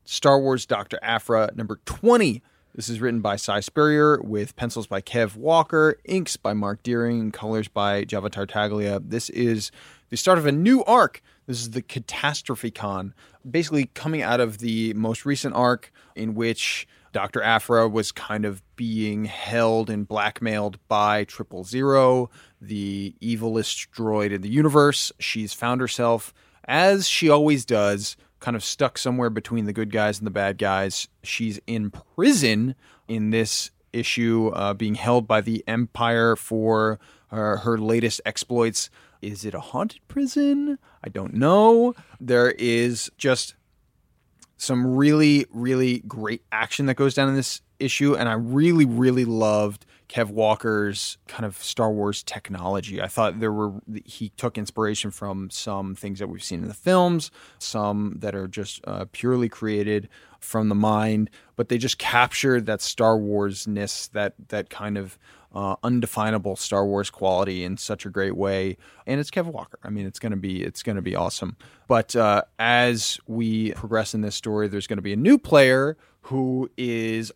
Star 0.05 0.39
Wars 0.39 0.65
Dr. 0.65 0.99
Aphra 1.01 1.51
number 1.55 1.79
20. 1.85 2.43
This 2.75 2.89
is 2.89 2.99
written 2.99 3.21
by 3.21 3.35
Si 3.35 3.61
Spurrier 3.61 4.19
with 4.21 4.55
pencils 4.55 4.87
by 4.87 4.99
Kev 4.99 5.35
Walker, 5.35 5.95
inks 6.05 6.37
by 6.37 6.53
Marc 6.53 6.81
Deering, 6.81 7.31
colors 7.31 7.67
by 7.67 8.03
Java 8.03 8.31
Tartaglia. 8.31 8.99
This 8.99 9.29
is 9.29 9.71
the 10.13 10.17
start 10.17 10.37
of 10.37 10.45
a 10.45 10.51
new 10.51 10.83
arc. 10.83 11.23
This 11.47 11.59
is 11.59 11.71
the 11.71 11.81
Catastrophe 11.81 12.69
Con, 12.69 13.15
basically 13.49 13.87
coming 13.95 14.21
out 14.21 14.39
of 14.39 14.59
the 14.59 14.93
most 14.93 15.25
recent 15.25 15.55
arc 15.55 15.91
in 16.15 16.35
which 16.35 16.87
Dr. 17.13 17.41
Aphra 17.41 17.89
was 17.89 18.11
kind 18.11 18.45
of 18.45 18.61
being 18.75 19.25
held 19.25 19.89
and 19.89 20.07
blackmailed 20.07 20.77
by 20.87 21.23
Triple 21.23 21.63
Zero, 21.63 22.29
the 22.61 23.15
evilest 23.23 23.87
droid 23.89 24.31
in 24.31 24.41
the 24.41 24.51
universe. 24.51 25.11
She's 25.17 25.51
found 25.51 25.81
herself, 25.81 26.31
as 26.65 27.07
she 27.07 27.27
always 27.27 27.65
does, 27.65 28.15
kind 28.39 28.55
of 28.55 28.63
stuck 28.63 28.99
somewhere 28.99 29.31
between 29.31 29.65
the 29.65 29.73
good 29.73 29.91
guys 29.91 30.19
and 30.19 30.27
the 30.27 30.31
bad 30.31 30.59
guys. 30.59 31.07
She's 31.23 31.59
in 31.65 31.89
prison 31.89 32.75
in 33.07 33.31
this 33.31 33.71
issue, 33.93 34.51
uh, 34.53 34.75
being 34.75 34.93
held 34.93 35.27
by 35.27 35.41
the 35.41 35.63
Empire 35.67 36.35
for 36.35 36.99
uh, 37.31 37.57
her 37.57 37.79
latest 37.79 38.21
exploits. 38.27 38.91
Is 39.23 39.45
it 39.45 39.53
a 39.53 39.59
haunted 39.61 40.01
prison? 40.07 40.77
I 41.03 41.09
don't 41.09 41.33
know. 41.33 41.93
There 42.19 42.51
is 42.51 43.09
just 43.17 43.55
some 44.57 44.95
really, 44.95 45.45
really 45.51 45.99
great 45.99 46.43
action 46.51 46.85
that 46.87 46.95
goes 46.95 47.13
down 47.13 47.29
in 47.29 47.35
this 47.35 47.61
issue, 47.79 48.15
and 48.15 48.27
I 48.27 48.33
really, 48.33 48.85
really 48.85 49.25
loved 49.25 49.85
Kev 50.09 50.29
Walker's 50.29 51.17
kind 51.27 51.45
of 51.45 51.57
Star 51.57 51.91
Wars 51.91 52.21
technology. 52.21 53.01
I 53.01 53.07
thought 53.07 53.39
there 53.39 53.51
were 53.51 53.73
he 54.05 54.29
took 54.29 54.57
inspiration 54.57 55.09
from 55.09 55.49
some 55.49 55.95
things 55.95 56.19
that 56.19 56.27
we've 56.27 56.43
seen 56.43 56.61
in 56.61 56.67
the 56.67 56.73
films, 56.73 57.31
some 57.59 58.17
that 58.19 58.35
are 58.35 58.47
just 58.47 58.81
uh, 58.85 59.05
purely 59.11 59.49
created 59.49 60.09
from 60.39 60.69
the 60.69 60.75
mind, 60.75 61.29
but 61.55 61.69
they 61.69 61.77
just 61.77 61.97
captured 61.97 62.65
that 62.65 62.81
Star 62.81 63.17
Wars 63.17 63.67
ness, 63.67 64.07
that 64.09 64.35
that 64.49 64.69
kind 64.69 64.97
of 64.97 65.17
uh, 65.53 65.75
undefinable 65.83 66.55
Star 66.55 66.85
Wars 66.85 67.09
quality 67.09 67.63
in 67.63 67.77
such 67.77 68.05
a 68.05 68.09
great 68.09 68.35
way. 68.35 68.77
And 69.05 69.19
it's 69.19 69.29
Kev 69.29 69.45
Walker. 69.45 69.79
I 69.83 69.89
mean, 69.89 70.05
it's 70.05 70.19
gonna 70.19 70.37
be 70.37 70.63
it's 70.63 70.83
gonna 70.83 71.01
be 71.01 71.15
awesome. 71.15 71.57
But 71.87 72.15
uh, 72.15 72.43
as 72.57 73.19
we 73.27 73.71
progress 73.73 74.13
in 74.13 74.21
this 74.21 74.35
story, 74.35 74.67
there's 74.67 74.87
going 74.87 74.97
to 74.97 75.03
be 75.03 75.13
a 75.13 75.17
new 75.17 75.37
player 75.37 75.97
who 76.21 76.69
is 76.77 77.31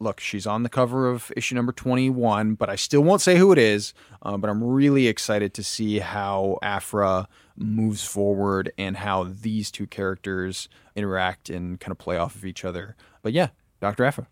look, 0.00 0.18
she's 0.18 0.46
on 0.46 0.62
the 0.62 0.68
cover 0.68 1.08
of 1.08 1.30
issue 1.36 1.54
number 1.54 1.72
21, 1.72 2.54
but 2.54 2.70
I 2.70 2.76
still 2.76 3.02
won't 3.02 3.20
say 3.20 3.36
who 3.36 3.52
it 3.52 3.58
is. 3.58 3.92
Uh, 4.22 4.36
but 4.38 4.48
I'm 4.48 4.64
really 4.64 5.06
excited 5.06 5.52
to 5.54 5.62
see 5.62 5.98
how 5.98 6.58
Aphra 6.62 7.28
moves 7.56 8.02
forward 8.02 8.72
and 8.78 8.96
how 8.96 9.24
these 9.24 9.70
two 9.70 9.86
characters 9.86 10.68
interact 10.96 11.50
and 11.50 11.78
kind 11.78 11.92
of 11.92 11.98
play 11.98 12.16
off 12.16 12.34
of 12.34 12.46
each 12.46 12.64
other. 12.64 12.96
But 13.22 13.32
yeah, 13.34 13.48
Dr. 13.80 14.04
Aphra. 14.04 14.26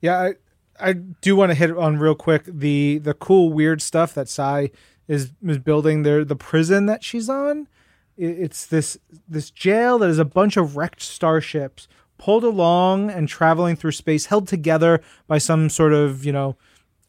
Yeah, 0.00 0.32
I, 0.80 0.92
do 0.92 1.36
want 1.36 1.50
to 1.50 1.54
hit 1.54 1.76
on 1.76 1.98
real 1.98 2.14
quick 2.14 2.44
the 2.46 2.98
the 2.98 3.14
cool 3.14 3.52
weird 3.52 3.80
stuff 3.80 4.14
that 4.14 4.28
Si 4.28 4.70
is 5.08 5.32
is 5.46 5.58
building 5.58 6.02
there 6.02 6.24
the 6.24 6.36
prison 6.36 6.86
that 6.86 7.04
she's 7.04 7.28
on. 7.28 7.68
It's 8.16 8.66
this 8.66 8.96
this 9.28 9.50
jail 9.50 9.98
that 9.98 10.08
is 10.08 10.18
a 10.18 10.24
bunch 10.24 10.56
of 10.56 10.76
wrecked 10.76 11.02
starships 11.02 11.88
pulled 12.16 12.44
along 12.44 13.10
and 13.10 13.28
traveling 13.28 13.76
through 13.76 13.92
space, 13.92 14.26
held 14.26 14.46
together 14.46 15.00
by 15.26 15.38
some 15.38 15.68
sort 15.68 15.92
of 15.92 16.24
you 16.24 16.32
know, 16.32 16.56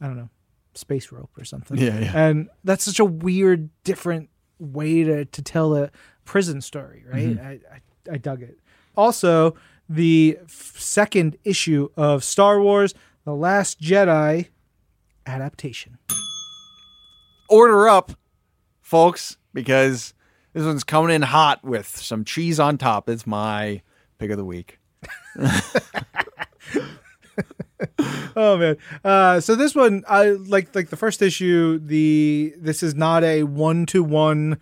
I 0.01 0.07
don't 0.07 0.17
know, 0.17 0.29
space 0.73 1.11
rope 1.11 1.31
or 1.37 1.45
something. 1.45 1.77
Yeah, 1.77 1.99
yeah. 1.99 2.11
And 2.15 2.49
that's 2.63 2.83
such 2.83 2.99
a 2.99 3.05
weird, 3.05 3.69
different 3.83 4.29
way 4.59 5.03
to 5.03 5.25
to 5.25 5.41
tell 5.41 5.75
a 5.75 5.91
prison 6.23 6.61
story, 6.61 7.03
right? 7.11 7.37
Mm-hmm. 7.37 7.45
I, 7.45 7.51
I 7.51 8.13
I 8.13 8.17
dug 8.17 8.41
it. 8.41 8.59
Also, 8.97 9.55
the 9.89 10.37
f- 10.43 10.75
second 10.77 11.37
issue 11.43 11.89
of 11.95 12.23
Star 12.23 12.61
Wars: 12.61 12.93
The 13.25 13.33
Last 13.33 13.81
Jedi 13.81 14.49
adaptation. 15.25 15.97
Order 17.49 17.89
up, 17.89 18.11
folks, 18.81 19.37
because 19.53 20.13
this 20.53 20.63
one's 20.63 20.83
coming 20.83 21.13
in 21.13 21.23
hot 21.23 21.63
with 21.63 21.87
some 21.87 22.23
cheese 22.23 22.59
on 22.59 22.77
top. 22.77 23.09
It's 23.09 23.25
my 23.25 23.81
pick 24.19 24.29
of 24.31 24.37
the 24.37 24.45
week. 24.45 24.79
Oh 28.37 28.57
man! 28.57 28.77
Uh, 29.03 29.39
so 29.39 29.55
this 29.55 29.73
one, 29.75 30.03
I 30.09 30.31
like 30.31 30.75
like 30.75 30.89
the 30.89 30.97
first 30.97 31.21
issue. 31.21 31.79
The 31.79 32.53
this 32.57 32.83
is 32.83 32.93
not 32.93 33.23
a 33.23 33.43
one 33.43 33.85
to 33.87 34.03
one 34.03 34.57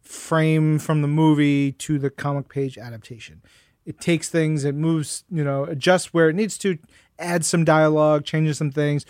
frame 0.00 0.78
from 0.78 1.02
the 1.02 1.08
movie 1.08 1.72
to 1.72 1.98
the 1.98 2.08
comic 2.08 2.48
page 2.48 2.78
adaptation. 2.78 3.42
It 3.84 4.00
takes 4.00 4.28
things, 4.28 4.64
it 4.64 4.76
moves, 4.76 5.24
you 5.28 5.42
know, 5.42 5.64
adjusts 5.64 6.14
where 6.14 6.28
it 6.28 6.34
needs 6.34 6.56
to, 6.58 6.78
adds 7.18 7.46
some 7.46 7.64
dialogue, 7.64 8.24
changes 8.24 8.58
some 8.58 8.70
things, 8.70 9.04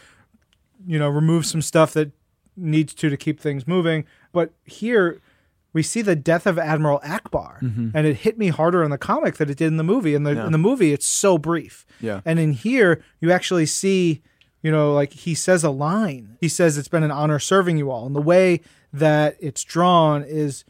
you 0.86 0.98
know, 0.98 1.08
removes 1.08 1.50
some 1.50 1.62
stuff 1.62 1.92
that 1.94 2.12
needs 2.56 2.94
to 2.94 3.10
to 3.10 3.16
keep 3.16 3.40
things 3.40 3.66
moving. 3.66 4.04
But 4.32 4.52
here 4.64 5.20
we 5.72 5.82
see 5.82 6.00
the 6.00 6.16
death 6.16 6.46
of 6.46 6.58
Admiral 6.58 7.00
Ackbar, 7.00 7.60
mm-hmm. 7.60 7.90
and 7.92 8.06
it 8.06 8.18
hit 8.18 8.38
me 8.38 8.48
harder 8.48 8.82
in 8.82 8.90
the 8.90 8.98
comic 8.98 9.36
than 9.36 9.50
it 9.50 9.58
did 9.58 9.66
in 9.66 9.76
the 9.76 9.84
movie. 9.84 10.14
In 10.14 10.22
the 10.22 10.34
Yeah. 10.34 10.46
in 10.46 10.52
the 10.52 10.58
movie, 10.58 10.92
it's 10.92 11.06
so 11.06 11.36
brief. 11.36 11.84
Yeah. 12.00 12.20
And 12.24 12.38
in 12.38 12.52
here, 12.52 13.02
you 13.20 13.30
actually 13.30 13.66
see, 13.66 14.22
you 14.62 14.70
know, 14.70 14.94
like 14.94 15.12
he 15.12 15.34
says 15.34 15.64
a 15.64 15.70
line. 15.70 16.38
He 16.40 16.48
says, 16.48 16.78
It's 16.78 16.88
been 16.88 17.02
an 17.02 17.10
honor 17.10 17.38
serving 17.38 17.76
you 17.76 17.90
all. 17.90 18.06
And 18.06 18.16
the 18.16 18.22
way 18.22 18.62
that 18.92 19.36
it's 19.38 19.64
drawn 19.64 20.22
is 20.22 20.64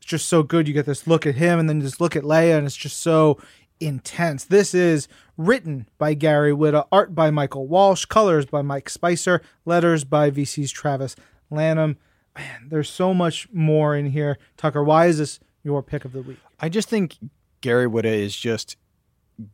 just 0.00 0.28
so 0.28 0.42
good. 0.42 0.68
You 0.68 0.74
get 0.74 0.86
this 0.86 1.06
look 1.06 1.24
at 1.26 1.36
him 1.36 1.58
and 1.58 1.68
then 1.68 1.80
just 1.80 2.00
look 2.00 2.14
at 2.16 2.24
Leia, 2.24 2.58
and 2.58 2.66
it's 2.66 2.76
just 2.76 3.00
so 3.00 3.38
intense. 3.80 4.44
This 4.44 4.74
is 4.74 5.08
written 5.36 5.88
by 5.98 6.14
Gary 6.14 6.52
Whitta, 6.52 6.86
art 6.92 7.14
by 7.14 7.30
Michael 7.30 7.66
Walsh, 7.66 8.04
colors 8.04 8.46
by 8.46 8.62
Mike 8.62 8.88
Spicer, 8.90 9.40
letters 9.64 10.04
by 10.04 10.30
VC's 10.30 10.70
Travis 10.70 11.16
Lanham. 11.50 11.96
Man, 12.36 12.68
there's 12.68 12.88
so 12.88 13.12
much 13.12 13.48
more 13.52 13.96
in 13.96 14.06
here. 14.06 14.38
Tucker, 14.56 14.84
why 14.84 15.06
is 15.06 15.18
this 15.18 15.40
your 15.64 15.82
pick 15.82 16.04
of 16.04 16.12
the 16.12 16.22
week? 16.22 16.38
I 16.60 16.68
just 16.68 16.88
think 16.88 17.16
Gary 17.60 17.86
Whitta 17.86 18.04
is 18.12 18.36
just 18.36 18.76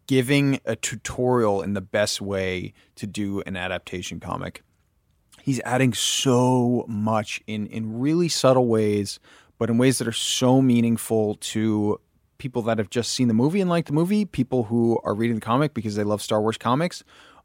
giving 0.07 0.61
a 0.65 0.75
tutorial 0.77 1.63
in 1.63 1.75
the 1.75 1.81
best 1.81 2.21
way 2.21 2.73
to 2.97 3.07
do 3.07 3.41
an 3.47 3.57
adaptation 3.57 4.19
comic. 4.21 4.63
he's 5.43 5.61
adding 5.61 5.95
so 5.95 6.85
much 6.89 7.41
in 7.47 7.69
in 7.69 8.01
really 8.01 8.29
subtle 8.29 8.67
ways, 8.67 9.21
but 9.59 9.71
in 9.71 9.79
ways 9.79 9.99
that 9.99 10.09
are 10.09 10.13
so 10.13 10.61
meaningful 10.61 11.37
to 11.37 12.01
people 12.39 12.63
that 12.63 12.79
have 12.79 12.91
just 12.91 13.13
seen 13.13 13.29
the 13.29 13.35
movie 13.35 13.61
and 13.61 13.71
like 13.71 13.87
the 13.87 13.93
movie, 13.93 14.25
people 14.25 14.65
who 14.65 14.99
are 15.05 15.15
reading 15.15 15.37
the 15.37 15.41
comic 15.41 15.75
because 15.75 15.95
they 15.95 16.05
love 16.05 16.23
Star 16.23 16.41
Wars 16.41 16.59
comics, 16.59 17.03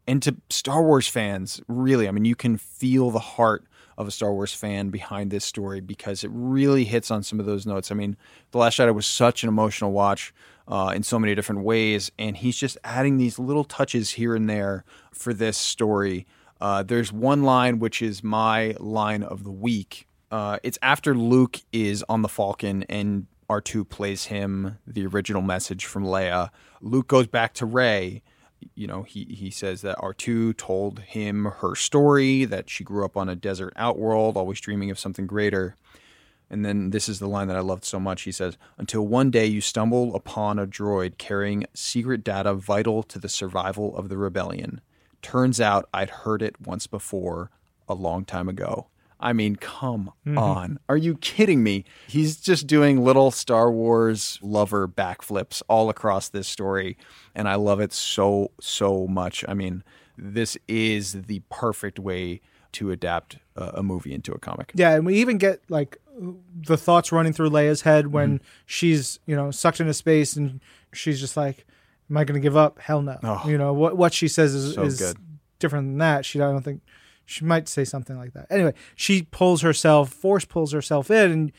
and 0.07 0.21
to 0.23 0.35
Star 0.49 0.83
Wars 0.83 1.07
fans, 1.07 1.61
really. 1.67 2.07
I 2.07 2.11
mean, 2.11 2.25
you 2.25 2.35
can 2.35 2.57
feel 2.57 3.11
the 3.11 3.19
heart 3.19 3.65
of 3.97 4.07
a 4.07 4.11
Star 4.11 4.33
Wars 4.33 4.53
fan 4.53 4.89
behind 4.89 5.31
this 5.31 5.45
story 5.45 5.79
because 5.79 6.23
it 6.23 6.31
really 6.33 6.85
hits 6.85 7.11
on 7.11 7.23
some 7.23 7.39
of 7.39 7.45
those 7.45 7.65
notes. 7.65 7.91
I 7.91 7.95
mean, 7.95 8.17
The 8.51 8.57
Last 8.57 8.79
Jedi 8.79 8.93
was 8.93 9.05
such 9.05 9.43
an 9.43 9.49
emotional 9.49 9.91
watch 9.91 10.33
uh, 10.67 10.93
in 10.95 11.03
so 11.03 11.19
many 11.19 11.35
different 11.35 11.61
ways, 11.63 12.11
and 12.17 12.37
he's 12.37 12.57
just 12.57 12.77
adding 12.83 13.17
these 13.17 13.37
little 13.37 13.63
touches 13.63 14.11
here 14.11 14.35
and 14.35 14.49
there 14.49 14.85
for 15.11 15.33
this 15.33 15.57
story. 15.57 16.25
Uh, 16.59 16.83
there's 16.83 17.11
one 17.11 17.43
line 17.43 17.79
which 17.79 18.01
is 18.01 18.23
my 18.23 18.75
line 18.79 19.23
of 19.23 19.43
the 19.43 19.51
week. 19.51 20.07
Uh, 20.31 20.59
it's 20.63 20.79
after 20.81 21.13
Luke 21.13 21.59
is 21.73 22.03
on 22.07 22.21
the 22.21 22.29
Falcon 22.29 22.83
and 22.83 23.27
R2 23.51 23.89
plays 23.89 24.25
him 24.25 24.77
the 24.87 25.05
original 25.05 25.41
message 25.41 25.85
from 25.85 26.05
Leia. 26.05 26.49
Luke 26.81 27.07
goes 27.07 27.27
back 27.27 27.53
to 27.55 27.65
Rey 27.65 28.21
you 28.75 28.87
know, 28.87 29.03
he, 29.03 29.25
he 29.25 29.49
says 29.49 29.81
that 29.81 29.97
R2 29.97 30.57
told 30.57 30.99
him 30.99 31.45
her 31.45 31.75
story, 31.75 32.45
that 32.45 32.69
she 32.69 32.83
grew 32.83 33.05
up 33.05 33.17
on 33.17 33.29
a 33.29 33.35
desert 33.35 33.73
outworld, 33.75 34.37
always 34.37 34.59
dreaming 34.59 34.91
of 34.91 34.99
something 34.99 35.27
greater. 35.27 35.75
And 36.49 36.65
then 36.65 36.89
this 36.89 37.07
is 37.07 37.19
the 37.19 37.29
line 37.29 37.47
that 37.47 37.55
I 37.57 37.61
loved 37.61 37.85
so 37.85 37.99
much. 37.99 38.23
He 38.23 38.31
says, 38.31 38.57
Until 38.77 39.07
one 39.07 39.31
day 39.31 39.45
you 39.45 39.61
stumble 39.61 40.15
upon 40.15 40.59
a 40.59 40.67
droid 40.67 41.17
carrying 41.17 41.65
secret 41.73 42.23
data 42.23 42.53
vital 42.53 43.03
to 43.03 43.19
the 43.19 43.29
survival 43.29 43.95
of 43.95 44.09
the 44.09 44.17
rebellion. 44.17 44.81
Turns 45.21 45.61
out 45.61 45.87
I'd 45.93 46.09
heard 46.09 46.41
it 46.41 46.59
once 46.61 46.87
before, 46.87 47.51
a 47.87 47.93
long 47.93 48.25
time 48.25 48.49
ago. 48.49 48.87
I 49.21 49.33
mean, 49.33 49.55
come 49.55 50.11
mm-hmm. 50.25 50.37
on. 50.37 50.79
Are 50.89 50.97
you 50.97 51.15
kidding 51.15 51.63
me? 51.63 51.85
He's 52.07 52.37
just 52.37 52.67
doing 52.67 53.03
little 53.03 53.31
Star 53.31 53.71
Wars 53.71 54.39
lover 54.41 54.87
backflips 54.87 55.61
all 55.67 55.89
across 55.89 56.29
this 56.29 56.47
story. 56.47 56.97
And 57.35 57.47
I 57.47 57.55
love 57.55 57.79
it 57.79 57.93
so, 57.93 58.51
so 58.59 59.07
much. 59.07 59.45
I 59.47 59.53
mean, 59.53 59.83
this 60.17 60.57
is 60.67 61.13
the 61.13 61.41
perfect 61.49 61.99
way 61.99 62.41
to 62.73 62.91
adapt 62.91 63.37
a, 63.55 63.71
a 63.75 63.83
movie 63.83 64.13
into 64.13 64.31
a 64.31 64.39
comic. 64.39 64.71
Yeah. 64.75 64.95
And 64.95 65.05
we 65.05 65.15
even 65.15 65.37
get 65.37 65.61
like 65.69 65.97
the 66.67 66.77
thoughts 66.77 67.11
running 67.11 67.33
through 67.33 67.49
Leia's 67.49 67.81
head 67.81 68.07
when 68.07 68.39
mm-hmm. 68.39 68.45
she's, 68.65 69.19
you 69.25 69.35
know, 69.35 69.51
sucked 69.51 69.79
into 69.79 69.93
space 69.93 70.35
and 70.35 70.61
she's 70.93 71.19
just 71.19 71.37
like, 71.37 71.65
Am 72.09 72.17
I 72.17 72.25
going 72.25 72.35
to 72.35 72.43
give 72.43 72.57
up? 72.57 72.77
Hell 72.79 73.01
no. 73.01 73.17
Oh, 73.23 73.43
you 73.47 73.57
know, 73.57 73.71
what, 73.71 73.95
what 73.95 74.13
she 74.13 74.27
says 74.27 74.53
is, 74.53 74.75
so 74.75 74.83
is 74.83 75.15
different 75.59 75.87
than 75.87 75.97
that. 75.99 76.25
She, 76.25 76.41
I 76.41 76.51
don't 76.51 76.61
think 76.61 76.81
she 77.31 77.45
might 77.45 77.67
say 77.67 77.85
something 77.85 78.17
like 78.17 78.33
that. 78.33 78.47
Anyway, 78.49 78.73
she 78.95 79.23
pulls 79.23 79.61
herself, 79.61 80.11
force 80.11 80.43
pulls 80.45 80.73
herself 80.73 81.09
in, 81.09 81.31
and 81.31 81.51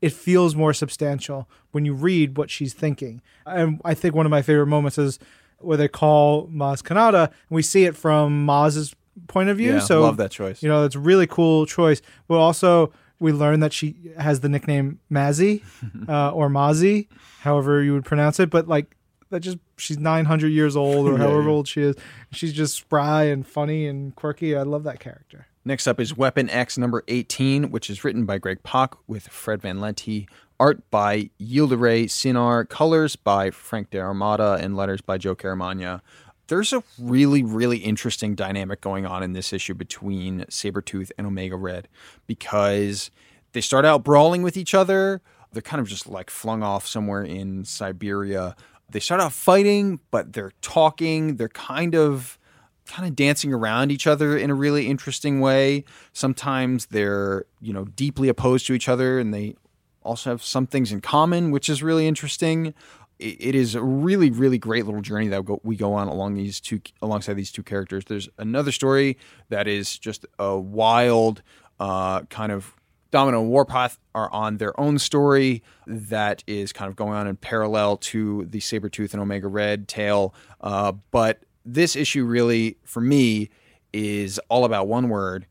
it 0.00 0.12
feels 0.12 0.54
more 0.56 0.72
substantial 0.72 1.48
when 1.72 1.84
you 1.84 1.92
read 1.92 2.38
what 2.38 2.50
she's 2.50 2.72
thinking. 2.72 3.20
And 3.44 3.80
I 3.84 3.94
think 3.94 4.14
one 4.14 4.26
of 4.26 4.30
my 4.30 4.42
favorite 4.42 4.66
moments 4.66 4.96
is 4.96 5.18
where 5.58 5.76
they 5.76 5.88
call 5.88 6.48
Maz 6.48 6.82
Kanata, 6.82 7.26
and 7.26 7.50
we 7.50 7.62
see 7.62 7.84
it 7.84 7.94
from 7.96 8.46
Maz's 8.46 8.94
point 9.26 9.50
of 9.50 9.58
view. 9.58 9.74
Yeah, 9.74 9.80
so 9.80 10.02
love 10.02 10.16
that 10.16 10.30
choice. 10.30 10.62
You 10.62 10.68
know, 10.68 10.84
it's 10.84 10.94
a 10.94 11.00
really 11.00 11.26
cool 11.26 11.66
choice. 11.66 12.00
But 12.26 12.38
also, 12.38 12.92
we 13.20 13.32
learn 13.32 13.60
that 13.60 13.72
she 13.72 13.96
has 14.16 14.40
the 14.40 14.48
nickname 14.48 15.00
Mazzy 15.10 15.62
uh, 16.08 16.30
or 16.30 16.48
Mazi, 16.48 17.08
however 17.40 17.82
you 17.82 17.92
would 17.92 18.04
pronounce 18.04 18.40
it. 18.40 18.48
But 18.50 18.66
like 18.68 18.96
that 19.30 19.40
just 19.40 19.58
she's 19.76 19.98
900 19.98 20.48
years 20.48 20.76
old 20.76 21.08
or 21.08 21.16
however 21.18 21.42
yeah. 21.42 21.48
old 21.48 21.68
she 21.68 21.82
is. 21.82 21.96
She's 22.32 22.52
just 22.52 22.74
spry 22.74 23.24
and 23.24 23.46
funny 23.46 23.86
and 23.86 24.14
quirky. 24.14 24.56
I 24.56 24.62
love 24.62 24.84
that 24.84 25.00
character. 25.00 25.46
Next 25.64 25.86
up 25.86 26.00
is 26.00 26.16
Weapon 26.16 26.48
X 26.48 26.78
number 26.78 27.04
18, 27.08 27.70
which 27.70 27.90
is 27.90 28.02
written 28.02 28.24
by 28.24 28.38
Greg 28.38 28.62
Pak 28.62 28.94
with 29.06 29.28
Fred 29.28 29.60
Van 29.60 29.80
Lente, 29.80 30.26
art 30.58 30.88
by 30.90 31.30
Yildiray 31.38 32.10
Cinar, 32.10 32.64
colors 32.64 33.16
by 33.16 33.50
Frank 33.50 33.90
D'Armata, 33.90 34.54
and 34.62 34.76
letters 34.76 35.02
by 35.02 35.18
Joe 35.18 35.36
Caramagna. 35.36 36.00
There's 36.46 36.72
a 36.72 36.82
really, 36.98 37.42
really 37.42 37.78
interesting 37.78 38.34
dynamic 38.34 38.80
going 38.80 39.04
on 39.04 39.22
in 39.22 39.34
this 39.34 39.52
issue 39.52 39.74
between 39.74 40.46
Sabretooth 40.46 41.10
and 41.18 41.26
Omega 41.26 41.56
Red 41.56 41.88
because 42.26 43.10
they 43.52 43.60
start 43.60 43.84
out 43.84 44.02
brawling 44.02 44.42
with 44.42 44.56
each 44.56 44.72
other. 44.72 45.20
They're 45.52 45.60
kind 45.60 45.80
of 45.80 45.88
just 45.88 46.06
like 46.06 46.30
flung 46.30 46.62
off 46.62 46.86
somewhere 46.86 47.22
in 47.22 47.66
Siberia 47.66 48.56
they 48.90 49.00
start 49.00 49.20
out 49.20 49.32
fighting, 49.32 50.00
but 50.10 50.32
they're 50.32 50.52
talking. 50.62 51.36
They're 51.36 51.48
kind 51.48 51.94
of 51.94 52.38
kind 52.86 53.06
of 53.06 53.14
dancing 53.14 53.52
around 53.52 53.92
each 53.92 54.06
other 54.06 54.36
in 54.36 54.50
a 54.50 54.54
really 54.54 54.86
interesting 54.86 55.40
way. 55.40 55.84
Sometimes 56.14 56.86
they're, 56.86 57.44
you 57.60 57.72
know, 57.72 57.84
deeply 57.84 58.28
opposed 58.28 58.66
to 58.66 58.72
each 58.72 58.88
other 58.88 59.18
and 59.18 59.32
they 59.32 59.54
also 60.02 60.30
have 60.30 60.42
some 60.42 60.66
things 60.66 60.90
in 60.90 61.02
common, 61.02 61.50
which 61.50 61.68
is 61.68 61.82
really 61.82 62.08
interesting. 62.08 62.72
It 63.18 63.54
is 63.54 63.74
a 63.74 63.82
really, 63.82 64.30
really 64.30 64.58
great 64.58 64.86
little 64.86 65.02
journey 65.02 65.28
that 65.28 65.64
we 65.64 65.76
go 65.76 65.92
on 65.92 66.08
along 66.08 66.34
these 66.34 66.60
two, 66.60 66.80
alongside 67.02 67.34
these 67.34 67.52
two 67.52 67.64
characters. 67.64 68.04
There's 68.06 68.28
another 68.38 68.72
story 68.72 69.18
that 69.50 69.68
is 69.68 69.98
just 69.98 70.24
a 70.38 70.56
wild, 70.56 71.42
uh, 71.80 72.22
kind 72.22 72.52
of 72.52 72.74
Domino 73.10 73.40
and 73.40 73.50
Warpath 73.50 73.98
are 74.14 74.30
on 74.32 74.58
their 74.58 74.78
own 74.78 74.98
story 74.98 75.62
that 75.86 76.44
is 76.46 76.72
kind 76.72 76.88
of 76.88 76.96
going 76.96 77.14
on 77.14 77.26
in 77.26 77.36
parallel 77.36 77.96
to 77.98 78.44
the 78.46 78.58
Sabretooth 78.58 79.12
and 79.12 79.22
Omega 79.22 79.48
Red 79.48 79.88
tale. 79.88 80.34
Uh, 80.60 80.92
but 81.10 81.44
this 81.64 81.96
issue 81.96 82.24
really, 82.24 82.76
for 82.84 83.00
me, 83.00 83.50
is 83.92 84.38
all 84.48 84.64
about 84.64 84.88
one 84.88 85.08
word 85.08 85.46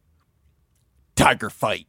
tiger 1.16 1.50
fight. 1.50 1.88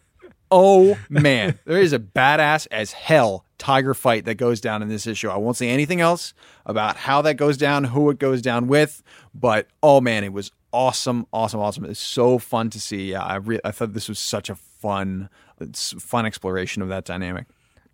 oh 0.50 0.98
man, 1.08 1.58
there 1.66 1.78
is 1.78 1.92
a 1.92 1.98
badass 1.98 2.66
as 2.70 2.92
hell 2.92 3.44
tiger 3.58 3.92
fight 3.92 4.24
that 4.24 4.36
goes 4.36 4.60
down 4.60 4.82
in 4.82 4.88
this 4.88 5.06
issue. 5.06 5.28
I 5.28 5.36
won't 5.36 5.56
say 5.56 5.68
anything 5.68 6.00
else 6.00 6.32
about 6.64 6.96
how 6.96 7.20
that 7.22 7.34
goes 7.34 7.58
down, 7.58 7.84
who 7.84 8.08
it 8.08 8.18
goes 8.18 8.40
down 8.40 8.66
with, 8.68 9.02
but 9.34 9.66
oh 9.82 10.00
man, 10.00 10.24
it 10.24 10.32
was 10.32 10.50
awesome, 10.72 11.26
awesome, 11.32 11.60
awesome. 11.60 11.84
It's 11.84 12.00
so 12.00 12.38
fun 12.38 12.70
to 12.70 12.80
see. 12.80 13.10
Yeah, 13.10 13.22
I 13.22 13.36
re- 13.36 13.60
I 13.64 13.70
thought 13.70 13.92
this 13.92 14.08
was 14.08 14.18
such 14.18 14.48
a 14.48 14.56
fun, 14.80 15.28
it's 15.60 15.92
fun 16.02 16.26
exploration 16.26 16.82
of 16.82 16.88
that 16.88 17.04
dynamic. 17.04 17.46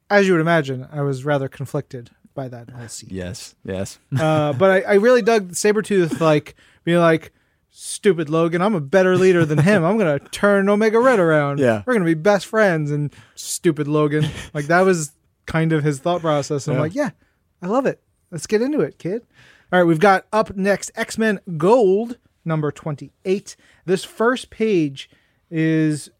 As 0.09 0.26
you 0.26 0.34
would 0.34 0.41
imagine, 0.41 0.87
I 0.93 1.03
was 1.03 1.24
rather 1.24 1.49
conflicted 1.49 2.11
by 2.34 2.49
that 2.49 2.70
whole 2.70 2.89
scene. 2.89 3.11
Yes, 3.12 3.55
yes. 3.64 3.99
uh, 4.18 4.53
but 4.59 4.70
I, 4.70 4.80
I 4.82 4.95
really 4.95 5.22
dug 5.22 5.53
Sabretooth, 5.53 6.20
like, 6.20 6.55
being 6.84 6.99
like, 6.99 7.32
stupid 7.70 8.30
Logan, 8.30 8.62
I'm 8.62 8.74
a 8.74 8.80
better 8.80 9.16
leader 9.16 9.45
than 9.45 9.59
him. 9.59 9.84
I'm 9.84 9.99
going 9.99 10.18
to 10.18 10.28
turn 10.28 10.68
Omega 10.68 10.99
Red 10.99 11.18
around. 11.18 11.59
Yeah. 11.59 11.82
We're 11.84 11.93
going 11.93 12.07
to 12.07 12.14
be 12.14 12.14
best 12.14 12.47
friends. 12.47 12.91
And 12.91 13.12
stupid 13.34 13.87
Logan. 13.87 14.24
Like, 14.55 14.66
that 14.66 14.80
was 14.80 15.12
kind 15.45 15.72
of 15.72 15.84
his 15.84 15.99
thought 15.99 16.22
process. 16.22 16.66
And 16.66 16.74
yeah. 16.74 16.78
I'm 16.78 16.82
like, 16.82 16.95
yeah, 16.95 17.11
I 17.61 17.66
love 17.66 17.84
it. 17.84 18.01
Let's 18.30 18.47
get 18.47 18.62
into 18.62 18.80
it, 18.80 18.99
kid. 18.99 19.22
All 19.72 19.78
right, 19.78 19.84
we've 19.84 20.01
got 20.01 20.26
up 20.32 20.57
next 20.57 20.91
X 20.95 21.18
Men 21.18 21.41
Gold, 21.57 22.18
number 22.45 22.70
28. 22.70 23.57
This 23.84 24.05
first 24.05 24.49
page 24.49 25.11
is 25.51 26.11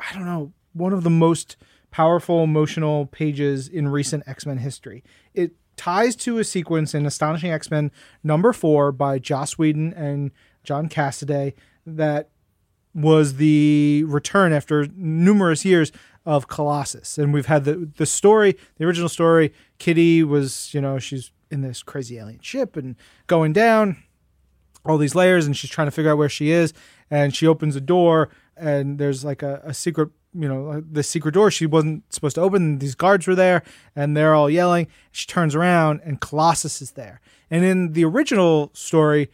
I 0.00 0.14
don't 0.14 0.24
know, 0.24 0.52
one 0.72 0.92
of 0.92 1.02
the 1.02 1.10
most 1.10 1.56
powerful 1.90 2.44
emotional 2.44 3.06
pages 3.06 3.68
in 3.68 3.88
recent 3.88 4.24
X 4.26 4.46
Men 4.46 4.58
history. 4.58 5.02
It 5.34 5.52
ties 5.76 6.14
to 6.16 6.38
a 6.38 6.44
sequence 6.44 6.94
in 6.94 7.06
Astonishing 7.06 7.50
X 7.50 7.70
Men 7.70 7.90
number 8.22 8.52
four 8.52 8.92
by 8.92 9.18
Joss 9.18 9.58
Whedon 9.58 9.92
and 9.94 10.30
John 10.62 10.88
Cassaday 10.88 11.54
that 11.86 12.28
was 12.94 13.36
the 13.36 14.04
return 14.06 14.52
after 14.52 14.86
numerous 14.94 15.64
years 15.64 15.92
of 16.26 16.48
Colossus. 16.48 17.18
And 17.18 17.32
we've 17.32 17.46
had 17.46 17.64
the 17.64 17.88
the 17.96 18.06
story, 18.06 18.56
the 18.76 18.84
original 18.84 19.08
story, 19.08 19.52
Kitty 19.78 20.22
was, 20.22 20.72
you 20.74 20.80
know, 20.80 20.98
she's 20.98 21.30
in 21.50 21.62
this 21.62 21.82
crazy 21.82 22.18
alien 22.18 22.40
ship 22.40 22.76
and 22.76 22.96
going 23.26 23.52
down 23.52 23.96
all 24.84 24.98
these 24.98 25.14
layers 25.14 25.46
and 25.46 25.56
she's 25.56 25.70
trying 25.70 25.86
to 25.86 25.90
figure 25.90 26.10
out 26.10 26.18
where 26.18 26.28
she 26.28 26.50
is 26.50 26.72
and 27.10 27.34
she 27.34 27.46
opens 27.46 27.76
a 27.76 27.80
door 27.80 28.30
and 28.60 28.98
there's 28.98 29.24
like 29.24 29.42
a, 29.42 29.60
a 29.64 29.74
secret 29.74 30.10
you 30.32 30.48
know 30.48 30.80
the 30.80 31.02
secret 31.02 31.32
door 31.32 31.50
she 31.50 31.66
wasn't 31.66 32.04
supposed 32.12 32.36
to 32.36 32.40
open 32.40 32.78
these 32.78 32.94
guards 32.94 33.26
were 33.26 33.34
there 33.34 33.62
and 33.96 34.16
they're 34.16 34.34
all 34.34 34.48
yelling. 34.48 34.86
She 35.10 35.26
turns 35.26 35.54
around 35.54 36.00
and 36.04 36.20
colossus 36.20 36.80
is 36.80 36.92
there. 36.92 37.20
And 37.50 37.64
in 37.64 37.92
the 37.92 38.04
original 38.04 38.70
story 38.72 39.30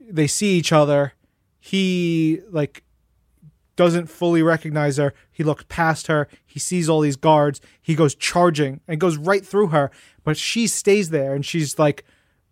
they 0.00 0.26
see 0.26 0.56
each 0.56 0.72
other. 0.72 1.12
He 1.62 2.40
like 2.50 2.82
doesn't 3.76 4.06
fully 4.06 4.42
recognize 4.42 4.96
her. 4.96 5.14
He 5.30 5.44
looks 5.44 5.64
past 5.68 6.06
her. 6.06 6.28
He 6.46 6.58
sees 6.58 6.88
all 6.88 7.00
these 7.00 7.16
guards. 7.16 7.60
He 7.80 7.94
goes 7.94 8.14
charging 8.14 8.80
and 8.88 8.98
goes 8.98 9.16
right 9.18 9.44
through 9.44 9.68
her 9.68 9.90
but 10.24 10.36
she 10.36 10.66
stays 10.66 11.10
there 11.10 11.34
and 11.34 11.44
she's 11.44 11.78
like 11.78 12.04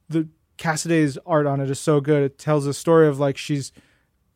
the 0.08 0.28
Cassaday's 0.56 1.16
art 1.24 1.46
on 1.46 1.60
it 1.60 1.70
is 1.70 1.78
so 1.78 2.00
good. 2.00 2.22
It 2.22 2.38
tells 2.38 2.66
a 2.66 2.74
story 2.74 3.06
of 3.06 3.18
like 3.18 3.36
she's 3.36 3.72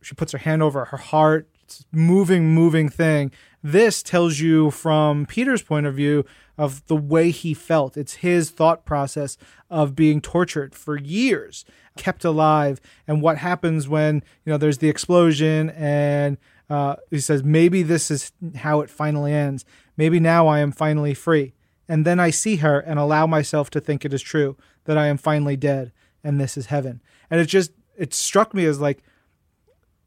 she 0.03 0.15
puts 0.15 0.33
her 0.33 0.39
hand 0.39 0.63
over 0.63 0.87
her 0.87 0.97
heart 0.97 1.49
moving, 1.93 2.55
moving 2.55 2.89
thing. 2.89 3.31
This 3.63 4.03
tells 4.03 4.41
you 4.41 4.71
from 4.71 5.27
Peter's 5.27 5.63
point 5.63 5.87
of 5.87 5.95
view 5.95 6.25
of 6.59 6.85
the 6.87 6.97
way 6.97 7.31
he 7.31 7.55
felt. 7.55 7.97
It's 7.97 8.15
his 8.15 8.51
thought 8.51 8.85
process 8.85 9.37
of 9.71 9.95
being 9.95 10.21
tortured 10.21 10.75
for 10.75 10.99
years, 10.99 11.65
kept 11.97 12.25
alive, 12.25 12.81
and 13.07 13.23
what 13.23 13.39
happens 13.39 13.89
when 13.89 14.23
you 14.45 14.53
know 14.53 14.59
there's 14.59 14.79
the 14.79 14.89
explosion, 14.89 15.71
and 15.71 16.39
uh, 16.69 16.97
he 17.11 17.21
says 17.21 17.43
maybe 17.43 17.83
this 17.83 18.11
is 18.11 18.33
how 18.57 18.81
it 18.81 18.91
finally 18.91 19.33
ends. 19.33 19.65
Maybe 19.97 20.19
now 20.21 20.47
I 20.47 20.59
am 20.59 20.73
finally 20.73 21.15
free, 21.15 21.55
and 21.89 22.05
then 22.05 22.19
I 22.19 22.31
see 22.31 22.57
her 22.57 22.81
and 22.81 22.99
allow 22.99 23.27
myself 23.27 23.71
to 23.71 23.81
think 23.81 24.05
it 24.05 24.13
is 24.13 24.23
true 24.23 24.57
that 24.85 24.99
I 24.99 25.07
am 25.07 25.19
finally 25.19 25.57
dead, 25.57 25.93
and 26.25 26.41
this 26.41 26.57
is 26.57 26.67
heaven. 26.67 27.01
And 27.31 27.41
it 27.41 27.47
just 27.47 27.73
it 27.97 28.13
struck 28.13 28.53
me 28.53 28.65
as 28.67 28.81
like 28.81 29.03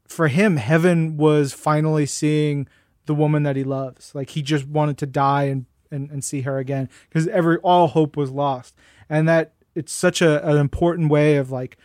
for 0.08 0.28
him, 0.28 0.56
heaven 0.56 1.16
was 1.16 1.52
finally 1.52 2.06
seeing 2.06 2.68
the 3.06 3.14
woman 3.14 3.42
that 3.44 3.56
he 3.56 3.64
loves. 3.64 4.14
Like 4.14 4.30
he 4.30 4.42
just 4.42 4.66
wanted 4.66 4.98
to 4.98 5.06
die 5.06 5.44
and 5.44 5.66
and, 5.90 6.10
and 6.10 6.24
see 6.24 6.40
her 6.42 6.58
again 6.58 6.88
because 7.08 7.28
every 7.28 7.58
all 7.58 7.88
hope 7.88 8.16
was 8.16 8.30
lost, 8.30 8.74
and 9.08 9.28
that 9.28 9.52
it's 9.74 9.92
such 9.92 10.20
a, 10.20 10.46
an 10.46 10.56
important 10.56 11.10
way 11.10 11.36
of 11.36 11.50
like 11.50 11.76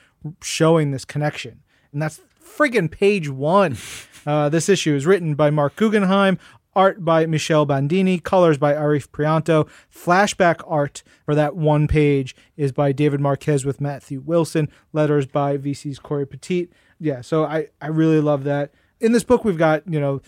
showing 0.42 0.92
this 0.92 1.06
connection, 1.06 1.62
and 1.92 2.02
that's 2.02 2.20
friggin' 2.44 2.92
page 2.92 3.30
one. 3.30 3.78
Uh, 4.24 4.50
this 4.50 4.70
issue 4.70 4.94
is 4.94 5.08
written 5.08 5.34
by 5.34 5.50
Marc 5.50 5.76
Guggenheim, 5.76 6.38
art 6.76 7.04
by 7.04 7.26
Michele 7.26 7.66
Bandini, 7.66 8.20
colors 8.20 8.60
by 8.60 8.74
Arif 8.74 9.08
Prianto. 9.08 9.68
Flashback 9.92 10.62
art 10.68 11.02
for 11.26 11.34
that 11.34 11.56
one 11.56 11.88
page 11.88 12.36
is 12.56 12.72
by 12.72 12.92
David 12.92 13.20
Marquez 13.20 13.66
with 13.66 13.82
Matthew 13.82 14.22
Wilson. 14.22 14.70
Letters 14.94 15.26
by 15.26 15.58
VC's 15.58 15.98
Cory 16.00 16.28
Petit. 16.28 16.70
Yeah, 17.02 17.22
so 17.22 17.44
I, 17.44 17.68
I 17.82 17.88
really 17.88 18.22
love 18.22 18.44
that. 18.44 18.72
In 19.00 19.12
this 19.12 19.24
book, 19.24 19.44
we've 19.44 19.58
got, 19.58 19.82
you 19.92 20.00
know, 20.00 20.22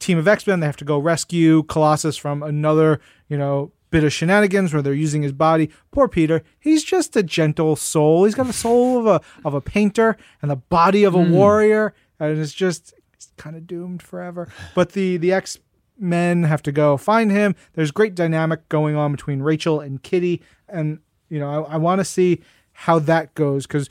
team 0.00 0.18
of 0.18 0.26
X-Men. 0.26 0.58
They 0.58 0.66
have 0.66 0.76
to 0.78 0.84
go 0.84 0.98
rescue 0.98 1.62
Colossus 1.62 2.16
from 2.16 2.42
another, 2.42 3.00
you 3.28 3.38
know, 3.38 3.70
bit 3.90 4.02
of 4.02 4.12
shenanigans 4.12 4.72
where 4.72 4.82
they're 4.82 4.92
using 4.92 5.22
his 5.22 5.32
body. 5.32 5.70
Poor 5.92 6.08
Peter. 6.08 6.42
He's 6.58 6.82
just 6.82 7.16
a 7.16 7.22
gentle 7.22 7.76
soul. 7.76 8.24
He's 8.24 8.34
got 8.34 8.48
the 8.48 8.52
soul 8.52 8.98
of 8.98 9.06
a 9.06 9.20
of 9.44 9.54
a 9.54 9.60
painter 9.60 10.16
and 10.42 10.50
the 10.50 10.56
body 10.56 11.04
of 11.04 11.14
a 11.14 11.18
mm. 11.18 11.30
warrior. 11.30 11.94
And 12.18 12.36
it's 12.36 12.52
just 12.52 12.94
kind 13.36 13.54
of 13.54 13.66
doomed 13.66 14.02
forever. 14.02 14.48
But 14.74 14.92
the 14.92 15.18
the 15.18 15.32
X 15.32 15.58
men 15.98 16.42
have 16.44 16.62
to 16.62 16.72
go 16.72 16.96
find 16.96 17.30
him. 17.30 17.54
There's 17.74 17.90
great 17.90 18.14
dynamic 18.14 18.68
going 18.68 18.96
on 18.96 19.12
between 19.12 19.40
Rachel 19.40 19.80
and 19.80 20.02
Kitty, 20.02 20.42
and 20.68 20.98
you 21.28 21.38
know 21.38 21.64
I, 21.64 21.74
I 21.74 21.76
want 21.76 22.00
to 22.00 22.04
see 22.04 22.42
how 22.72 22.98
that 23.00 23.34
goes 23.34 23.66
because 23.66 23.88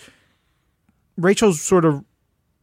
Rachel's 1.17 1.61
sort 1.61 1.85
of 1.85 2.03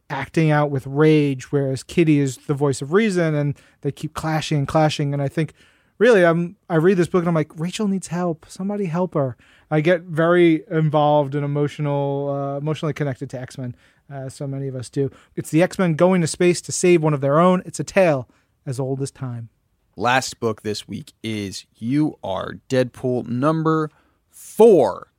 acting 0.09 0.51
out 0.51 0.69
with 0.69 0.85
rage, 0.87 1.51
whereas 1.51 1.83
Kitty 1.83 2.19
is 2.19 2.37
the 2.37 2.53
voice 2.53 2.81
of 2.81 2.93
reason, 2.93 3.33
and 3.33 3.55
they 3.81 3.91
keep 3.91 4.13
clashing 4.13 4.59
and 4.59 4.67
clashing. 4.67 5.13
And 5.13 5.21
I 5.21 5.27
think 5.27 5.53
really 5.97 6.25
I'm 6.25 6.55
I 6.69 6.75
read 6.75 6.97
this 6.97 7.07
book 7.07 7.21
and 7.21 7.27
I'm 7.27 7.35
like 7.35 7.51
Rachel 7.57 7.87
needs 7.87 8.07
help. 8.07 8.45
Somebody 8.47 8.85
help 8.85 9.13
her. 9.13 9.37
I 9.71 9.81
get 9.81 10.01
very 10.01 10.63
involved 10.69 11.35
and 11.35 11.43
emotional, 11.43 12.29
uh, 12.29 12.57
emotionally 12.57 12.93
connected 12.93 13.29
to 13.31 13.39
X 13.39 13.57
Men, 13.57 13.75
uh, 14.11 14.29
so 14.29 14.47
many 14.47 14.67
of 14.67 14.75
us 14.75 14.89
do. 14.89 15.11
It's 15.35 15.49
the 15.49 15.63
X 15.63 15.79
Men 15.79 15.95
going 15.95 16.21
to 16.21 16.27
space 16.27 16.61
to 16.61 16.71
save 16.71 17.01
one 17.01 17.13
of 17.13 17.21
their 17.21 17.39
own. 17.39 17.61
It's 17.65 17.79
a 17.79 17.83
tale 17.83 18.29
as 18.65 18.79
old 18.79 19.01
as 19.01 19.11
time. 19.11 19.49
Last 19.97 20.39
book 20.39 20.61
this 20.61 20.87
week 20.87 21.13
is 21.23 21.65
You 21.77 22.19
Are 22.23 22.55
Deadpool 22.69 23.27
number 23.27 23.89
four. 24.29 25.11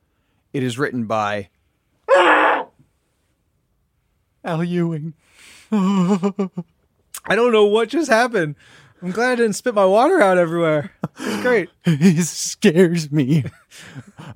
It 0.53 0.61
is 0.61 0.77
written 0.77 1.05
by 1.05 1.49
Al 4.47 4.63
Ewing. 4.63 5.13
I 5.71 7.35
don't 7.35 7.51
know 7.51 7.65
what 7.65 7.89
just 7.89 8.09
happened. 8.09 8.55
I'm 9.01 9.11
glad 9.11 9.33
I 9.33 9.35
didn't 9.35 9.53
spit 9.53 9.75
my 9.75 9.85
water 9.85 10.21
out 10.21 10.37
everywhere. 10.37 10.91
It's 11.19 11.41
great. 11.43 11.69
he 11.83 12.21
scares 12.21 13.11
me. 13.11 13.45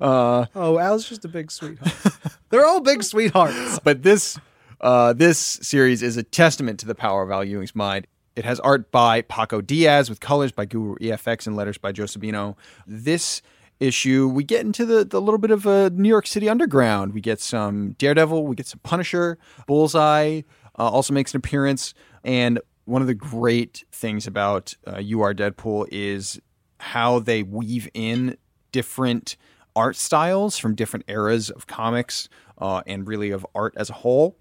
Uh, 0.00 0.46
oh, 0.54 0.78
Al's 0.78 1.08
just 1.08 1.24
a 1.24 1.28
big 1.28 1.50
sweetheart. 1.50 2.14
They're 2.50 2.64
all 2.64 2.80
big 2.80 3.02
sweethearts. 3.02 3.78
But 3.80 4.02
this 4.02 4.38
uh, 4.80 5.12
this 5.12 5.38
series 5.38 6.02
is 6.02 6.16
a 6.16 6.22
testament 6.22 6.80
to 6.80 6.86
the 6.86 6.94
power 6.94 7.22
of 7.22 7.30
Al 7.30 7.44
Ewing's 7.44 7.74
mind. 7.74 8.06
It 8.34 8.44
has 8.44 8.58
art 8.60 8.90
by 8.90 9.22
Paco 9.22 9.60
Diaz 9.60 10.08
with 10.08 10.18
colors 10.18 10.50
by 10.50 10.64
Guru 10.64 10.96
EFX 10.96 11.46
and 11.46 11.54
letters 11.54 11.76
by 11.76 11.92
Joe 11.92 12.04
Sabino. 12.04 12.56
This 12.86 13.42
issue, 13.82 14.28
we 14.28 14.44
get 14.44 14.60
into 14.60 14.86
the, 14.86 15.04
the 15.04 15.20
little 15.20 15.38
bit 15.38 15.50
of 15.50 15.66
a 15.66 15.90
New 15.90 16.08
York 16.08 16.26
City 16.26 16.48
underground. 16.48 17.12
We 17.12 17.20
get 17.20 17.40
some 17.40 17.92
Daredevil, 17.98 18.46
we 18.46 18.56
get 18.56 18.66
some 18.66 18.80
Punisher, 18.82 19.38
Bullseye 19.66 20.42
uh, 20.78 20.88
also 20.88 21.12
makes 21.12 21.34
an 21.34 21.38
appearance. 21.38 21.94
And 22.24 22.60
one 22.84 23.02
of 23.02 23.08
the 23.08 23.14
great 23.14 23.84
things 23.92 24.26
about 24.26 24.74
uh, 24.86 24.98
You 24.98 25.22
Are 25.22 25.34
Deadpool 25.34 25.88
is 25.90 26.40
how 26.78 27.18
they 27.18 27.42
weave 27.42 27.88
in 27.94 28.36
different 28.72 29.36
art 29.74 29.96
styles 29.96 30.58
from 30.58 30.74
different 30.74 31.04
eras 31.08 31.50
of 31.50 31.66
comics 31.66 32.28
uh, 32.58 32.82
and 32.86 33.06
really 33.06 33.30
of 33.30 33.46
art 33.54 33.74
as 33.76 33.90
a 33.90 33.94
whole 33.94 34.36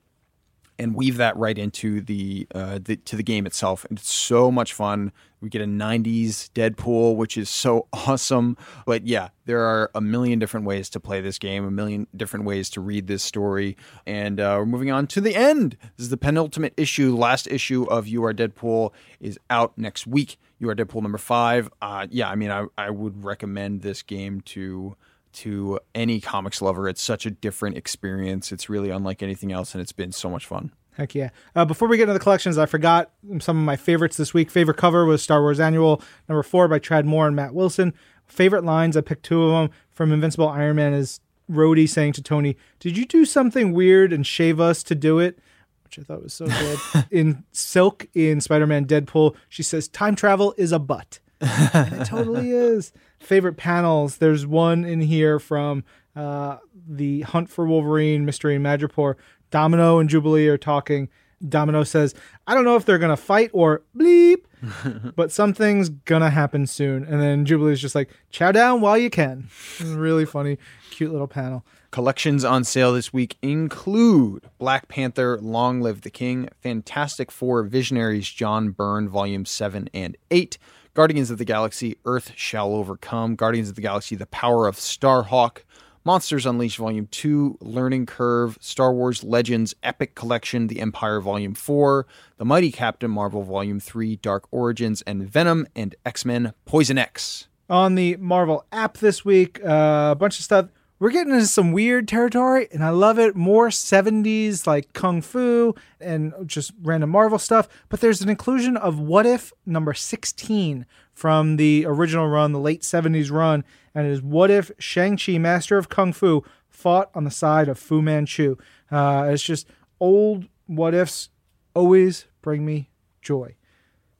and 0.81 0.95
weave 0.95 1.17
that 1.17 1.37
right 1.37 1.57
into 1.57 2.01
the, 2.01 2.47
uh, 2.55 2.79
the 2.83 2.95
to 2.95 3.15
the 3.15 3.23
game 3.23 3.45
itself. 3.45 3.85
And 3.89 3.99
it's 3.99 4.11
so 4.11 4.51
much 4.51 4.73
fun. 4.73 5.11
We 5.39 5.49
get 5.49 5.61
a 5.61 5.65
'90s 5.65 6.49
Deadpool, 6.53 7.15
which 7.15 7.37
is 7.37 7.49
so 7.49 7.87
awesome. 7.93 8.57
But 8.85 9.05
yeah, 9.05 9.29
there 9.45 9.61
are 9.61 9.91
a 9.93 10.01
million 10.01 10.39
different 10.39 10.65
ways 10.65 10.89
to 10.89 10.99
play 10.99 11.21
this 11.21 11.37
game, 11.37 11.65
a 11.65 11.71
million 11.71 12.07
different 12.15 12.45
ways 12.45 12.69
to 12.71 12.81
read 12.81 13.07
this 13.07 13.23
story. 13.23 13.77
And 14.07 14.39
uh, 14.39 14.55
we're 14.57 14.65
moving 14.65 14.91
on 14.91 15.07
to 15.07 15.21
the 15.21 15.35
end. 15.35 15.77
This 15.97 16.05
is 16.05 16.09
the 16.09 16.17
penultimate 16.17 16.73
issue, 16.77 17.15
last 17.15 17.47
issue 17.47 17.83
of 17.83 18.07
You 18.07 18.25
Are 18.25 18.33
Deadpool 18.33 18.91
is 19.19 19.39
out 19.49 19.77
next 19.77 20.07
week. 20.07 20.37
You 20.57 20.69
Are 20.69 20.75
Deadpool 20.75 21.03
number 21.03 21.19
five. 21.19 21.69
Uh, 21.81 22.07
yeah, 22.09 22.29
I 22.29 22.35
mean, 22.35 22.49
I, 22.49 22.65
I 22.77 22.89
would 22.89 23.23
recommend 23.23 23.81
this 23.81 24.01
game 24.01 24.41
to 24.41 24.95
to 25.33 25.79
any 25.95 26.19
comics 26.19 26.61
lover. 26.61 26.87
It's 26.87 27.01
such 27.01 27.25
a 27.25 27.31
different 27.31 27.77
experience. 27.77 28.51
It's 28.51 28.69
really 28.69 28.89
unlike 28.89 29.23
anything 29.23 29.51
else, 29.51 29.73
and 29.73 29.81
it's 29.81 29.91
been 29.91 30.11
so 30.11 30.29
much 30.29 30.45
fun. 30.45 30.71
Heck 30.97 31.15
yeah. 31.15 31.29
Uh, 31.55 31.65
before 31.65 31.87
we 31.87 31.97
get 31.97 32.03
into 32.03 32.13
the 32.13 32.19
collections, 32.19 32.57
I 32.57 32.65
forgot 32.65 33.11
some 33.39 33.57
of 33.57 33.63
my 33.63 33.77
favorites 33.77 34.17
this 34.17 34.33
week. 34.33 34.51
Favorite 34.51 34.77
cover 34.77 35.05
was 35.05 35.23
Star 35.23 35.41
Wars 35.41 35.59
Annual 35.59 36.01
number 36.27 36.43
four 36.43 36.67
by 36.67 36.79
Tradd 36.79 37.05
Moore 37.05 37.27
and 37.27 37.35
Matt 37.35 37.53
Wilson. 37.53 37.93
Favorite 38.27 38.63
lines, 38.63 38.97
I 38.97 39.01
picked 39.01 39.23
two 39.23 39.43
of 39.43 39.51
them 39.51 39.77
from 39.89 40.11
Invincible 40.11 40.49
Iron 40.49 40.75
Man 40.75 40.93
is 40.93 41.19
Rhodey 41.49 41.87
saying 41.87 42.13
to 42.13 42.21
Tony, 42.21 42.57
Did 42.79 42.97
you 42.97 43.05
do 43.05 43.25
something 43.25 43.73
weird 43.73 44.13
and 44.13 44.25
shave 44.25 44.59
us 44.59 44.83
to 44.83 44.95
do 44.95 45.19
it? 45.19 45.39
Which 45.83 45.99
I 45.99 46.03
thought 46.03 46.23
was 46.23 46.33
so 46.33 46.45
good. 46.45 46.79
in 47.11 47.43
Silk, 47.51 48.07
in 48.13 48.41
Spider 48.41 48.67
Man 48.67 48.85
Deadpool, 48.85 49.35
she 49.49 49.63
says, 49.63 49.87
Time 49.87 50.15
travel 50.15 50.53
is 50.57 50.71
a 50.71 50.79
butt. 50.79 51.19
it 51.41 52.05
totally 52.05 52.51
is. 52.51 52.93
Favorite 53.21 53.55
panels, 53.55 54.17
there's 54.17 54.45
one 54.45 54.83
in 54.83 55.01
here 55.01 55.39
from 55.39 55.83
uh, 56.15 56.57
the 56.87 57.21
Hunt 57.21 57.49
for 57.49 57.65
Wolverine 57.65 58.25
Mystery 58.25 58.55
in 58.55 58.63
Madripoor 58.63 59.15
Domino 59.51 59.99
and 59.99 60.09
Jubilee 60.09 60.47
are 60.47 60.57
talking. 60.57 61.09
Domino 61.47 61.83
says, 61.83 62.13
I 62.47 62.53
don't 62.53 62.65
know 62.65 62.75
if 62.75 62.85
they're 62.85 62.99
going 62.99 63.15
to 63.15 63.21
fight 63.21 63.49
or 63.53 63.83
bleep, 63.97 64.43
but 65.15 65.31
something's 65.31 65.89
going 65.89 66.21
to 66.21 66.29
happen 66.29 66.67
soon. 66.67 67.03
And 67.03 67.21
then 67.21 67.45
Jubilee's 67.45 67.81
just 67.81 67.95
like, 67.95 68.09
chow 68.29 68.51
down 68.51 68.81
while 68.81 68.97
you 68.97 69.09
can. 69.09 69.49
really 69.83 70.25
funny, 70.25 70.57
cute 70.91 71.11
little 71.11 71.27
panel. 71.27 71.65
Collections 71.89 72.45
on 72.45 72.63
sale 72.63 72.93
this 72.93 73.11
week 73.11 73.37
include 73.41 74.49
Black 74.59 74.87
Panther, 74.87 75.37
Long 75.41 75.81
Live 75.81 76.01
the 76.01 76.09
King, 76.09 76.47
Fantastic 76.61 77.31
Four 77.31 77.63
Visionaries, 77.63 78.29
John 78.29 78.69
Byrne, 78.69 79.09
Volume 79.09 79.45
7 79.45 79.89
and 79.93 80.15
8, 80.29 80.57
Guardians 80.93 81.31
of 81.31 81.37
the 81.37 81.45
Galaxy, 81.45 81.97
Earth 82.03 82.33
Shall 82.35 82.73
Overcome, 82.73 83.35
Guardians 83.35 83.69
of 83.69 83.75
the 83.75 83.81
Galaxy, 83.81 84.15
The 84.15 84.25
Power 84.25 84.67
of 84.67 84.75
Starhawk, 84.75 85.59
Monsters 86.03 86.45
Unleashed 86.45 86.77
Volume 86.77 87.07
2, 87.11 87.59
Learning 87.61 88.05
Curve, 88.05 88.57
Star 88.59 88.91
Wars 88.93 89.23
Legends 89.23 89.73
Epic 89.83 90.15
Collection, 90.15 90.67
The 90.67 90.81
Empire 90.81 91.21
Volume 91.21 91.53
4, 91.53 92.05
The 92.35 92.43
Mighty 92.43 92.73
Captain 92.73 93.09
Marvel 93.09 93.43
Volume 93.43 93.79
3, 93.79 94.17
Dark 94.17 94.47
Origins, 94.51 95.01
and 95.03 95.23
Venom 95.23 95.65
and 95.77 95.95
X 96.05 96.25
Men 96.25 96.53
Poison 96.65 96.97
X. 96.97 97.47
On 97.69 97.95
the 97.95 98.17
Marvel 98.17 98.65
app 98.73 98.97
this 98.97 99.23
week, 99.23 99.63
uh, 99.63 100.09
a 100.11 100.15
bunch 100.15 100.39
of 100.39 100.43
stuff. 100.43 100.67
We're 101.01 101.09
getting 101.09 101.33
into 101.33 101.47
some 101.47 101.71
weird 101.71 102.07
territory, 102.07 102.67
and 102.71 102.83
I 102.83 102.89
love 102.89 103.17
it. 103.17 103.35
More 103.35 103.69
70s 103.69 104.67
like 104.67 104.93
Kung 104.93 105.23
Fu 105.23 105.73
and 105.99 106.31
just 106.45 106.73
random 106.79 107.09
Marvel 107.09 107.39
stuff. 107.39 107.67
But 107.89 108.01
there's 108.01 108.21
an 108.21 108.29
inclusion 108.29 108.77
of 108.77 108.99
What 108.99 109.25
If 109.25 109.51
number 109.65 109.95
16 109.95 110.85
from 111.11 111.55
the 111.55 111.87
original 111.87 112.27
run, 112.27 112.51
the 112.51 112.59
late 112.59 112.83
70s 112.83 113.31
run 113.31 113.63
and 113.95 114.05
it 114.05 114.11
is 114.11 114.21
what 114.21 114.51
if 114.51 114.69
Shang-Chi, 114.77 115.39
master 115.39 115.79
of 115.79 115.89
Kung 115.89 116.13
Fu, 116.13 116.43
fought 116.69 117.09
on 117.15 117.23
the 117.23 117.31
side 117.31 117.67
of 117.67 117.79
Fu 117.79 118.03
Manchu? 118.03 118.57
Uh, 118.91 119.27
it's 119.31 119.41
just 119.41 119.67
old 119.99 120.45
what 120.67 120.93
ifs 120.93 121.29
always 121.73 122.25
bring 122.43 122.63
me 122.63 122.91
joy. 123.23 123.55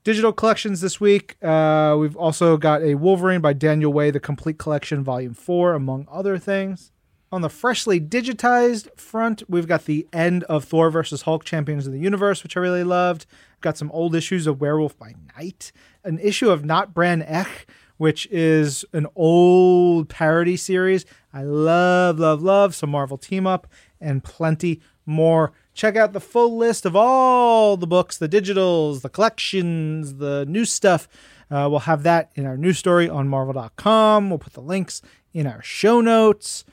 Digital 0.03 0.33
collections 0.33 0.81
this 0.81 0.99
week. 0.99 1.37
Uh, 1.43 1.95
we've 1.99 2.17
also 2.17 2.57
got 2.57 2.81
a 2.81 2.95
Wolverine 2.95 3.39
by 3.39 3.53
Daniel 3.53 3.93
Way, 3.93 4.09
the 4.09 4.19
complete 4.19 4.57
collection, 4.57 5.03
volume 5.03 5.35
four, 5.35 5.75
among 5.75 6.07
other 6.11 6.39
things. 6.39 6.91
On 7.31 7.41
the 7.41 7.49
freshly 7.49 8.01
digitized 8.01 8.99
front, 8.99 9.43
we've 9.47 9.67
got 9.67 9.85
the 9.85 10.07
end 10.11 10.43
of 10.45 10.63
Thor 10.65 10.89
versus 10.89 11.21
Hulk 11.21 11.43
Champions 11.43 11.85
of 11.85 11.93
the 11.93 11.99
Universe, 11.99 12.41
which 12.41 12.57
I 12.57 12.61
really 12.61 12.83
loved. 12.83 13.27
Got 13.61 13.77
some 13.77 13.91
old 13.91 14.15
issues 14.15 14.47
of 14.47 14.59
Werewolf 14.59 14.97
by 14.97 15.13
Night, 15.37 15.71
an 16.03 16.17
issue 16.17 16.49
of 16.49 16.65
Not 16.65 16.95
Brand 16.95 17.21
Echh, 17.21 17.65
which 17.97 18.27
is 18.31 18.83
an 18.93 19.05
old 19.15 20.09
parody 20.09 20.57
series. 20.57 21.05
I 21.31 21.43
love, 21.43 22.17
love, 22.17 22.41
love 22.41 22.73
some 22.73 22.89
Marvel 22.89 23.19
team 23.19 23.45
up 23.45 23.67
and 23.99 24.23
plenty 24.23 24.81
more. 25.05 25.53
Check 25.73 25.95
out 25.95 26.11
the 26.13 26.19
full 26.19 26.57
list 26.57 26.85
of 26.85 26.95
all 26.95 27.77
the 27.77 27.87
books, 27.87 28.17
the 28.17 28.27
digitals, 28.27 29.01
the 29.01 29.09
collections, 29.09 30.15
the 30.15 30.45
new 30.47 30.65
stuff. 30.65 31.07
Uh, 31.49 31.67
we'll 31.69 31.79
have 31.81 32.03
that 32.03 32.31
in 32.35 32.45
our 32.45 32.57
news 32.57 32.77
story 32.77 33.09
on 33.09 33.27
marvel.com. 33.27 34.29
We'll 34.29 34.39
put 34.39 34.53
the 34.53 34.61
links 34.61 35.01
in 35.33 35.47
our 35.47 35.61
show 35.61 36.01
notes. 36.01 36.65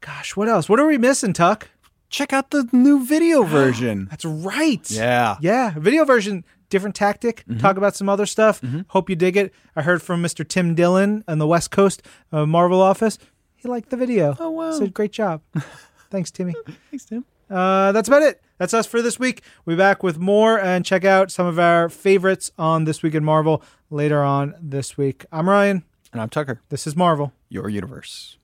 Gosh, 0.00 0.36
what 0.36 0.48
else? 0.48 0.68
What 0.68 0.80
are 0.80 0.86
we 0.86 0.98
missing, 0.98 1.32
Tuck? 1.32 1.68
Check 2.08 2.32
out 2.32 2.50
the 2.50 2.68
new 2.72 3.04
video 3.04 3.42
version. 3.44 4.06
That's 4.10 4.24
right. 4.24 4.88
yeah. 4.90 5.36
Yeah, 5.40 5.74
video 5.76 6.04
version, 6.04 6.44
different 6.70 6.94
tactic. 6.94 7.44
Talk 7.58 7.76
about 7.76 7.94
some 7.96 8.08
other 8.08 8.26
stuff. 8.26 8.60
Hope 8.88 9.10
you 9.10 9.16
dig 9.16 9.36
it. 9.36 9.52
I 9.74 9.82
heard 9.82 10.02
from 10.02 10.22
Mr. 10.22 10.46
Tim 10.48 10.74
Dillon 10.74 11.24
on 11.28 11.38
the 11.38 11.46
West 11.46 11.70
Coast 11.70 12.02
uh, 12.32 12.46
Marvel 12.46 12.80
office. 12.80 13.18
He 13.54 13.68
liked 13.68 13.90
the 13.90 13.96
video. 13.96 14.36
Oh, 14.38 14.50
wow. 14.50 14.72
Said 14.72 14.94
great 14.94 15.12
job. 15.12 15.40
Thanks, 16.10 16.30
Timmy. 16.30 16.54
Thanks, 16.90 17.04
Tim. 17.04 17.24
Uh, 17.50 17.92
that's 17.92 18.08
about 18.08 18.22
it. 18.22 18.40
That's 18.58 18.74
us 18.74 18.86
for 18.86 19.02
this 19.02 19.18
week. 19.18 19.42
We'll 19.64 19.76
be 19.76 19.78
back 19.78 20.02
with 20.02 20.18
more 20.18 20.58
and 20.58 20.84
check 20.84 21.04
out 21.04 21.30
some 21.30 21.46
of 21.46 21.58
our 21.58 21.88
favorites 21.88 22.50
on 22.58 22.84
This 22.84 23.02
Week 23.02 23.14
in 23.14 23.24
Marvel 23.24 23.62
later 23.90 24.22
on 24.22 24.54
this 24.60 24.96
week. 24.96 25.26
I'm 25.30 25.48
Ryan. 25.48 25.84
And 26.12 26.22
I'm 26.22 26.30
Tucker. 26.30 26.62
This 26.70 26.86
is 26.86 26.96
Marvel. 26.96 27.32
Your 27.48 27.68
universe. 27.68 28.38